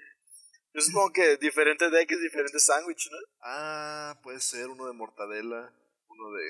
[0.75, 3.19] Yo supongo que diferentes decks, diferentes sándwiches, ¿no?
[3.43, 5.73] Ah, puede ser uno de mortadela,
[6.09, 6.45] uno de...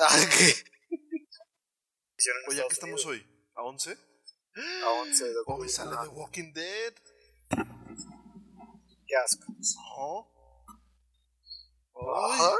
[0.00, 0.54] Ah, ¿qué?
[2.48, 3.24] Oye, ¿a qué estamos hoy?
[3.54, 3.96] ¿A 11?
[4.84, 6.94] A 11 de Hoy sale Ah, The Walking Dead.
[9.06, 9.54] Qué asco.
[11.94, 12.30] Ay.
[12.32, 12.50] Ajá.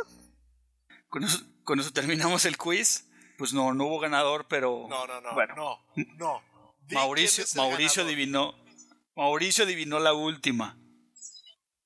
[1.08, 3.04] Con eso, con eso terminamos el quiz.
[3.36, 5.34] Pues no, no hubo ganador, pero No, no, no.
[5.34, 5.54] Bueno.
[5.54, 5.84] No,
[6.16, 6.42] no.
[6.86, 8.06] Di Mauricio, Mauricio ganador.
[8.06, 8.54] adivinó.
[9.16, 10.78] Mauricio adivinó la última.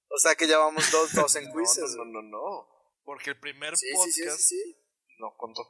[0.09, 1.95] O sea que ya vamos dos, dos en No, quizzes.
[1.97, 2.69] no, no, no, no.
[3.05, 4.77] Porque el primer Sí, sí, podcast sí, sí, sí.
[5.19, 5.63] no contó.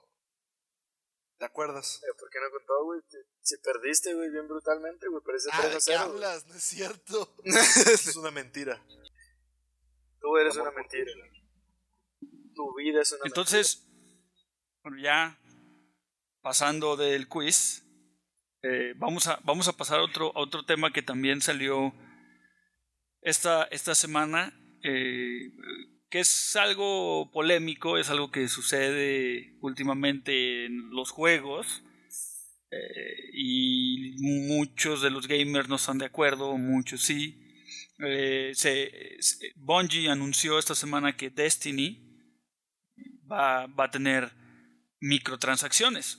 [1.43, 2.01] ¿Te acuerdas?
[2.05, 3.01] Eh, ¿Por qué no contó, güey?
[3.41, 5.25] Si perdiste, güey, bien brutalmente, güey.
[5.25, 5.99] Parece Ah, 3 ¿de a qué 0.
[6.05, 6.15] güey.
[6.15, 6.47] hablas?
[6.47, 7.35] No es cierto.
[7.45, 8.81] es una mentira.
[10.21, 11.11] Tú eres Amor una mentira.
[12.55, 13.85] Tu vida es una Entonces,
[14.85, 15.37] bueno, ya
[16.43, 17.83] pasando del quiz,
[18.63, 21.93] eh, vamos, a, vamos a pasar a otro, a otro tema que también salió
[23.21, 25.51] esta, esta semana, eh,
[26.13, 31.83] que es algo polémico, es algo que sucede últimamente en los juegos.
[32.71, 37.39] eh, y muchos de los gamers no están de acuerdo, muchos sí.
[37.99, 38.93] Eh, se,
[39.57, 41.99] Bungie anunció esta semana que Destiny
[43.31, 44.33] va, va a tener
[45.01, 46.19] microtransacciones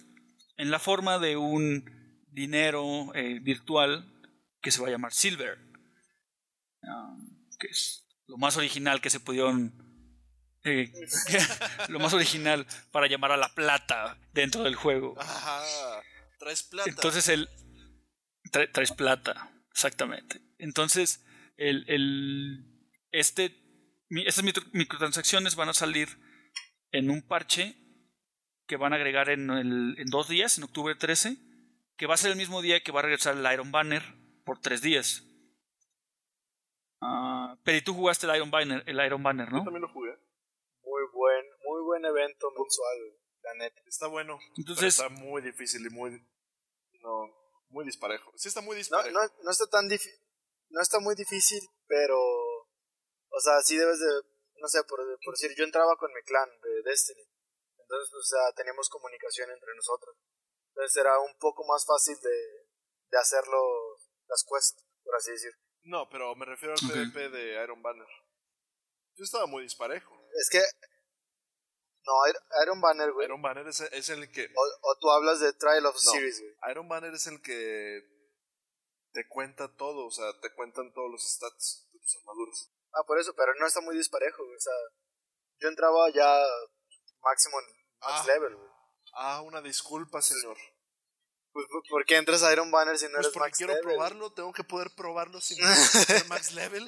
[0.57, 1.85] en la forma de un
[2.31, 4.11] dinero eh, virtual
[4.59, 5.59] que se va a llamar Silver,
[6.83, 7.15] Ah,
[7.59, 8.02] que es
[8.33, 9.71] lo más original que se pudieron
[10.63, 10.91] eh,
[11.89, 15.13] lo más original para llamar a la plata dentro del juego.
[15.21, 15.61] Ajá.
[16.39, 16.89] Traes plata.
[16.89, 17.47] Entonces el
[18.51, 20.41] tra- traes plata, exactamente.
[20.57, 21.23] Entonces
[21.57, 22.65] el, el
[23.11, 23.55] este
[24.09, 26.09] mi- estas micro- microtransacciones van a salir
[26.91, 27.75] en un parche
[28.65, 31.37] que van a agregar en, el- en dos días, en octubre 13,
[31.97, 34.01] que va a ser el mismo día que va a regresar el Iron Banner
[34.43, 35.23] por tres días.
[37.05, 39.63] Ah, pero y tú jugaste el Iron Banner, el Iron Banner, Yo ¿no?
[39.63, 40.11] también lo jugué.
[40.83, 42.97] Muy buen, muy buen evento mensual,
[43.43, 43.81] la neta.
[43.87, 44.39] Está bueno.
[44.57, 46.11] Entonces- pero está muy difícil y muy.
[47.01, 47.25] No,
[47.69, 48.31] muy disparejo.
[48.37, 49.11] Sí, está muy No, disparejo.
[49.11, 50.17] no, no está tan difícil,
[50.69, 54.11] no está muy difícil, pero, o sea, sí debes de,
[54.61, 57.23] no sé, por, por decir, yo entraba con mi clan de Destiny,
[57.79, 60.15] entonces, o sea, teníamos comunicación entre nosotros,
[60.69, 62.37] entonces era un poco más fácil de,
[63.11, 63.59] de hacerlo,
[64.29, 65.51] las quests, por así decir.
[65.83, 66.79] No, pero me refiero al.
[66.89, 68.07] PvP de Iron Banner.
[69.15, 70.13] Yo estaba muy disparejo.
[70.39, 70.59] Es que,
[72.05, 74.45] no, Ir- Iron Banner, güey, Iron Banner es, es el que.
[74.55, 75.99] o, o tú hablas de Trial of No.
[76.11, 76.71] Series, güey.
[76.71, 78.01] Iron Banner es el que
[79.11, 82.71] te cuenta todo, o sea, te cuentan todos los stats de tus armaduras.
[82.93, 84.73] Ah, por eso, pero no está muy disparejo, güey, o sea,
[85.59, 86.43] yo entraba ya
[87.21, 87.65] máximo en
[87.99, 88.23] max Ah.
[88.27, 88.69] level, güey.
[89.13, 90.57] Ah, una disculpa, señor.
[91.53, 93.73] Pues, ¿por- ¿por qué entras a Iron Banner si no Pues eres porque max quiero
[93.73, 93.83] level?
[93.87, 95.57] probarlo, tengo que poder probarlo sin
[96.17, 96.85] ser max level.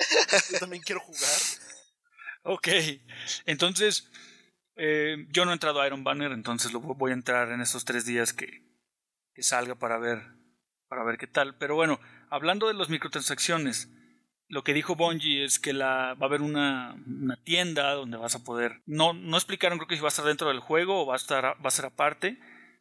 [0.51, 1.30] Yo también quiero jugar.
[2.43, 2.68] Ok,
[3.45, 4.09] entonces
[4.76, 7.86] eh, yo no he entrado a Iron Banner, entonces lo voy a entrar en estos
[7.86, 8.63] tres días que,
[9.34, 10.22] que salga para ver,
[10.88, 11.57] para ver qué tal.
[11.57, 11.99] Pero bueno,
[12.30, 13.89] hablando de las microtransacciones,
[14.47, 18.36] lo que dijo Bungie es que la, va a haber una, una tienda donde vas
[18.36, 21.05] a poder, no, no explicaron creo que si va a estar dentro del juego o
[21.07, 22.38] va a, estar, va a ser aparte,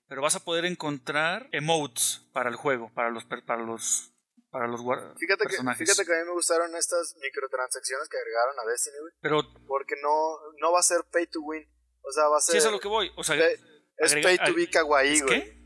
[0.08, 4.12] pero vas a poder encontrar emotes para el juego, para los, per- para los,
[4.50, 5.78] para los Fíjate que, personajes.
[5.88, 9.12] fíjate que a mí me gustaron estas microtransacciones que agregaron a Destiny, güey.
[9.20, 11.68] Pero Porque no, no va a ser pay to win.
[12.02, 12.52] O sea, va a ser.
[12.52, 13.10] sí es a lo que voy.
[13.16, 13.56] O sea, pay-
[13.98, 15.40] es agrega- pay to be kawaii, ¿es güey.
[15.42, 15.64] qué?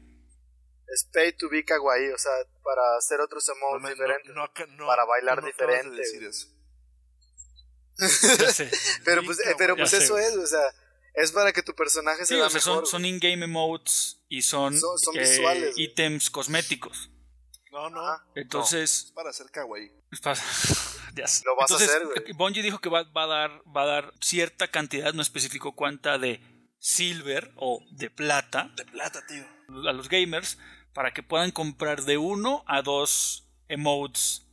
[0.94, 2.10] Es pay to be kawaii.
[2.12, 2.32] O sea,
[2.62, 4.34] para hacer otros emotes no, diferentes.
[4.34, 6.46] no acá- no, para bailar de diferente, decir eso.
[9.04, 10.62] Pero pues, eh, pero pues eso es, o sea,
[11.22, 12.86] es para que tu personaje Sí, sea o sea, son, mejor.
[12.88, 15.84] son in-game emotes y son, Son- son eh, visuales, güey.
[15.84, 17.10] ítems cosméticos.
[17.70, 18.02] No, no.
[18.34, 19.90] Entonces, Es para hacer kawaii.
[20.10, 20.40] Es para-.
[21.44, 22.32] Lo vas a Entonces, hacer, güey.
[22.34, 26.16] Bungie dijo que va, va a dar, va a dar cierta cantidad, no especificó cuánta,
[26.18, 26.40] de
[26.78, 29.44] silver o de plata De plata, tío.
[29.88, 30.58] a los gamers
[30.94, 34.46] para que puedan comprar de uno a dos emotes.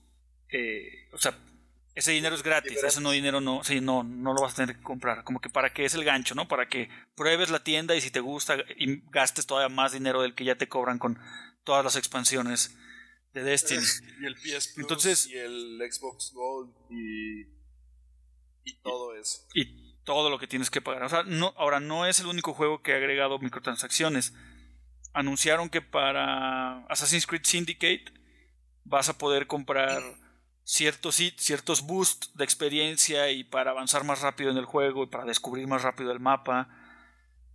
[0.49, 1.38] eh, o sea,
[1.96, 4.76] ese dinero es gratis, ese no dinero no, sí, no, no lo vas a tener
[4.76, 5.24] que comprar.
[5.24, 6.48] Como que para que es el gancho, ¿no?
[6.48, 10.36] Para que pruebes la tienda y si te gusta y gastes todavía más dinero del
[10.36, 11.18] que ya te cobran con
[11.64, 12.78] todas las expansiones
[13.34, 13.82] de Destiny.
[14.22, 17.41] Y el PS Plus Entonces- y el Xbox Gold y,
[18.66, 19.46] y todo eso.
[19.54, 21.04] y todo lo que tienes que pagar.
[21.04, 24.34] O sea, no, ahora no es el único juego que ha agregado microtransacciones.
[25.14, 28.06] Anunciaron que para Assassin's Creed Syndicate
[28.84, 30.02] vas a poder comprar
[30.68, 35.24] ciertos ciertos boosts de experiencia y para avanzar más rápido en el juego y para
[35.24, 36.68] descubrir más rápido el mapa.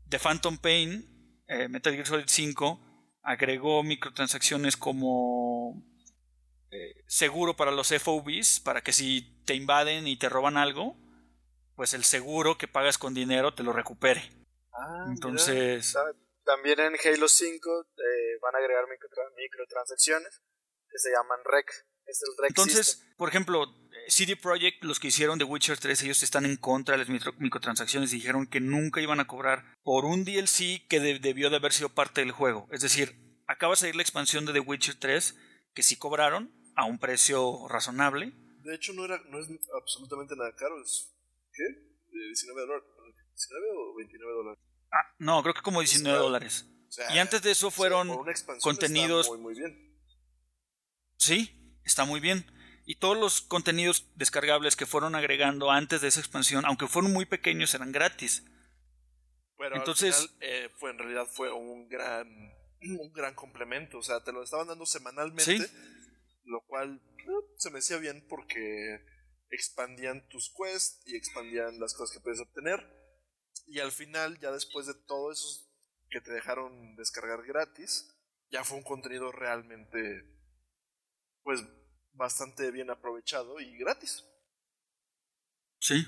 [0.08, 2.80] The Phantom Pain, eh, Metal Gear Solid 5,
[3.22, 5.82] agregó microtransacciones como
[6.70, 10.96] eh, seguro para los FOBs, para que si te invaden y te roban algo,
[11.74, 14.22] pues el seguro que pagas con dinero te lo recupere.
[14.72, 15.96] Ah, Entonces,
[16.44, 20.40] También en Halo 5 eh, van a agregar microtra- microtransacciones
[20.88, 21.66] que se llaman REC.
[22.10, 23.16] Es el REC entonces, System.
[23.16, 23.74] por ejemplo,
[24.08, 27.34] CD Projekt, los que hicieron The Witcher 3, ellos están en contra de las micro-
[27.38, 31.56] microtransacciones y dijeron que nunca iban a cobrar por un DLC que de- debió de
[31.56, 32.66] haber sido parte del juego.
[32.72, 33.14] Es decir,
[33.46, 35.36] acaba de salir la expansión de The Witcher 3,
[35.74, 38.32] que sí cobraron a un precio razonable.
[38.64, 39.46] De hecho, no, era, no es
[39.80, 40.82] absolutamente nada caro.
[40.82, 41.14] Es,
[41.52, 41.62] ¿Qué?
[41.62, 42.84] De 19 dólares.
[43.36, 44.60] ¿19 o 29 dólares?
[44.92, 46.24] Ah, no, creo que como 19 Claro.
[46.24, 46.66] dólares.
[46.88, 48.08] O sea, Y antes de eso o sea, fueron
[48.60, 49.96] contenidos- muy bien.
[51.16, 51.59] Sí,
[51.90, 52.46] está muy bien.
[52.86, 57.26] Y todos los contenidos descargables que fueron agregando antes de esa expansión, aunque fueron muy
[57.26, 58.44] pequeños, eran gratis.
[59.58, 62.26] Pero Entonces- al final, eh, fue, en realidad fue un gran,
[62.80, 63.98] un gran complemento.
[63.98, 65.58] O sea, te lo estaban dando semanalmente.
[65.58, 65.66] Sí.
[66.44, 67.22] Lo cual eh,
[67.58, 69.04] se me hacía bien porque
[69.50, 72.80] expandían tus quests y expandían las cosas que puedes obtener.
[73.66, 75.68] Y al final, ya después de todo eso
[76.08, 78.16] que te dejaron descargar gratis,
[78.50, 80.24] ya fue un contenido realmente,
[81.42, 81.60] pues,
[82.12, 84.24] bastante bien aprovechado y gratis.
[85.80, 86.06] Sí.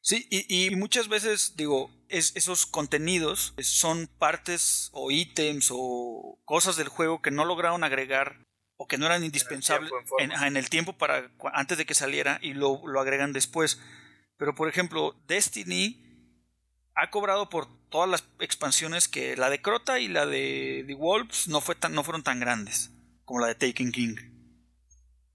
[0.00, 6.76] Sí, y, y muchas veces, digo, es, esos contenidos son partes o ítems o cosas
[6.76, 8.46] del juego que no lograron agregar
[8.76, 12.82] o que no eran indispensables en el tiempo para antes de que saliera y lo,
[12.84, 13.80] lo agregan después.
[14.36, 16.02] Pero por ejemplo, Destiny
[16.94, 21.46] ha cobrado por todas las expansiones que la de Crota y la de The Wolves
[21.46, 22.90] no, fue tan, no fueron tan grandes
[23.24, 24.16] como la de Taken King.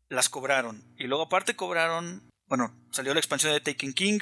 [0.10, 0.94] Las cobraron.
[0.98, 4.20] Y luego aparte cobraron, bueno, salió la expansión de Taken King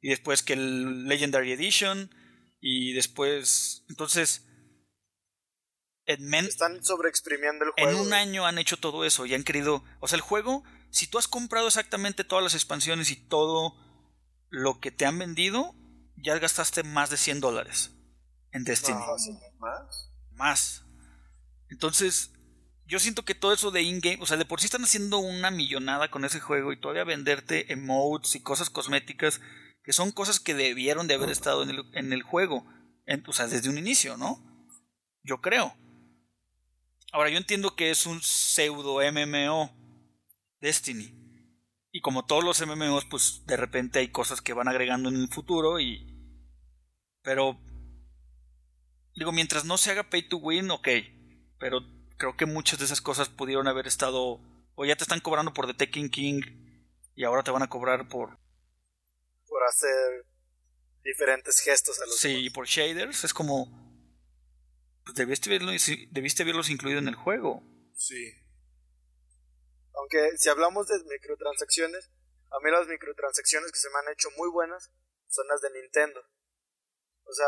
[0.00, 2.10] y después que el Legendary Edition
[2.60, 4.44] y después, entonces,
[6.06, 8.02] en, Están sobreexprimiendo el en juego.
[8.02, 8.20] un güey.
[8.20, 11.28] año han hecho todo eso y han querido, o sea, el juego, si tú has
[11.28, 13.74] comprado exactamente todas las expansiones y todo
[14.48, 15.74] lo que te han vendido,
[16.16, 17.92] ya gastaste más de 100 dólares
[18.52, 18.98] en Destiny.
[18.98, 19.38] No, sí.
[19.58, 20.10] ¿Más?
[20.32, 20.84] Más.
[21.68, 22.32] Entonces,
[22.88, 25.50] yo siento que todo eso de in-game, o sea, de por sí están haciendo una
[25.50, 29.40] millonada con ese juego y todavía venderte emotes y cosas cosméticas,
[29.84, 32.66] que son cosas que debieron de haber estado en el, juego,
[33.06, 34.42] en- o sea, desde un inicio, ¿no?
[35.22, 35.76] Yo creo.
[37.12, 39.70] Ahora, yo entiendo que es un pseudo MMO
[40.60, 41.14] Destiny.
[41.92, 45.28] Y como todos los MMOs, pues de repente hay cosas que van agregando en el
[45.28, 46.14] futuro y...
[47.22, 47.58] Pero
[49.18, 50.88] Digo, mientras no se haga pay to win, ok.
[51.58, 51.80] Pero
[52.18, 54.40] creo que muchas de esas cosas pudieron haber estado.
[54.74, 56.42] O ya te están cobrando por The Taking King.
[57.14, 58.38] Y ahora te van a cobrar por.
[59.48, 60.26] Por hacer
[61.02, 63.24] diferentes gestos a los Sí, y por shaders.
[63.24, 63.66] Es como.
[65.04, 65.58] Pues debiste,
[66.10, 67.62] debiste haberlos incluido en el juego.
[67.94, 68.34] Sí.
[69.94, 72.10] Aunque si hablamos de microtransacciones,
[72.50, 74.92] a mí las microtransacciones que se me han hecho muy buenas
[75.28, 76.20] son las de Nintendo.
[77.24, 77.46] O sea,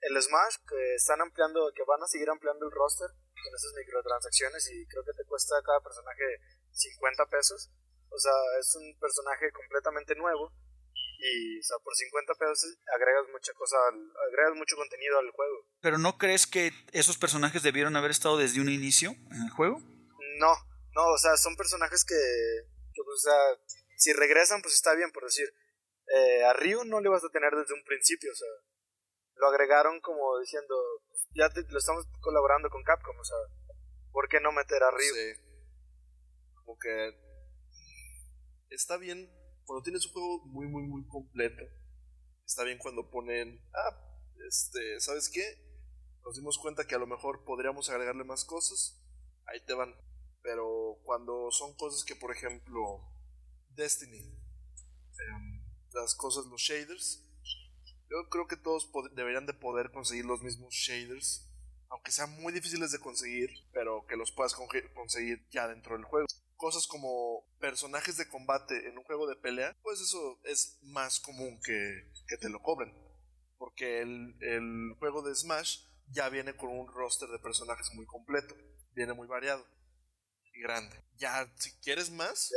[0.00, 3.10] el Smash que están ampliando, que van a seguir ampliando el roster
[3.42, 6.24] con esas microtransacciones y creo que te cuesta cada personaje
[6.70, 7.70] 50 pesos.
[8.08, 10.52] O sea, es un personaje completamente nuevo
[11.22, 13.76] y o sea, por 50 pesos agregas mucha cosa,
[14.28, 15.66] agregas mucho contenido al juego.
[15.80, 19.78] Pero ¿no crees que esos personajes debieron haber estado desde un inicio en el juego?
[20.38, 20.52] No,
[20.94, 25.10] No, o sea, son personajes que, que pues, o sea, si regresan, pues está bien,
[25.12, 25.48] por decir.
[26.14, 28.48] Eh, a Ryu no le vas a tener desde un principio, o sea,
[29.42, 30.72] lo agregaron como diciendo,
[31.34, 33.36] ya lo estamos colaborando con Capcom, o sea,
[34.12, 35.14] ¿por qué no meter a Ryu?
[35.14, 35.42] Sí.
[36.54, 37.10] Como que
[38.70, 39.28] está bien
[39.64, 41.64] cuando tienes un juego muy, muy, muy completo.
[42.46, 43.98] Está bien cuando ponen, ah,
[44.48, 45.42] este, ¿sabes qué?
[46.24, 49.02] Nos dimos cuenta que a lo mejor podríamos agregarle más cosas.
[49.46, 49.92] Ahí te van.
[50.42, 52.80] Pero cuando son cosas que, por ejemplo,
[53.70, 55.64] Destiny, em,
[55.94, 57.28] las cosas, los shaders,
[58.12, 61.48] yo creo que todos deberían de poder conseguir los mismos shaders
[61.92, 64.54] aunque sean muy difíciles de conseguir, pero que los puedas
[64.94, 66.26] conseguir ya dentro del juego.
[66.56, 71.60] Cosas como personajes de combate en un juego de pelea, pues eso es más común
[71.62, 72.94] que, que te lo cobren.
[73.58, 78.54] Porque el, el juego de Smash ya viene con un roster de personajes muy completo,
[78.94, 79.66] viene muy variado
[80.54, 80.96] y grande.
[81.18, 82.54] Ya, si quieres más,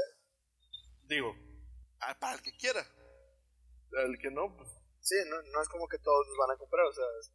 [1.09, 1.35] digo,
[1.99, 2.87] ah, para el que quiera.
[4.05, 4.69] El que no, pues
[5.05, 7.31] Sí, no, no es como que todos los van a comprar, o sea, es-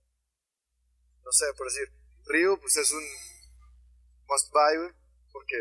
[1.25, 1.87] no sé, por decir,
[2.27, 3.05] Ryu pues es un
[4.27, 4.91] must buy, güey,
[5.33, 5.57] porque,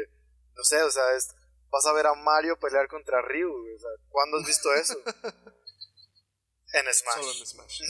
[0.55, 1.35] no sé, o sea, es,
[1.69, 4.95] vas a ver a Mario pelear contra Ryu, güey, o sea, ¿cuándo has visto eso?
[6.73, 7.15] en Smash.
[7.15, 7.81] solo en Smash.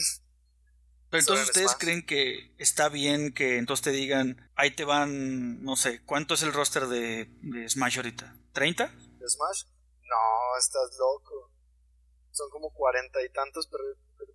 [1.10, 1.80] Pero entonces en ustedes Smash.
[1.80, 6.44] creen que está bien que entonces te digan, ahí te van, no sé, ¿cuánto es
[6.44, 8.36] el roster de, de Smash ahorita?
[8.54, 8.92] ¿30?
[9.18, 9.64] ¿De Smash?
[10.04, 11.52] No, estás loco.
[12.32, 13.84] Son como cuarenta y tantos, pero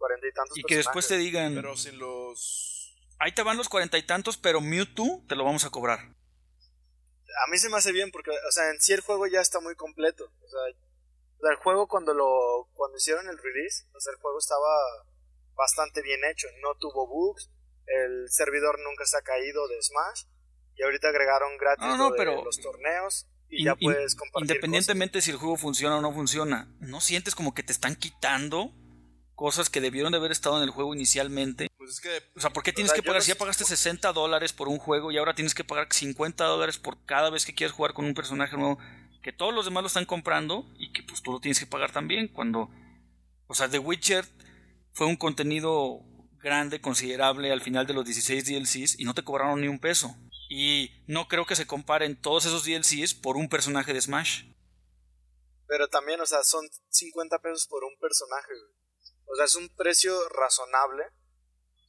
[0.05, 3.69] cuarenta y tantos Y que después te digan, Pero sin los ahí te van los
[3.71, 6.01] cuarenta y tantos, pero Mewtwo te lo vamos a cobrar.
[6.01, 9.61] a mí se me hace bien porque, o sea, en sí el juego ya está
[9.61, 10.25] muy completo.
[10.25, 10.61] O sea,
[11.51, 14.73] el juego cuando lo cuando hicieron el release, o sea, el juego estaba
[15.57, 17.51] bastante bien hecho, no tuvo bugs,
[17.87, 20.25] el servidor nunca se ha caído de Smash
[20.77, 24.17] y ahorita agregaron gratis No, no, lo de pero- los torneos y In- ya puedes
[24.17, 27.95] compartir Independientemente si el juego funciona o no funciona, ¿no sientes como que te están
[27.95, 28.73] quitando
[29.35, 31.69] cosas que debieron de haber estado en el juego inicialmente?
[31.77, 33.21] Pues es que O sea, ¿por qué tienes sea, que pagar?
[33.21, 36.45] no Si ya pagaste 60 dólares por un juego y ahora tienes que pagar 50
[36.45, 38.79] dólares por cada vez que quieras jugar con un personaje nuevo,
[39.23, 41.93] que todos los demás lo están comprando y que pues tú lo tienes que pagar
[41.93, 42.29] también.
[42.29, 42.71] Cuando,
[43.47, 44.25] o sea, The Witcher
[44.93, 46.01] fue un contenido
[46.41, 50.15] grande, considerable al final de los 16 DLCs y no te cobraron ni un peso.
[50.49, 54.45] Y no creo que se comparen todos esos DLCs por un personaje de Smash.
[55.67, 58.53] Pero también, o sea, son 50 pesos por un personaje.
[58.53, 58.74] güey.
[59.35, 61.05] O sea, es un precio razonable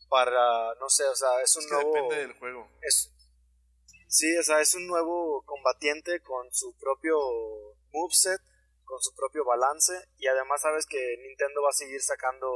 [0.09, 1.93] para, no sé, o sea, es un es que nuevo...
[1.93, 2.67] depende del juego.
[2.81, 3.11] es,
[4.07, 7.15] sí, o sea, es un nuevo combatiente con su propio
[7.91, 8.41] moveset,
[8.83, 12.47] con su propio balance y además sabes que Nintendo va a seguir sacando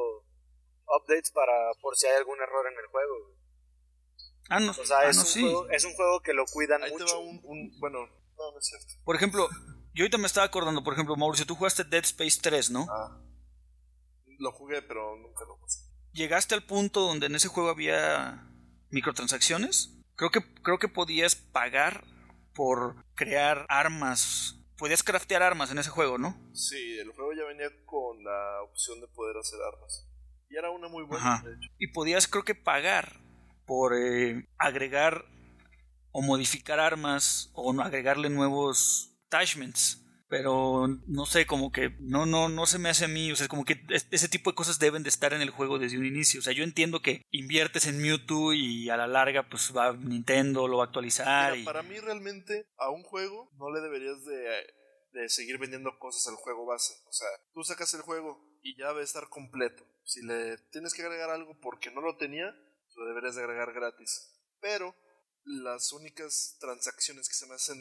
[0.88, 3.36] updates para por si hay algún error en el juego.
[4.50, 5.42] Ah, no, O sea, ah, es, no, un sí.
[5.42, 7.14] juego, es un juego que lo cuidan Ahí te mucho.
[7.16, 8.00] va un, un- bueno,
[8.38, 8.88] no, no es cierto.
[9.06, 9.48] Por ejemplo,
[9.94, 12.88] yo ahorita me estaba acordando, por ejemplo, Mauricio, tú jugaste Dead Space 3, ¿no?
[12.90, 13.22] Ah,
[14.40, 15.82] lo jugué, pero nunca lo pasé.
[16.14, 18.48] llegaste al punto donde en ese juego había
[18.90, 19.96] microtransacciones.
[20.16, 22.04] Creo que, creo que podías pagar
[22.54, 24.56] por crear armas.
[24.78, 26.36] Podías craftear armas en ese juego, ¿no?
[26.54, 30.06] Sí, el juego ya venía con la opción de poder hacer armas.
[30.50, 31.44] Y era una muy buena, Ajá.
[31.48, 31.70] de hecho.
[31.78, 33.20] Y podías, creo que, pagar
[33.66, 35.26] por eh, agregar
[36.12, 40.04] o modificar armas o agregarle nuevos attachments.
[40.30, 43.32] Pero no sé, como que no, no, no se me hace a mí.
[43.32, 45.80] O sea, como que es- ese tipo de cosas deben de estar en el juego
[45.80, 46.40] desde un inicio.
[46.40, 50.68] O sea, yo entiendo que inviertes en Mewtwo y a la larga, pues va Nintendo,
[50.68, 51.52] lo va a actualizar.
[51.54, 54.68] Mira, y- para mí realmente a un juego no le deberías de,
[55.14, 56.94] de seguir vendiendo cosas al juego base.
[57.08, 59.84] O sea, tú sacas el juego y ya va a estar completo.
[60.06, 62.46] Si le tienes que agregar algo porque no lo tenía,
[62.96, 64.30] lo deberías de agregar gratis.
[64.62, 64.94] Pero
[65.44, 67.78] las únicas transacciones que se me hacen,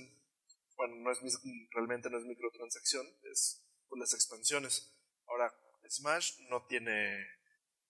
[0.78, 1.18] bueno, no es
[1.74, 4.94] realmente no es microtransacción, es pues, las expansiones.
[5.26, 5.52] Ahora,
[5.90, 7.18] Smash no tiene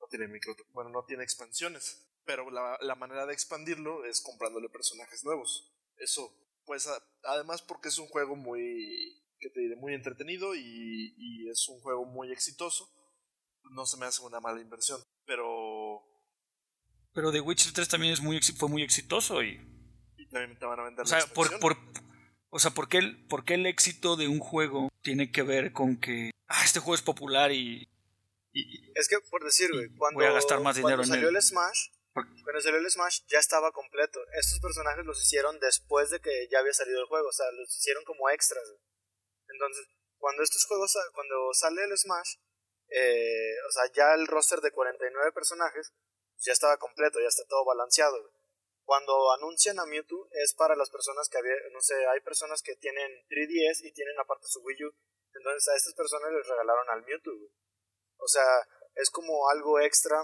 [0.00, 4.68] no tiene micro, bueno, no tiene expansiones, pero la, la manera de expandirlo es comprándole
[4.68, 5.72] personajes nuevos.
[5.96, 6.32] Eso,
[6.64, 9.76] pues a- además porque es un juego muy, ¿qué te diré?
[9.76, 12.88] Muy entretenido y, y es un juego muy exitoso,
[13.72, 15.00] no se me hace una mala inversión.
[15.26, 16.00] Pero
[17.12, 19.58] Pero The Witcher 3 también es muy, fue muy exitoso y...
[20.16, 21.60] y también te van a vender O sea, por, expansión.
[21.60, 22.07] por,
[22.50, 25.72] o sea ¿por, qué el, ¿por qué el éxito de un juego tiene que ver
[25.72, 27.88] con que ah, este juego es popular y,
[28.52, 31.40] y- Es que, por decir, güey, cuando, Voy a gastar más dinero cuando salió el
[31.42, 34.18] Smash, cuando salió el Smash ya estaba completo.
[34.40, 37.68] Estos personajes los hicieron después de que ya había salido el juego, o sea, los
[37.76, 38.64] hicieron como extras.
[38.68, 38.82] güey.
[39.52, 39.86] Entonces,
[40.16, 42.36] cuando estos juegos, cuando sale el Smash,
[42.90, 45.92] eh, o sea, ya el roster de 49 personajes
[46.38, 48.18] ya estaba completo, ya está todo balanceado.
[48.20, 48.32] güey.
[48.88, 52.74] Cuando anuncian a Mewtwo es para las personas que había, no sé, hay personas que
[52.76, 54.94] tienen 3DS y tienen aparte su Wii U.
[55.34, 57.34] Entonces a estas personas les regalaron al Mewtwo.
[58.16, 58.46] O sea,
[58.94, 60.16] es como algo extra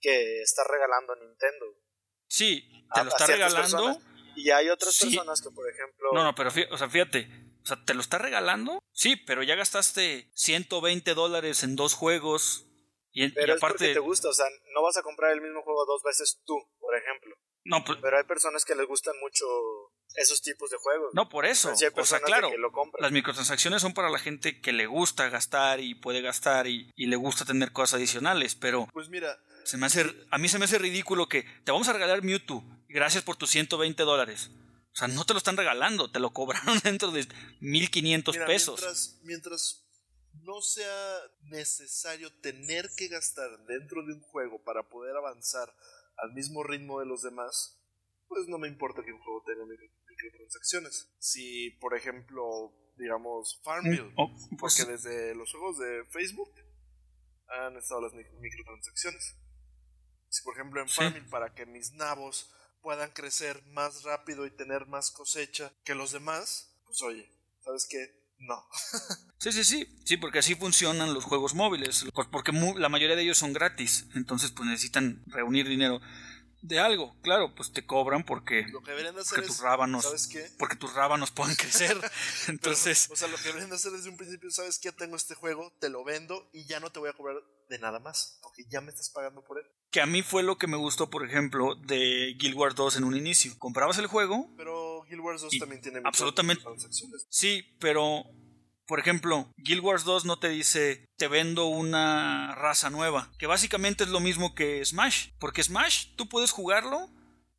[0.00, 1.66] que está regalando Nintendo.
[2.26, 3.98] Sí, te lo está regalando.
[4.34, 6.08] Y hay otras personas que, por ejemplo.
[6.14, 7.28] No, no, pero fíjate, o sea, fíjate.
[7.64, 8.78] O sea, ¿te lo está regalando?
[8.92, 12.64] Sí, pero ya gastaste 120 dólares en dos juegos.
[13.12, 13.88] Y, pero y aparte.
[13.88, 16.56] Es te gusta, o sea, no vas a comprar el mismo juego dos veces tú,
[16.78, 17.35] por ejemplo.
[17.66, 19.44] No, pues, pero hay personas que les gustan mucho
[20.14, 21.10] esos tipos de juegos.
[21.14, 21.72] No, por eso.
[21.72, 22.50] o sea, claro,
[23.00, 27.06] las microtransacciones son para la gente que le gusta gastar y puede gastar y, y,
[27.06, 28.88] le gusta tener cosas adicionales, pero...
[28.92, 29.36] Pues mira...
[29.64, 32.62] Se me hace, a mí se me hace ridículo que te vamos a regalar Mewtwo,
[32.88, 34.48] gracias por tus 120 dólares.
[34.92, 37.26] O sea, no te lo están regalando, te lo cobraron dentro de
[37.60, 38.80] 1500 pesos.
[38.80, 39.86] Mientras, mientras
[40.44, 45.74] no sea necesario tener que gastar dentro de un juego para poder avanzar
[46.16, 47.80] al mismo ritmo de los demás,
[48.28, 51.14] pues no me importa que un juego tenga microtransacciones.
[51.18, 56.52] Si, por ejemplo, digamos, Farmville, oh, pues porque desde los juegos de Facebook
[57.48, 59.36] han estado las microtransacciones.
[60.28, 62.50] Si, por ejemplo, en Farmville, para que mis nabos
[62.82, 67.28] puedan crecer más rápido y tener más cosecha que los demás, pues oye,
[67.60, 68.25] ¿sabes qué?
[68.38, 68.64] No.
[69.38, 73.38] sí, sí, sí, sí, porque así funcionan los juegos móviles, porque la mayoría de ellos
[73.38, 76.00] son gratis, entonces pues necesitan reunir dinero
[76.66, 80.50] de algo, claro, pues te cobran porque, lo que deberían hacer tus rábanos, ¿sabes qué?
[80.58, 81.96] porque tus rábanos pueden crecer.
[82.48, 84.92] Entonces, o sea, lo que deberían hacer desde un principio, ¿sabes qué?
[84.92, 87.36] Tengo este juego, te lo vendo y ya no te voy a cobrar
[87.68, 89.64] de nada más, porque ya me estás pagando por él.
[89.90, 93.04] Que a mí fue lo que me gustó, por ejemplo, de Guild Wars 2 en
[93.04, 93.56] un inicio.
[93.58, 97.26] Comprabas el juego, pero Guild Wars 2 también tiene absolutamente transacciones.
[97.30, 98.24] Sí, pero
[98.86, 104.04] por ejemplo, Guild Wars 2 no te dice te vendo una raza nueva, que básicamente
[104.04, 107.10] es lo mismo que Smash, porque Smash tú puedes jugarlo,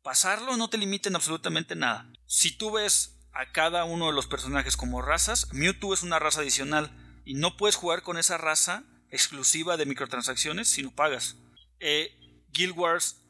[0.02, 2.10] pasarlo, no te limiten absolutamente nada.
[2.26, 6.40] Si tú ves a cada uno de los personajes como razas, Mewtwo es una raza
[6.40, 6.90] adicional
[7.24, 11.36] y no puedes jugar con esa raza exclusiva de microtransacciones si no pagas.
[11.78, 12.10] Eh,
[12.52, 13.22] Guild Wars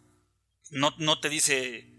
[0.71, 1.98] no, no te dice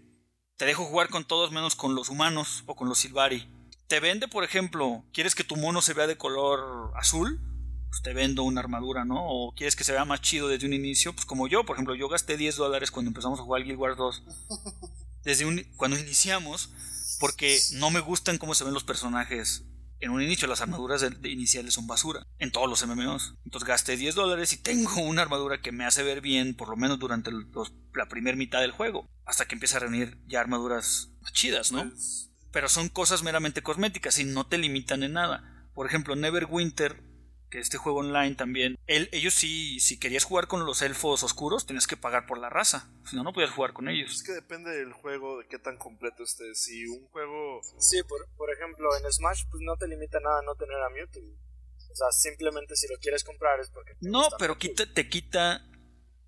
[0.60, 3.48] te dejo jugar con todos menos con los humanos o con los Silvari
[3.86, 7.40] te vende, por ejemplo, ¿quieres que tu mono se vea de color azul?
[7.88, 9.26] Pues te vendo una armadura, ¿no?
[9.26, 11.94] O quieres que se vea más chido desde un inicio, pues como yo, por ejemplo,
[11.94, 14.22] yo gasté 10 dólares cuando empezamos a jugar Guild Wars 2.
[15.24, 16.70] Desde un, cuando iniciamos,
[17.18, 19.64] porque no me gustan cómo se ven los personajes
[20.00, 23.34] en un inicio las armaduras de, iniciales son basura en todos los MMOs.
[23.44, 26.76] Entonces gasté 10 dólares y tengo una armadura que me hace ver bien por lo
[26.76, 29.08] menos durante la primera mitad del juego.
[29.24, 31.88] Hasta que empieza a reunir ya armaduras chidas, ¿no?
[31.88, 35.68] Pues, pero son cosas meramente cosméticas y no te limitan en nada.
[35.74, 37.02] Por ejemplo, Neverwinter,
[37.50, 41.86] que este juego online también, ellos sí, si querías jugar con los elfos oscuros, tienes
[41.86, 44.12] que pagar por la raza, si no, no podías jugar con ellos.
[44.12, 46.54] Es que depende del juego, de qué tan completo esté.
[46.54, 47.60] Si un juego...
[47.78, 51.22] Sí, por, por ejemplo, en Smash pues no te limita nada no tener a Mewtwo.
[51.22, 53.94] O sea, simplemente si lo quieres comprar es porque...
[54.00, 55.66] no, pero quita, te quita...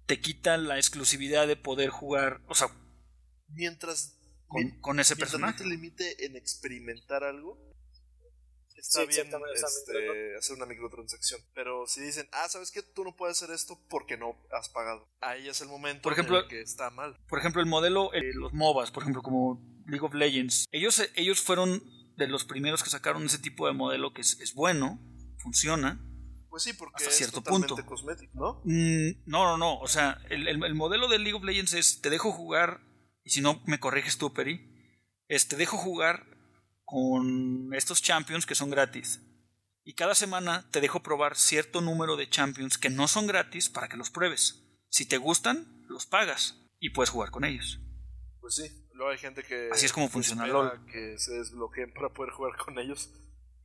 [0.07, 2.69] Te quita la exclusividad de poder jugar, o sea...
[3.49, 4.19] Mientras
[4.81, 5.53] con, ese personaje.
[5.53, 7.59] no te limite en experimentar algo,
[8.83, 11.41] está bien este, hacer una microtransacción.
[11.55, 12.83] Pero si dicen, ah, ¿sabes qué?
[12.83, 15.09] Tú no puedes hacer esto porque no has pagado.
[15.21, 17.17] Ahí es el momento por ejemplo, en el que está mal.
[17.29, 21.41] Por ejemplo, el modelo, eh, los MOBAs, por ejemplo, como League of Legends, ellos, ellos
[21.41, 21.83] fueron
[22.17, 25.01] de los primeros que sacaron ese tipo de modelo que es, bueno,
[25.39, 26.05] funciona.
[26.51, 27.87] Pues sí, porque hasta es cierto totalmente punto.
[27.87, 28.61] cosmético, ¿no?
[28.65, 29.79] Mm, no, no, no.
[29.79, 32.81] O sea, el, el modelo de League of Legends es, te dejo jugar
[33.25, 34.69] y si no me corriges tú, Peri,
[35.29, 36.27] este, dejo jugar
[36.85, 39.21] con estos champions que son gratis.
[39.85, 43.89] Y cada semana te dejo probar cierto número de champions que no son gratis para
[43.89, 44.63] que los pruebes.
[44.89, 47.81] Si te gustan, los pagas y puedes jugar con ellos.
[48.41, 49.71] Pues sí, luego hay gente que...
[49.73, 50.85] Así es como funciona LOL.
[50.87, 53.11] Que se desbloqueen para poder jugar con ellos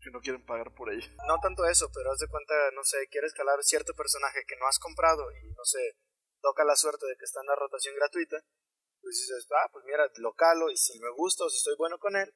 [0.01, 1.07] que no quieren pagar por ello.
[1.27, 4.67] No tanto eso, pero haz de cuenta, no sé, quieres calar cierto personaje que no
[4.67, 5.97] has comprado y no sé,
[6.41, 8.37] toca la suerte de que está en la rotación gratuita
[9.07, 11.97] pues dices, ah, pues mira, lo calo y si me gusta o si estoy bueno
[11.97, 12.33] con él,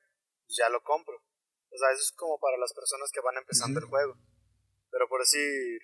[0.51, 1.15] pues ya lo compro.
[1.15, 4.17] O sea, eso es como para las personas que van empezando el juego.
[4.91, 5.79] Pero por decir,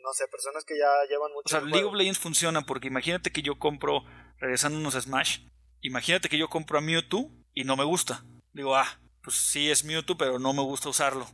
[0.00, 1.46] no sé, personas que ya llevan mucho.
[1.46, 4.04] O sea, League of Legends funciona porque imagínate que yo compro,
[4.38, 5.40] regresándonos a Smash,
[5.80, 8.24] imagínate que yo compro a Mewtwo y no me gusta.
[8.52, 11.26] Digo, ah, pues sí es Mewtwo, pero no me gusta usarlo.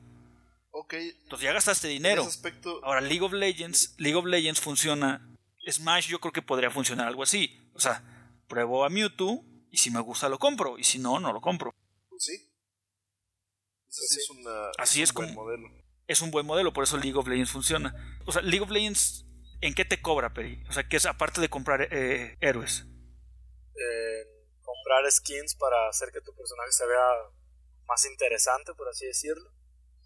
[0.70, 0.94] Ok.
[0.94, 2.26] Entonces ya gastaste dinero.
[2.82, 5.26] Ahora, League of Legends, League of Legends funciona.
[5.68, 7.70] Smash yo creo que podría funcionar algo así.
[7.74, 8.02] O sea,
[8.48, 11.74] pruebo a Mewtwo y si me gusta lo compro y si no, no lo compro.
[12.20, 14.18] Pues sí.
[14.18, 14.30] es,
[14.78, 15.68] Así es, un buen modelo.
[16.06, 18.18] Es un buen modelo, por eso League of Legends funciona.
[18.26, 19.24] O sea, League of Legends,
[19.62, 20.62] ¿en qué te cobra, Peri?
[20.68, 22.84] O sea, ¿qué es aparte de comprar eh, héroes?
[23.74, 24.26] Eh,
[24.60, 27.08] comprar skins para hacer que tu personaje se vea
[27.86, 29.50] más interesante, por así decirlo.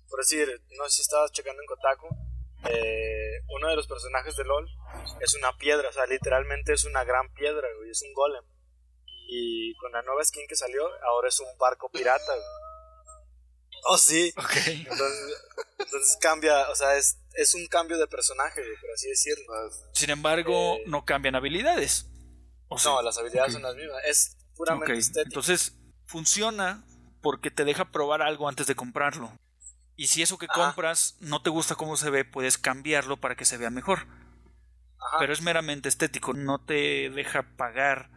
[0.09, 0.49] Por decir,
[0.79, 2.09] no sé si estabas checando en Kotaku,
[2.69, 4.69] eh, uno de los personajes de LOL
[5.21, 8.45] es una piedra, o sea, literalmente es una gran piedra, güey, es un golem.
[9.27, 12.33] Y con la nueva skin que salió, ahora es un barco pirata.
[13.87, 14.33] Oh, sí.
[14.37, 14.57] Ok.
[14.67, 15.45] Entonces,
[15.79, 19.45] entonces cambia, o sea, es, es un cambio de personaje, por así decirlo.
[19.93, 22.07] Sin embargo, Eh, no cambian habilidades.
[22.69, 22.87] ¿O sí?
[22.89, 24.03] No, las habilidades son las mismas.
[24.07, 25.29] Es puramente estético.
[25.29, 26.85] Entonces, funciona
[27.21, 29.33] porque te deja probar algo antes de comprarlo.
[29.97, 30.55] Y si eso que Ajá.
[30.67, 34.07] compras no te gusta cómo se ve, puedes cambiarlo para que se vea mejor.
[34.99, 35.19] Ajá.
[35.19, 38.11] Pero es meramente estético, no te deja pagar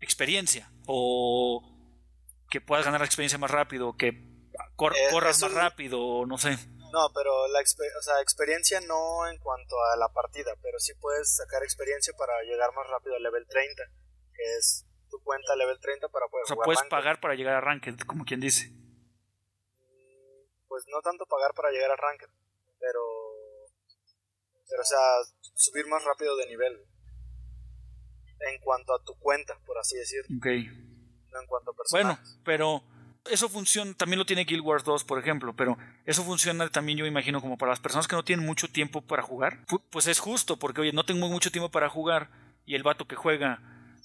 [0.00, 0.70] experiencia.
[0.86, 1.62] O
[2.50, 4.12] que puedas ganar la experiencia más rápido, que
[4.76, 6.56] cor- Eh, corras más rápido, o no sé.
[6.90, 11.36] No, pero la o sea, experiencia no en cuanto a la partida, pero sí puedes
[11.36, 13.82] sacar experiencia para llegar más rápido al level 30,
[14.32, 16.90] que es tu cuenta level 30 para poder O sea, jugar puedes ranked.
[16.90, 18.72] pagar para llegar a Ranked, como quien dice.
[20.68, 22.28] Pues no tanto pagar para llegar al ranked,
[22.78, 23.00] pero
[24.68, 24.98] pero o sea,
[25.54, 26.84] subir más rápido de nivel.
[28.40, 30.46] En cuanto a tu cuenta, por así decirlo, Ok.
[30.46, 32.40] no en cuanto a Bueno, personajes.
[32.44, 32.82] pero
[33.30, 37.06] eso funciona, también lo tiene Guild Wars 2, por ejemplo, pero eso funciona también yo
[37.06, 39.64] imagino como para las personas que no tienen mucho tiempo para jugar.
[39.66, 42.30] Pu- Pues es justo, porque oye, no tengo mucho tiempo para jugar
[42.64, 43.60] y el vato que juega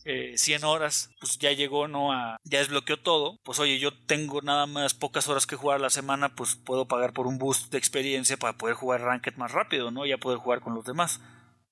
[0.05, 2.11] eh, 100 horas, pues ya llegó, ¿no?
[2.11, 3.39] A, ya desbloqueó todo.
[3.43, 6.89] Pues oye, yo tengo nada más pocas horas que jugar a la semana, pues puedo
[6.89, 10.05] pagar por un boost de experiencia para poder jugar Ranked más rápido, ¿no?
[10.05, 11.21] Ya poder jugar con los demás.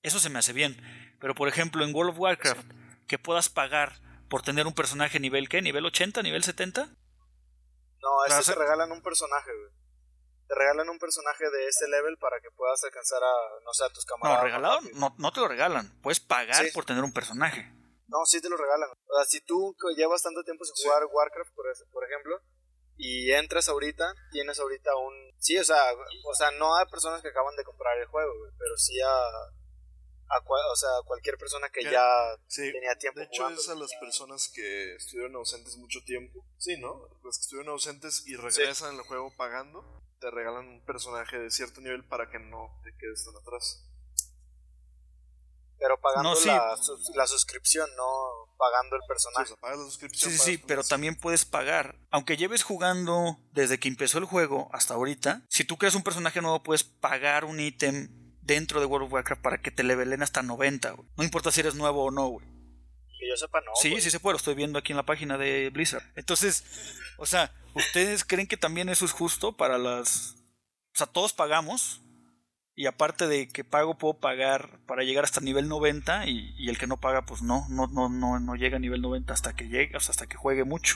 [0.01, 0.77] Eso se me hace bien.
[1.21, 2.65] Pero por ejemplo, en World of Warcraft,
[3.07, 3.93] que puedas pagar
[4.29, 5.61] por tener un personaje nivel ¿qué?
[5.61, 6.21] ¿Nivel 80?
[6.23, 6.85] ¿Nivel 70?
[8.01, 9.71] No, este te regalan un personaje, güey.
[10.47, 13.89] Te regalan un personaje de este level para que puedas alcanzar a, no sé, a
[13.89, 14.37] tus No, camaradas.
[14.37, 16.01] más regalado no, no te lo regalan.
[16.01, 16.71] Puedes pagar Sí.
[16.73, 17.71] por tener un personaje.
[18.07, 18.89] No, sí te lo regalan.
[19.07, 20.83] O sea, si tú llevas tanto tiempo sin Sí.
[20.83, 22.41] jugar Warcraft, por, ej- por ejemplo,
[22.97, 25.13] y entras ahorita, tienes ahorita un...
[25.37, 25.81] Sí, o sea,
[26.25, 29.21] o sea, no hay personas que acaban de comprar el juego, güey, pero sí a...
[30.33, 33.59] a cua- o sea, cualquier persona que Ya- ya Sí, tenía tiempo de hecho jugando.
[33.61, 36.45] es a las personas que estuvieron ausentes mucho tiempo.
[36.57, 37.07] Sí, ¿no?
[37.23, 39.83] Las que estuvieron ausentes y regresan al juego pagando,
[40.19, 43.83] te regalan un personaje de cierto nivel para que no te quedes tan atrás.
[45.79, 46.47] Pero pagando No, sí.
[46.47, 49.47] la, sus- la suscripción, no pagando el Sí, o personaje.
[49.47, 50.29] sea, pagas la suscripción.
[50.31, 51.95] Sí, sí, pagas sí, tu pero también puedes pagar.
[52.11, 56.39] Aunque lleves jugando desde que empezó el juego hasta ahorita, si tú creas un personaje
[56.41, 60.41] nuevo, puedes pagar un ítem dentro de World of Warcraft para que te levelen hasta
[60.41, 61.07] 90, güey.
[61.17, 62.45] No importa si eres nuevo o no, güey.
[63.19, 63.71] Que yo sepa, no.
[63.75, 66.03] sí, sí se puede, lo estoy viendo aquí en la página de Blizzard.
[66.15, 66.63] Entonces,
[67.17, 70.35] o sea, ¿ustedes creen que también eso es justo para las...
[70.93, 72.01] O sea, todos pagamos
[72.75, 76.77] y aparte de que pago puedo pagar para llegar hasta nivel 90 y, y el
[76.77, 79.67] que no paga pues no, no, no, no, no llega a nivel 90 hasta que
[79.67, 80.95] llegue, o sea, hasta que juegue mucho.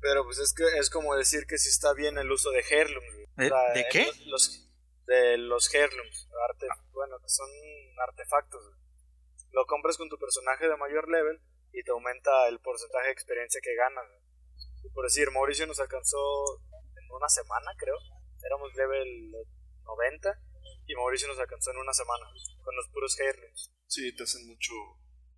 [0.00, 3.26] Pero pues es que es como decir que sí está bien el uso de güey.
[3.36, 4.10] ¿De, O sea, de qué?
[4.26, 4.66] Los-
[5.10, 7.50] de los Heirlooms, arte, bueno, que son
[8.00, 8.62] artefactos.
[9.50, 11.42] Lo compras con tu personaje de mayor level
[11.72, 14.04] y te aumenta el porcentaje de experiencia que ganas.
[14.94, 16.18] por decir, Mauricio nos alcanzó
[16.96, 17.96] en una semana, creo.
[18.44, 19.32] Éramos level
[19.82, 20.40] 90
[20.86, 22.26] y Mauricio nos alcanzó en una semana
[22.62, 23.72] con los puros Heirlooms.
[23.88, 24.72] Sí, te hacen mucho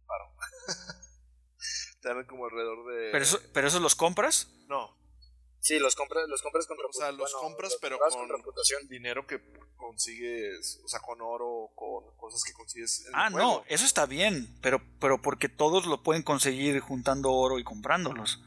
[0.07, 0.35] paro.
[2.03, 3.11] te dan como alrededor de.
[3.11, 4.49] ¿Pero, eso, ¿Pero esos los compras?
[4.69, 5.02] No,
[5.63, 8.29] Sí, los compras, los compras con o sea, los bueno, compras, los pero compras con,
[8.29, 8.89] reputación.
[8.89, 9.41] dinero que
[9.77, 14.07] consigues, o sea, con oro, con cosas que consigues en Ah, el no, eso está
[14.07, 18.43] bien, pero, pero porque todos lo pueden conseguir juntando oro y comprándolos.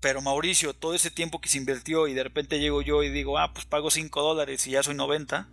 [0.00, 3.38] Pero Mauricio, todo ese tiempo que se invirtió y de repente llego yo y digo,
[3.38, 5.48] ah, pues pago 5 dólares y ya soy 90,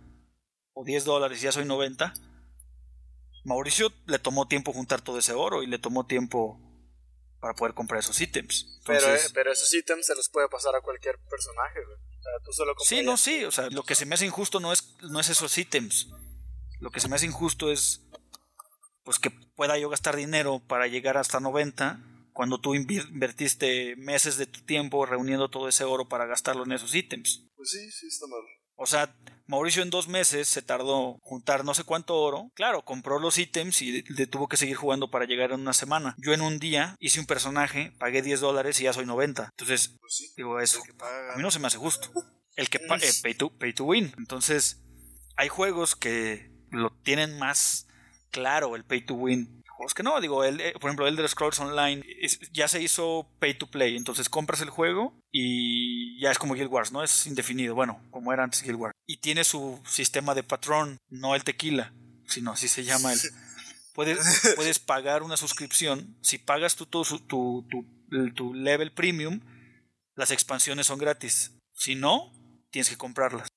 [0.74, 2.12] o 10 dólares y ya soy 90.
[3.44, 6.60] Mauricio le tomó tiempo juntar todo ese oro y le tomó tiempo
[7.40, 8.66] para poder comprar esos ítems.
[8.78, 11.96] Entonces, eh, pero esos ítems se los puede pasar a cualquier personaje, güey.
[11.96, 14.60] O sea, tú solo Sí, no, sí, o sea, lo que se me hace injusto
[14.60, 16.08] no es, no es esos ítems.
[16.80, 18.02] Lo que se me hace injusto es
[19.04, 21.98] pues que pueda yo gastar dinero para llegar hasta 90
[22.34, 26.94] cuando tú invertiste meses de tu tiempo reuniendo todo ese oro para gastarlo en esos
[26.94, 27.48] ítems.
[27.56, 28.42] Pues sí, sí está mal.
[28.80, 29.14] O sea,
[29.46, 32.50] Mauricio en dos meses se tardó juntar no sé cuánto oro.
[32.54, 36.14] Claro, compró los ítems y le tuvo que seguir jugando para llegar en una semana.
[36.18, 39.48] Yo en un día hice un personaje, pagué 10 dólares y ya soy 90.
[39.52, 40.30] Entonces, Pues sí.
[40.36, 40.80] digo, eso
[41.32, 42.10] a mí no se me hace justo.
[42.56, 44.12] El que pa- eh, pay, to, pay to win.
[44.18, 44.82] Entonces,
[45.36, 47.86] hay juegos que lo tienen más
[48.30, 49.57] claro el pay to win.
[49.78, 53.30] Juegos que no, digo, el, eh, por ejemplo, Elder Scrolls Online es- ya se hizo
[53.38, 53.96] pay to play.
[53.96, 57.04] Entonces compras el juego y ya es como Guild Wars, ¿no?
[57.04, 57.76] Es indefinido.
[57.76, 58.94] Bueno, como era antes Guild Wars.
[59.06, 61.94] Y tiene su sistema de patrón, no el tequila,
[62.26, 63.20] sino así se llama el.
[63.94, 66.16] Puedes, puedes pagar una suscripción.
[66.22, 67.84] Si pagas tú tu, tu, tu
[68.34, 69.40] tu level premium,
[70.14, 71.52] las expansiones son gratis.
[71.72, 72.32] Si no,
[72.70, 73.48] tienes que comprarlas.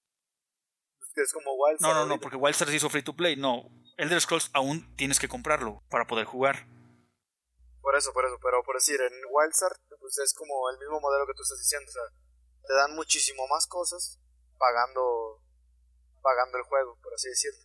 [1.15, 1.93] Es como Wildstar.
[1.93, 3.35] No, no, no, porque Wildstar se hizo free to play.
[3.35, 3.69] No,
[4.01, 6.65] Elder Scrolls aún tienes que comprarlo para poder jugar.
[7.81, 11.27] Por eso, por eso, pero por decir, en Wildstar pues es como el mismo modelo
[11.27, 12.03] que tú estás diciendo, o sea,
[12.65, 14.19] te dan muchísimo más cosas
[14.57, 15.43] pagando
[16.23, 17.61] pagando el juego, por así decirlo.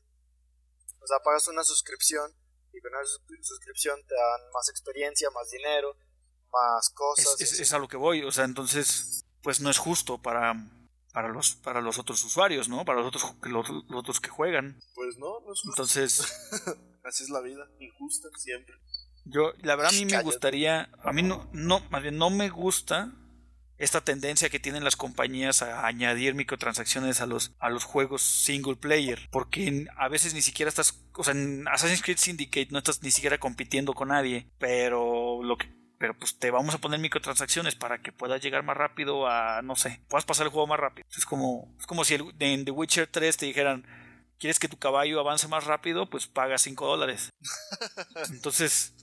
[1.01, 2.31] O sea, pagas una suscripción
[2.73, 5.97] y con esa suscripción te dan más experiencia, más dinero,
[6.53, 7.41] más cosas.
[7.41, 10.55] Es, es, a lo que voy, o sea, entonces, pues no es justo para,
[11.17, 12.85] para, los, para los otros usuarios, ¿no?
[12.85, 14.79] Para los otros, los, los otros que juegan.
[14.95, 15.71] Pues no, no es justo.
[15.71, 16.21] Entonces...
[17.05, 18.75] Así es la vida, injusta siempre.
[19.25, 22.51] Yo, la verdad, a mí me gustaría, a mí no, no, más bien no me
[22.51, 23.15] gusta
[23.79, 28.77] esta tendencia que tienen las compañías a añadir microtransacciones a los, a los juegos single
[28.77, 33.03] player, porque a veces ni siquiera estás, o sea, en Assassin's Creed Syndicate no estás
[33.03, 37.75] ni siquiera compitiendo con nadie, pero lo que pero pues te vamos a poner microtransacciones
[37.75, 41.07] para que puedas llegar más rápido a, no sé, puedas pasar el juego más rápido.
[41.17, 43.87] Es como, es como si en The Witcher 3 te dijeran,
[44.39, 46.09] ¿quieres que tu caballo avance más rápido?
[46.09, 47.31] Pues paga 5 dólares.
[48.31, 48.95] Entonces,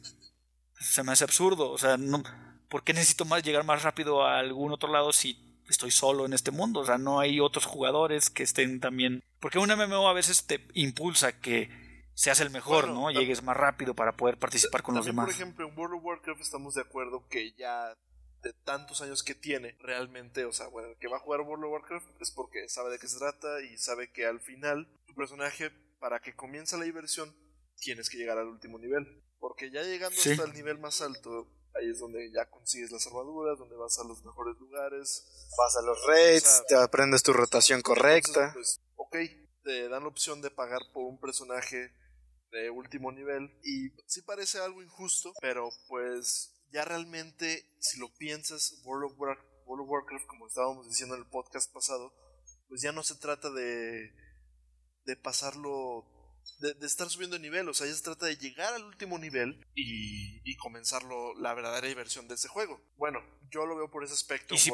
[0.80, 2.24] se me hace absurdo, o sea, no,
[2.70, 6.34] ¿por qué necesito más llegar más rápido a algún otro lado si estoy solo en
[6.34, 6.82] este mundo?
[6.82, 9.24] O sea, no hay otros jugadores que estén también...
[9.40, 11.83] Porque un MMO a veces te impulsa que
[12.14, 13.12] seas el mejor, ¿no?
[13.12, 15.26] Llegues más rápido para poder participar con los demás.
[15.26, 17.96] Por ejemplo, en World of Warcraft estamos de acuerdo que ya
[18.42, 21.66] de tantos años que tiene, realmente, o sea, bueno, el que va a jugar World
[21.66, 25.16] of Warcraft es porque sabe de qué se trata y sabe que al final tu
[25.16, 27.34] personaje, para que comience la diversión,
[27.78, 29.24] tienes que llegar al último nivel.
[29.40, 33.58] Porque ya llegando hasta el nivel más alto, Ahí es donde ya consigues las armaduras,
[33.58, 35.26] donde vas a los mejores lugares.
[35.58, 38.52] Vas a los raids, te aprendes tu rotación correcta.
[38.54, 39.16] pues, ok,
[39.64, 41.92] te dan la opción de pagar por un personaje
[42.54, 43.52] de último nivel.
[43.64, 49.84] Y sí parece algo injusto, pero pues ya realmente, si lo piensas, World of, World
[49.84, 52.14] of Warcraft, como estábamos diciendo en el podcast pasado,
[52.70, 54.14] pues ya no se trata de,
[55.06, 56.06] de pasarlo
[56.60, 59.66] de, estar subiendo de nivel, o sea, ya se trata de llegar al último nivel
[59.76, 62.82] y, y comenzarlo la verdadera diversión de ese juego.
[62.98, 63.20] Bueno,
[63.52, 64.56] yo lo veo por ese aspecto.
[64.56, 64.72] Y si,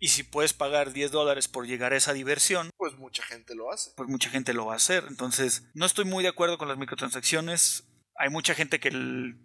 [0.00, 3.70] y, si puedes pagar 10 dólares por llegar a esa diversión, pues mucha gente lo
[3.70, 3.92] hace.
[3.96, 5.04] Pues mucha gente lo va a hacer.
[5.08, 7.84] Entonces, no estoy muy de acuerdo con las microtransacciones.
[8.16, 8.88] Hay mucha gente que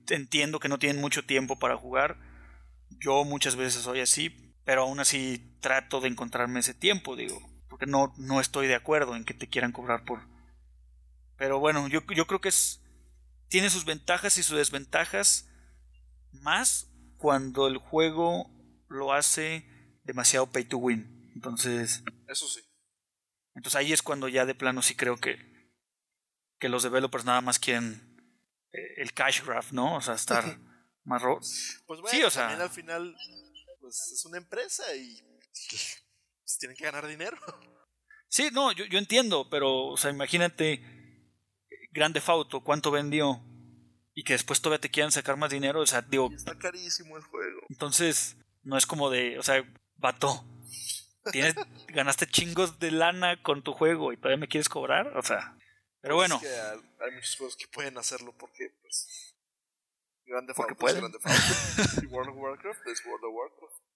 [0.10, 2.18] entiendo que no tienen mucho tiempo para jugar.
[3.00, 4.30] Yo muchas veces soy así,
[4.64, 7.40] pero aún así trato de encontrarme ese tiempo, digo,
[7.70, 10.22] porque no, no estoy de acuerdo en que te quieran cobrar por,
[11.40, 12.82] pero bueno, yo, yo creo que es.
[13.48, 15.50] Tiene sus ventajas y sus desventajas.
[16.32, 18.52] Más cuando el juego
[18.90, 19.66] lo hace
[20.04, 21.32] demasiado pay to win.
[21.34, 22.04] Entonces.
[22.28, 22.62] Eso sí.
[23.56, 25.40] Entonces ahí es cuando ya de plano sí creo que.
[26.60, 28.20] Que los developers nada más quieren
[28.74, 29.96] eh, el cash grab, ¿no?
[29.96, 30.60] O sea, estar
[31.06, 33.16] más ro Pues bueno, sí, o sea, también al final
[33.80, 35.18] pues es una empresa y
[35.70, 37.38] pues, tienen que ganar dinero.
[38.28, 40.99] Sí, no, yo, yo entiendo, pero o sea, imagínate
[41.92, 43.42] Grande Fauto, cuánto vendió
[44.20, 46.30] y que después todavía te quieran sacar más dinero, o sea, digo...
[46.36, 47.62] Está carísimo el juego.
[47.70, 49.64] Entonces, no es como de, o sea,
[49.96, 50.44] vato,
[51.32, 51.56] tienes,
[51.88, 55.56] ganaste chingos de lana con tu juego y todavía me quieres cobrar, o sea...
[56.02, 56.36] Pero bueno.
[56.36, 59.36] Es que hay muchos juegos que pueden hacerlo porque, pues...
[60.26, 62.02] Grande Fauto es Grande Fauto.
[62.02, 63.89] y World of Warcraft es World of Warcraft.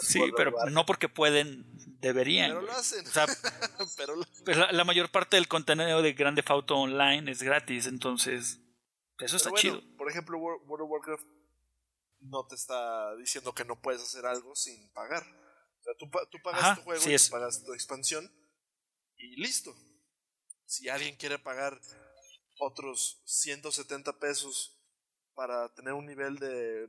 [0.00, 1.64] Sí, pero no porque pueden,
[2.00, 2.50] deberían.
[2.50, 3.04] Pero lo hacen.
[3.96, 4.14] pero
[4.44, 8.60] pues la, mayor parte del contenido de Grande Auto Online es gratis, entonces
[9.18, 9.80] eso está chido.
[9.96, 11.26] Por ejemplo, World of Warcraft
[12.20, 15.22] no te está diciendo que no puedes hacer algo sin pagar.
[15.22, 18.30] O sea, tú, pagas tu juego, tú pagas tu expansión
[19.16, 19.74] y listo.
[20.64, 21.80] Si alguien quiere pagar
[22.58, 24.78] otros 170 pesos
[25.34, 26.88] para tener un nivel de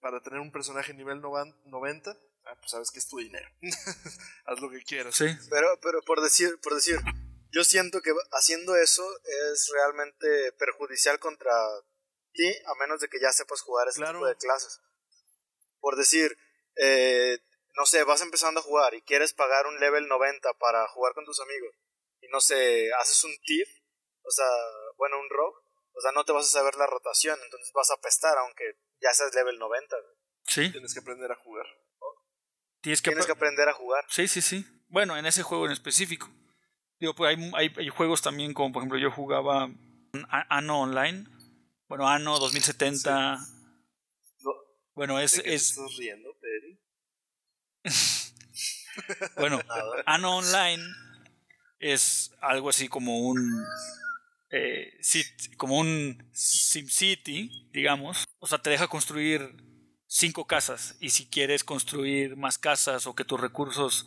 [0.00, 3.48] para tener un personaje nivel 90, ah, pues sabes que es tu dinero.
[4.46, 5.14] Haz lo que quieras.
[5.14, 5.26] Sí.
[5.50, 6.98] Pero, pero por decir, por decir,
[7.50, 9.04] yo siento que haciendo eso
[9.50, 11.52] es realmente perjudicial contra
[12.32, 14.80] ti, a menos de que ya sepas jugar ese tipo de clases.
[15.80, 16.36] Por decir,
[16.76, 17.38] eh,
[17.76, 21.24] no sé, vas empezando a jugar y quieres pagar un level 90 para jugar con
[21.24, 21.74] tus amigos,
[22.20, 23.68] y no sé, haces un tip,
[24.22, 24.48] o sea,
[24.96, 25.60] bueno, un rogue,
[25.92, 29.12] o sea, no te vas a saber la rotación, entonces vas a apestar, aunque ya
[29.12, 29.96] seas level 90.
[30.46, 30.72] Sí.
[30.72, 31.66] Tienes que aprender a jugar.
[32.84, 34.04] Tienes que, aprender a jugar.
[34.10, 34.66] Sí, sí, sí.
[34.88, 36.30] Bueno, en ese juego en específico.
[37.00, 39.70] Digo, pues hay, hay, juegos también, como por ejemplo yo jugaba
[40.50, 41.24] Anno Online.
[41.88, 43.38] Bueno, Anno 2070.
[44.94, 45.38] Bueno, es...
[45.46, 45.78] es...
[45.96, 46.36] riendo,
[49.38, 49.60] bueno,
[50.04, 50.84] Anno Online
[51.78, 53.64] es algo así como un...
[54.50, 55.00] Eh,
[55.56, 58.26] como un SimCity, digamos.
[58.40, 59.56] O sea, te deja construir
[60.14, 64.06] cinco casas y si quieres construir más casas o que tus recursos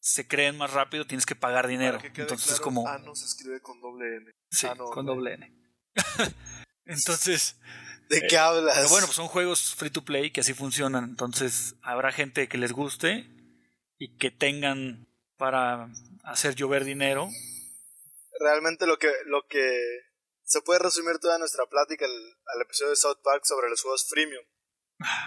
[0.00, 1.98] se creen más rápido, tienes que pagar dinero.
[1.98, 2.88] Que Entonces claro, como...
[2.88, 4.32] Ano se escribe con doble N.
[4.50, 5.54] Sí, Ano con doble N.
[6.86, 7.56] Entonces,
[8.08, 8.74] ¿De qué hablas?
[8.76, 11.04] pero bueno, pues son juegos free to play que así funcionan.
[11.04, 13.30] Entonces, habrá gente que les guste
[13.98, 15.06] y que tengan
[15.36, 15.88] para
[16.24, 17.28] hacer llover dinero.
[18.40, 20.00] Realmente lo que, lo que
[20.42, 24.08] se puede resumir toda nuestra plática al, al episodio de South Park sobre los juegos
[24.08, 24.44] freemium.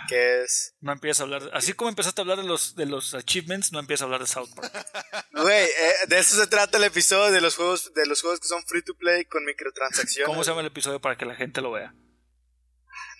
[0.08, 3.14] Que es, No empiezas a hablar, así como empezaste a hablar de los de los
[3.16, 4.72] achievements, no empiezas a hablar de South Park.
[5.34, 8.48] güey, eh, de eso se trata el episodio de los juegos, de los juegos que
[8.48, 10.28] son free to play con microtransacciones.
[10.28, 11.92] ¿Cómo se llama el episodio para que la gente lo vea?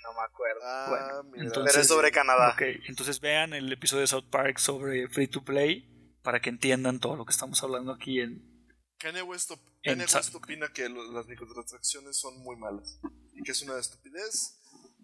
[0.04, 0.62] No me acuerdo.
[0.64, 0.86] Ah,
[1.24, 2.52] Bueno, entonces- Pero es sobre Canadá.
[2.54, 5.90] Ok, entonces vean el episodio de South Park sobre free to play
[6.22, 8.52] para que entiendan todo lo que estamos hablando aquí en
[9.00, 13.00] Kanye West, op- En Kanye West opina que lo- las microtransacciones son muy malas
[13.34, 14.60] y que es una estupidez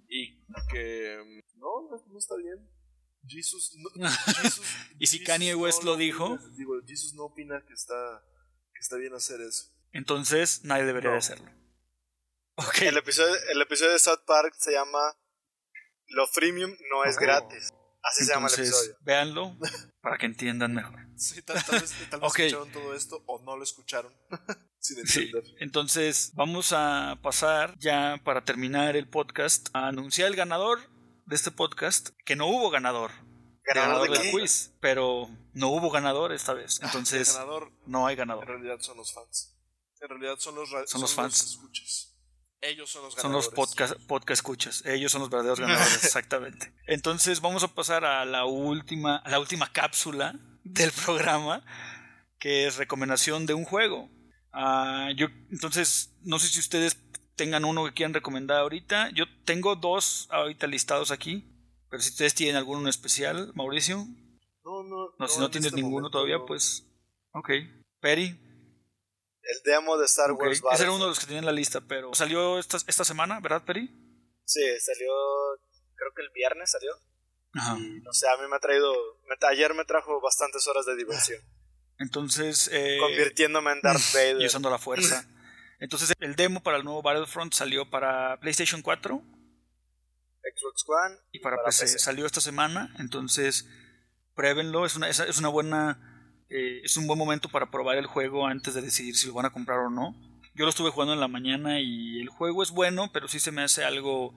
[0.09, 2.69] y que mm, no, no, no está bien.
[3.27, 3.89] Jesus, no,
[4.41, 4.61] Jesus-
[4.99, 6.25] Y si Jesus Kanye West lo dijo.
[6.33, 8.23] opina- digo, Jesus no opina que está,
[8.73, 9.71] que está bien hacer eso.
[9.91, 11.49] Entonces nadie debería hacerlo.
[12.61, 12.81] Ok.
[12.81, 14.99] El episodio, el episodio de South Park se llama
[16.07, 17.21] Lo freemium no es Oh.
[17.21, 17.69] gratis.
[18.09, 18.97] Así se llama el Entonces, episodio.
[19.01, 19.57] véanlo
[20.01, 20.99] para que entiendan mejor.
[21.15, 22.39] Sí, tal, tal vez, tal vez Ok.
[22.39, 24.13] escucharon todo esto o no lo escucharon.
[24.79, 25.21] Sin Sí.
[25.23, 25.43] entender.
[25.59, 30.79] Entonces, vamos a pasar ya para terminar el podcast a anunciar el ganador
[31.25, 33.11] de este podcast, que no hubo ganador.
[33.63, 34.31] ¿Ganador de del qué?
[34.31, 36.79] quiz, pero no hubo ganador esta vez.
[36.81, 38.47] Entonces, ganador no hay en ganador.
[38.47, 39.55] realidad son los fans.
[40.01, 41.43] En realidad son los, ra- Son los fans.
[41.43, 42.08] escuchas.
[42.61, 43.55] Ellos son los Son los ganadores.
[43.55, 44.85] podcast, podcast escuchas.
[44.85, 46.73] Ellos son los verdaderos ganadores, exactamente.
[46.87, 51.63] Entonces vamos a pasar a la última, a la última cápsula del programa,
[52.37, 54.09] que es recomendación de un juego.
[54.51, 56.97] Ah, yo, entonces, no sé si ustedes
[57.35, 59.11] tengan uno que quieran recomendar ahorita.
[59.11, 61.45] Yo tengo dos ahorita listados aquí.
[61.89, 64.05] Pero si ustedes tienen alguno en especial, Mauricio.
[64.63, 66.45] No, no, No, si no en tienes este ninguno momento todavía, no.
[66.45, 66.85] pues.
[67.31, 67.49] Ok.
[67.99, 68.39] Peri.
[69.43, 70.31] El demo de Star.
[70.33, 73.03] Wars Ese era uno de los que tenía en la lista, pero salió esta, esta
[73.05, 73.87] semana, ¿verdad, Peri?
[74.45, 75.09] Sí, salió,
[75.95, 76.91] creo que el viernes salió.
[77.53, 77.77] Ajá.
[77.79, 78.93] Y no sé, a mí me ha traído,
[79.27, 81.41] me- ayer me trajo bastantes horas de diversión.
[81.99, 82.69] Entonces.
[82.71, 84.41] eh, convirtiéndome en Darth Vader.
[84.41, 85.25] y usando la fuerza.
[85.79, 89.21] Entonces el demo para el nuevo Battlefront salió para PlayStation 4
[90.41, 91.83] Xbox One y para, para PC.
[91.85, 91.99] PC.
[91.99, 93.65] Salió esta semana, entonces
[94.35, 94.85] pruébenlo.
[94.85, 96.18] Es una, es, es una buena,
[96.49, 99.45] eh, es un buen momento para probar el juego antes de decidir si lo van
[99.45, 100.15] a comprar o no.
[100.55, 103.51] Yo lo estuve jugando en la mañana y el juego es bueno, pero sí se
[103.51, 104.33] me hace algo,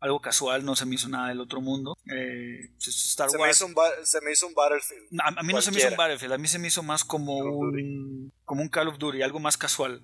[0.00, 0.64] algo casual.
[0.64, 1.96] No se me hizo nada del otro mundo.
[2.10, 3.56] Eh, pues, Star se me, Wars.
[3.56, 5.20] hizo un, ba- se me hizo un Battlefield.
[5.20, 5.96] A, a mí no se me hizo un.
[5.96, 9.38] Battlefield, a mí se me hizo más como un, como un Call of Duty, algo
[9.40, 10.00] más casual.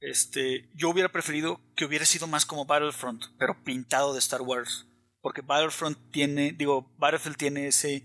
[0.00, 4.86] Este, yo hubiera preferido que hubiera sido más como Battlefront, pero pintado de Star Wars.
[5.20, 8.04] Porque Battlefront tiene, digo, Battlefield tiene ese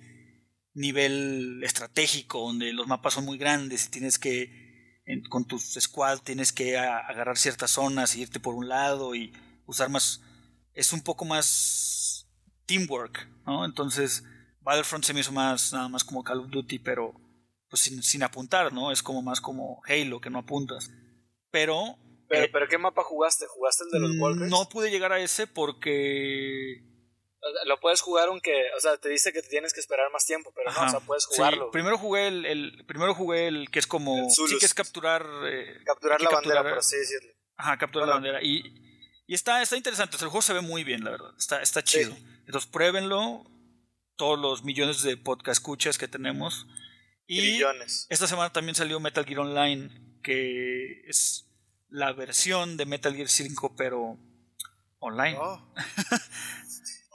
[0.78, 6.54] nivel estratégico donde los mapas son muy grandes y tienes que, con tus squad, tienes
[6.54, 9.34] que agarrar ciertas zonas y irte por un lado y
[9.66, 10.22] usar más.
[10.74, 12.30] Es un poco más
[12.68, 13.66] teamwork, ¿no?
[13.66, 14.24] Entonces,
[14.62, 17.14] Battlefront se me hizo más, nada más como Call of Duty, pero
[17.70, 18.92] pues sin, sin apuntar, ¿no?
[18.92, 20.92] Es como más como Halo, que no apuntas.
[21.50, 21.98] Pero,
[22.30, 23.46] Pero, eh, pero ¿qué mapa jugaste?
[23.48, 24.52] ¿Jugaste el de los Walkers?
[24.52, 26.84] no pude llegar a ese porque...
[27.66, 30.52] Lo puedes jugar aunque, o sea, te dice que te tienes que esperar más tiempo,
[30.56, 31.72] pero no, o sea, puedes sí, jugarlo.
[31.72, 34.18] primero jugué el, el- primero jugué el que es como...
[34.26, 34.32] El.
[34.32, 35.26] Sí, que es capturar...
[35.46, 37.32] eh, capturar la bandera, por así decirlo.
[37.56, 38.44] Ajá, capturar la bandera.
[38.44, 38.64] Y,
[39.28, 40.16] y está, está interesante.
[40.16, 41.32] O sea, el juego se ve muy bien, la verdad.
[41.38, 42.16] Está, está chido.
[42.46, 43.44] Entonces pruébenlo.
[44.16, 46.66] Todos los millones de podcast escuchas que tenemos.
[47.28, 48.08] Y Trillones.
[48.10, 49.92] esta semana también salió Metal Gear Online,
[50.24, 51.52] que es
[51.90, 54.18] la versión de Metal Gear 5, pero
[55.00, 55.38] online.
[55.40, 55.72] Oh,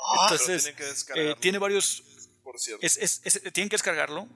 [0.04, 0.74] Ah, Entonces,
[1.14, 2.02] eh, tiene varios
[2.42, 2.84] por cierto.
[2.84, 4.28] es, es- es- tienen que descargarlo,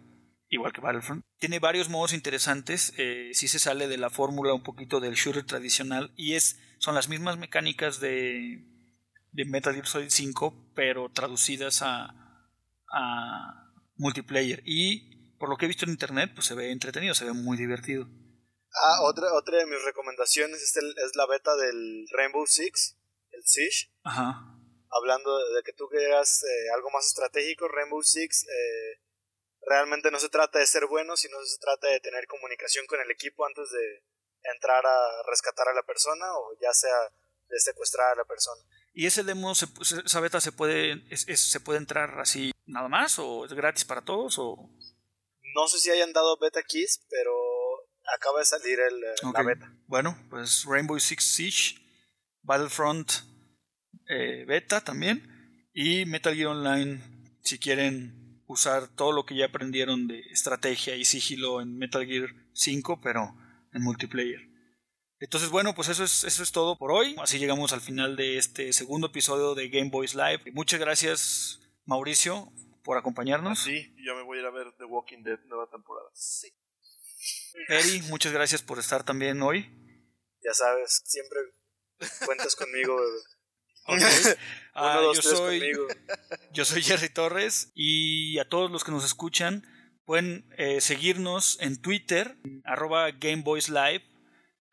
[0.49, 1.25] igual que Battlefront.
[1.39, 2.93] Tiene varios modos interesantes.
[2.99, 6.13] Eh, sí se sale de la fórmula un poquito del shooter tradicional.
[6.17, 8.65] Y es son las mismas mecánicas de,
[9.33, 12.15] de Metal Gear Solid 5, pero traducidas a,
[12.93, 14.63] a multiplayer.
[14.65, 17.57] Y por lo que he visto en internet, pues se ve entretenido, se ve muy
[17.57, 18.07] divertido.
[18.85, 22.99] Ah, otra, otra de mis recomendaciones es, el- es la beta del Rainbow Six,
[23.33, 23.91] el Siege.
[24.05, 24.53] Ajá.
[24.97, 29.01] Hablando de que tú quieras eh, algo más estratégico, Rainbow Six eh,
[29.67, 33.11] realmente no se trata de ser bueno, sino se trata de tener comunicación con el
[33.11, 34.03] equipo antes de
[34.55, 36.97] entrar a rescatar a la persona o ya sea
[37.49, 38.63] de secuestrar a la persona.
[38.93, 39.67] ¿Y ese demo, se-
[40.05, 43.19] esa beta se puede, es- es- se puede entrar así nada más?
[43.19, 44.39] ¿O es gratis para todos?
[44.39, 44.57] O...
[45.55, 47.33] No sé si hayan dado beta keys, pero
[48.15, 49.71] acaba de salir el, eh, la beta.
[49.87, 51.75] Bueno, pues Rainbow Six Siege,
[52.43, 53.11] Battlefront
[54.09, 55.69] eh, beta también.
[55.73, 57.01] Y Metal Gear Online,
[57.43, 62.31] si quieren usar todo lo que ya aprendieron de estrategia y sigilo en Metal Gear
[62.53, 63.37] 5, pero
[63.73, 64.41] en multiplayer.
[65.19, 67.17] Entonces, bueno, pues eso es, eso es todo por hoy.
[67.19, 70.53] Así llegamos al final de este segundo episodio de Game Boys Live.
[70.53, 72.53] Muchas gracias, Mauricio,
[72.85, 73.63] por acompañarnos.
[73.63, 76.09] Sí, yo me voy a ir a ver The Walking Dead nueva temporada.
[76.15, 76.49] Sí.
[77.69, 79.71] Eri, muchas gracias por estar también hoy.
[80.43, 81.41] Ya sabes, siempre
[82.27, 82.97] cuentas conmigo,
[84.79, 85.63] Ah, yo, soy,
[86.53, 89.65] yo soy Jerry Torres y a todos los que nos escuchan
[90.05, 94.05] pueden eh, seguirnos en Twitter, arroba GameBoysLive.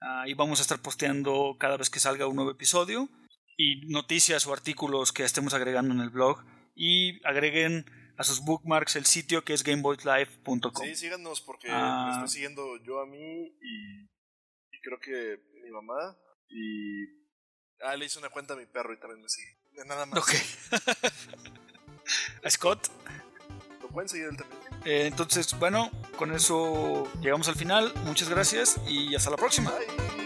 [0.01, 3.07] Ahí vamos a estar posteando cada vez que salga un nuevo episodio
[3.55, 6.43] y noticias o artículos que estemos agregando en el blog.
[6.75, 7.85] Y agreguen
[8.17, 10.83] a sus bookmarks el sitio que es gameboyslive.com.
[10.83, 16.17] Sí, síganos porque me estoy siguiendo yo a mí y, y creo que mi mamá
[16.49, 17.22] y
[17.83, 19.55] Ah, le hice una cuenta a mi perro y también me sigue.
[19.73, 20.19] De nada más.
[20.19, 20.33] Ok.
[22.43, 22.89] ¿A Scott?
[23.81, 24.61] Lo pueden seguir él también.
[24.85, 27.93] Eh, entonces, bueno, con eso llegamos al final.
[28.05, 29.71] Muchas gracias y hasta la próxima.
[29.71, 30.22] Bye.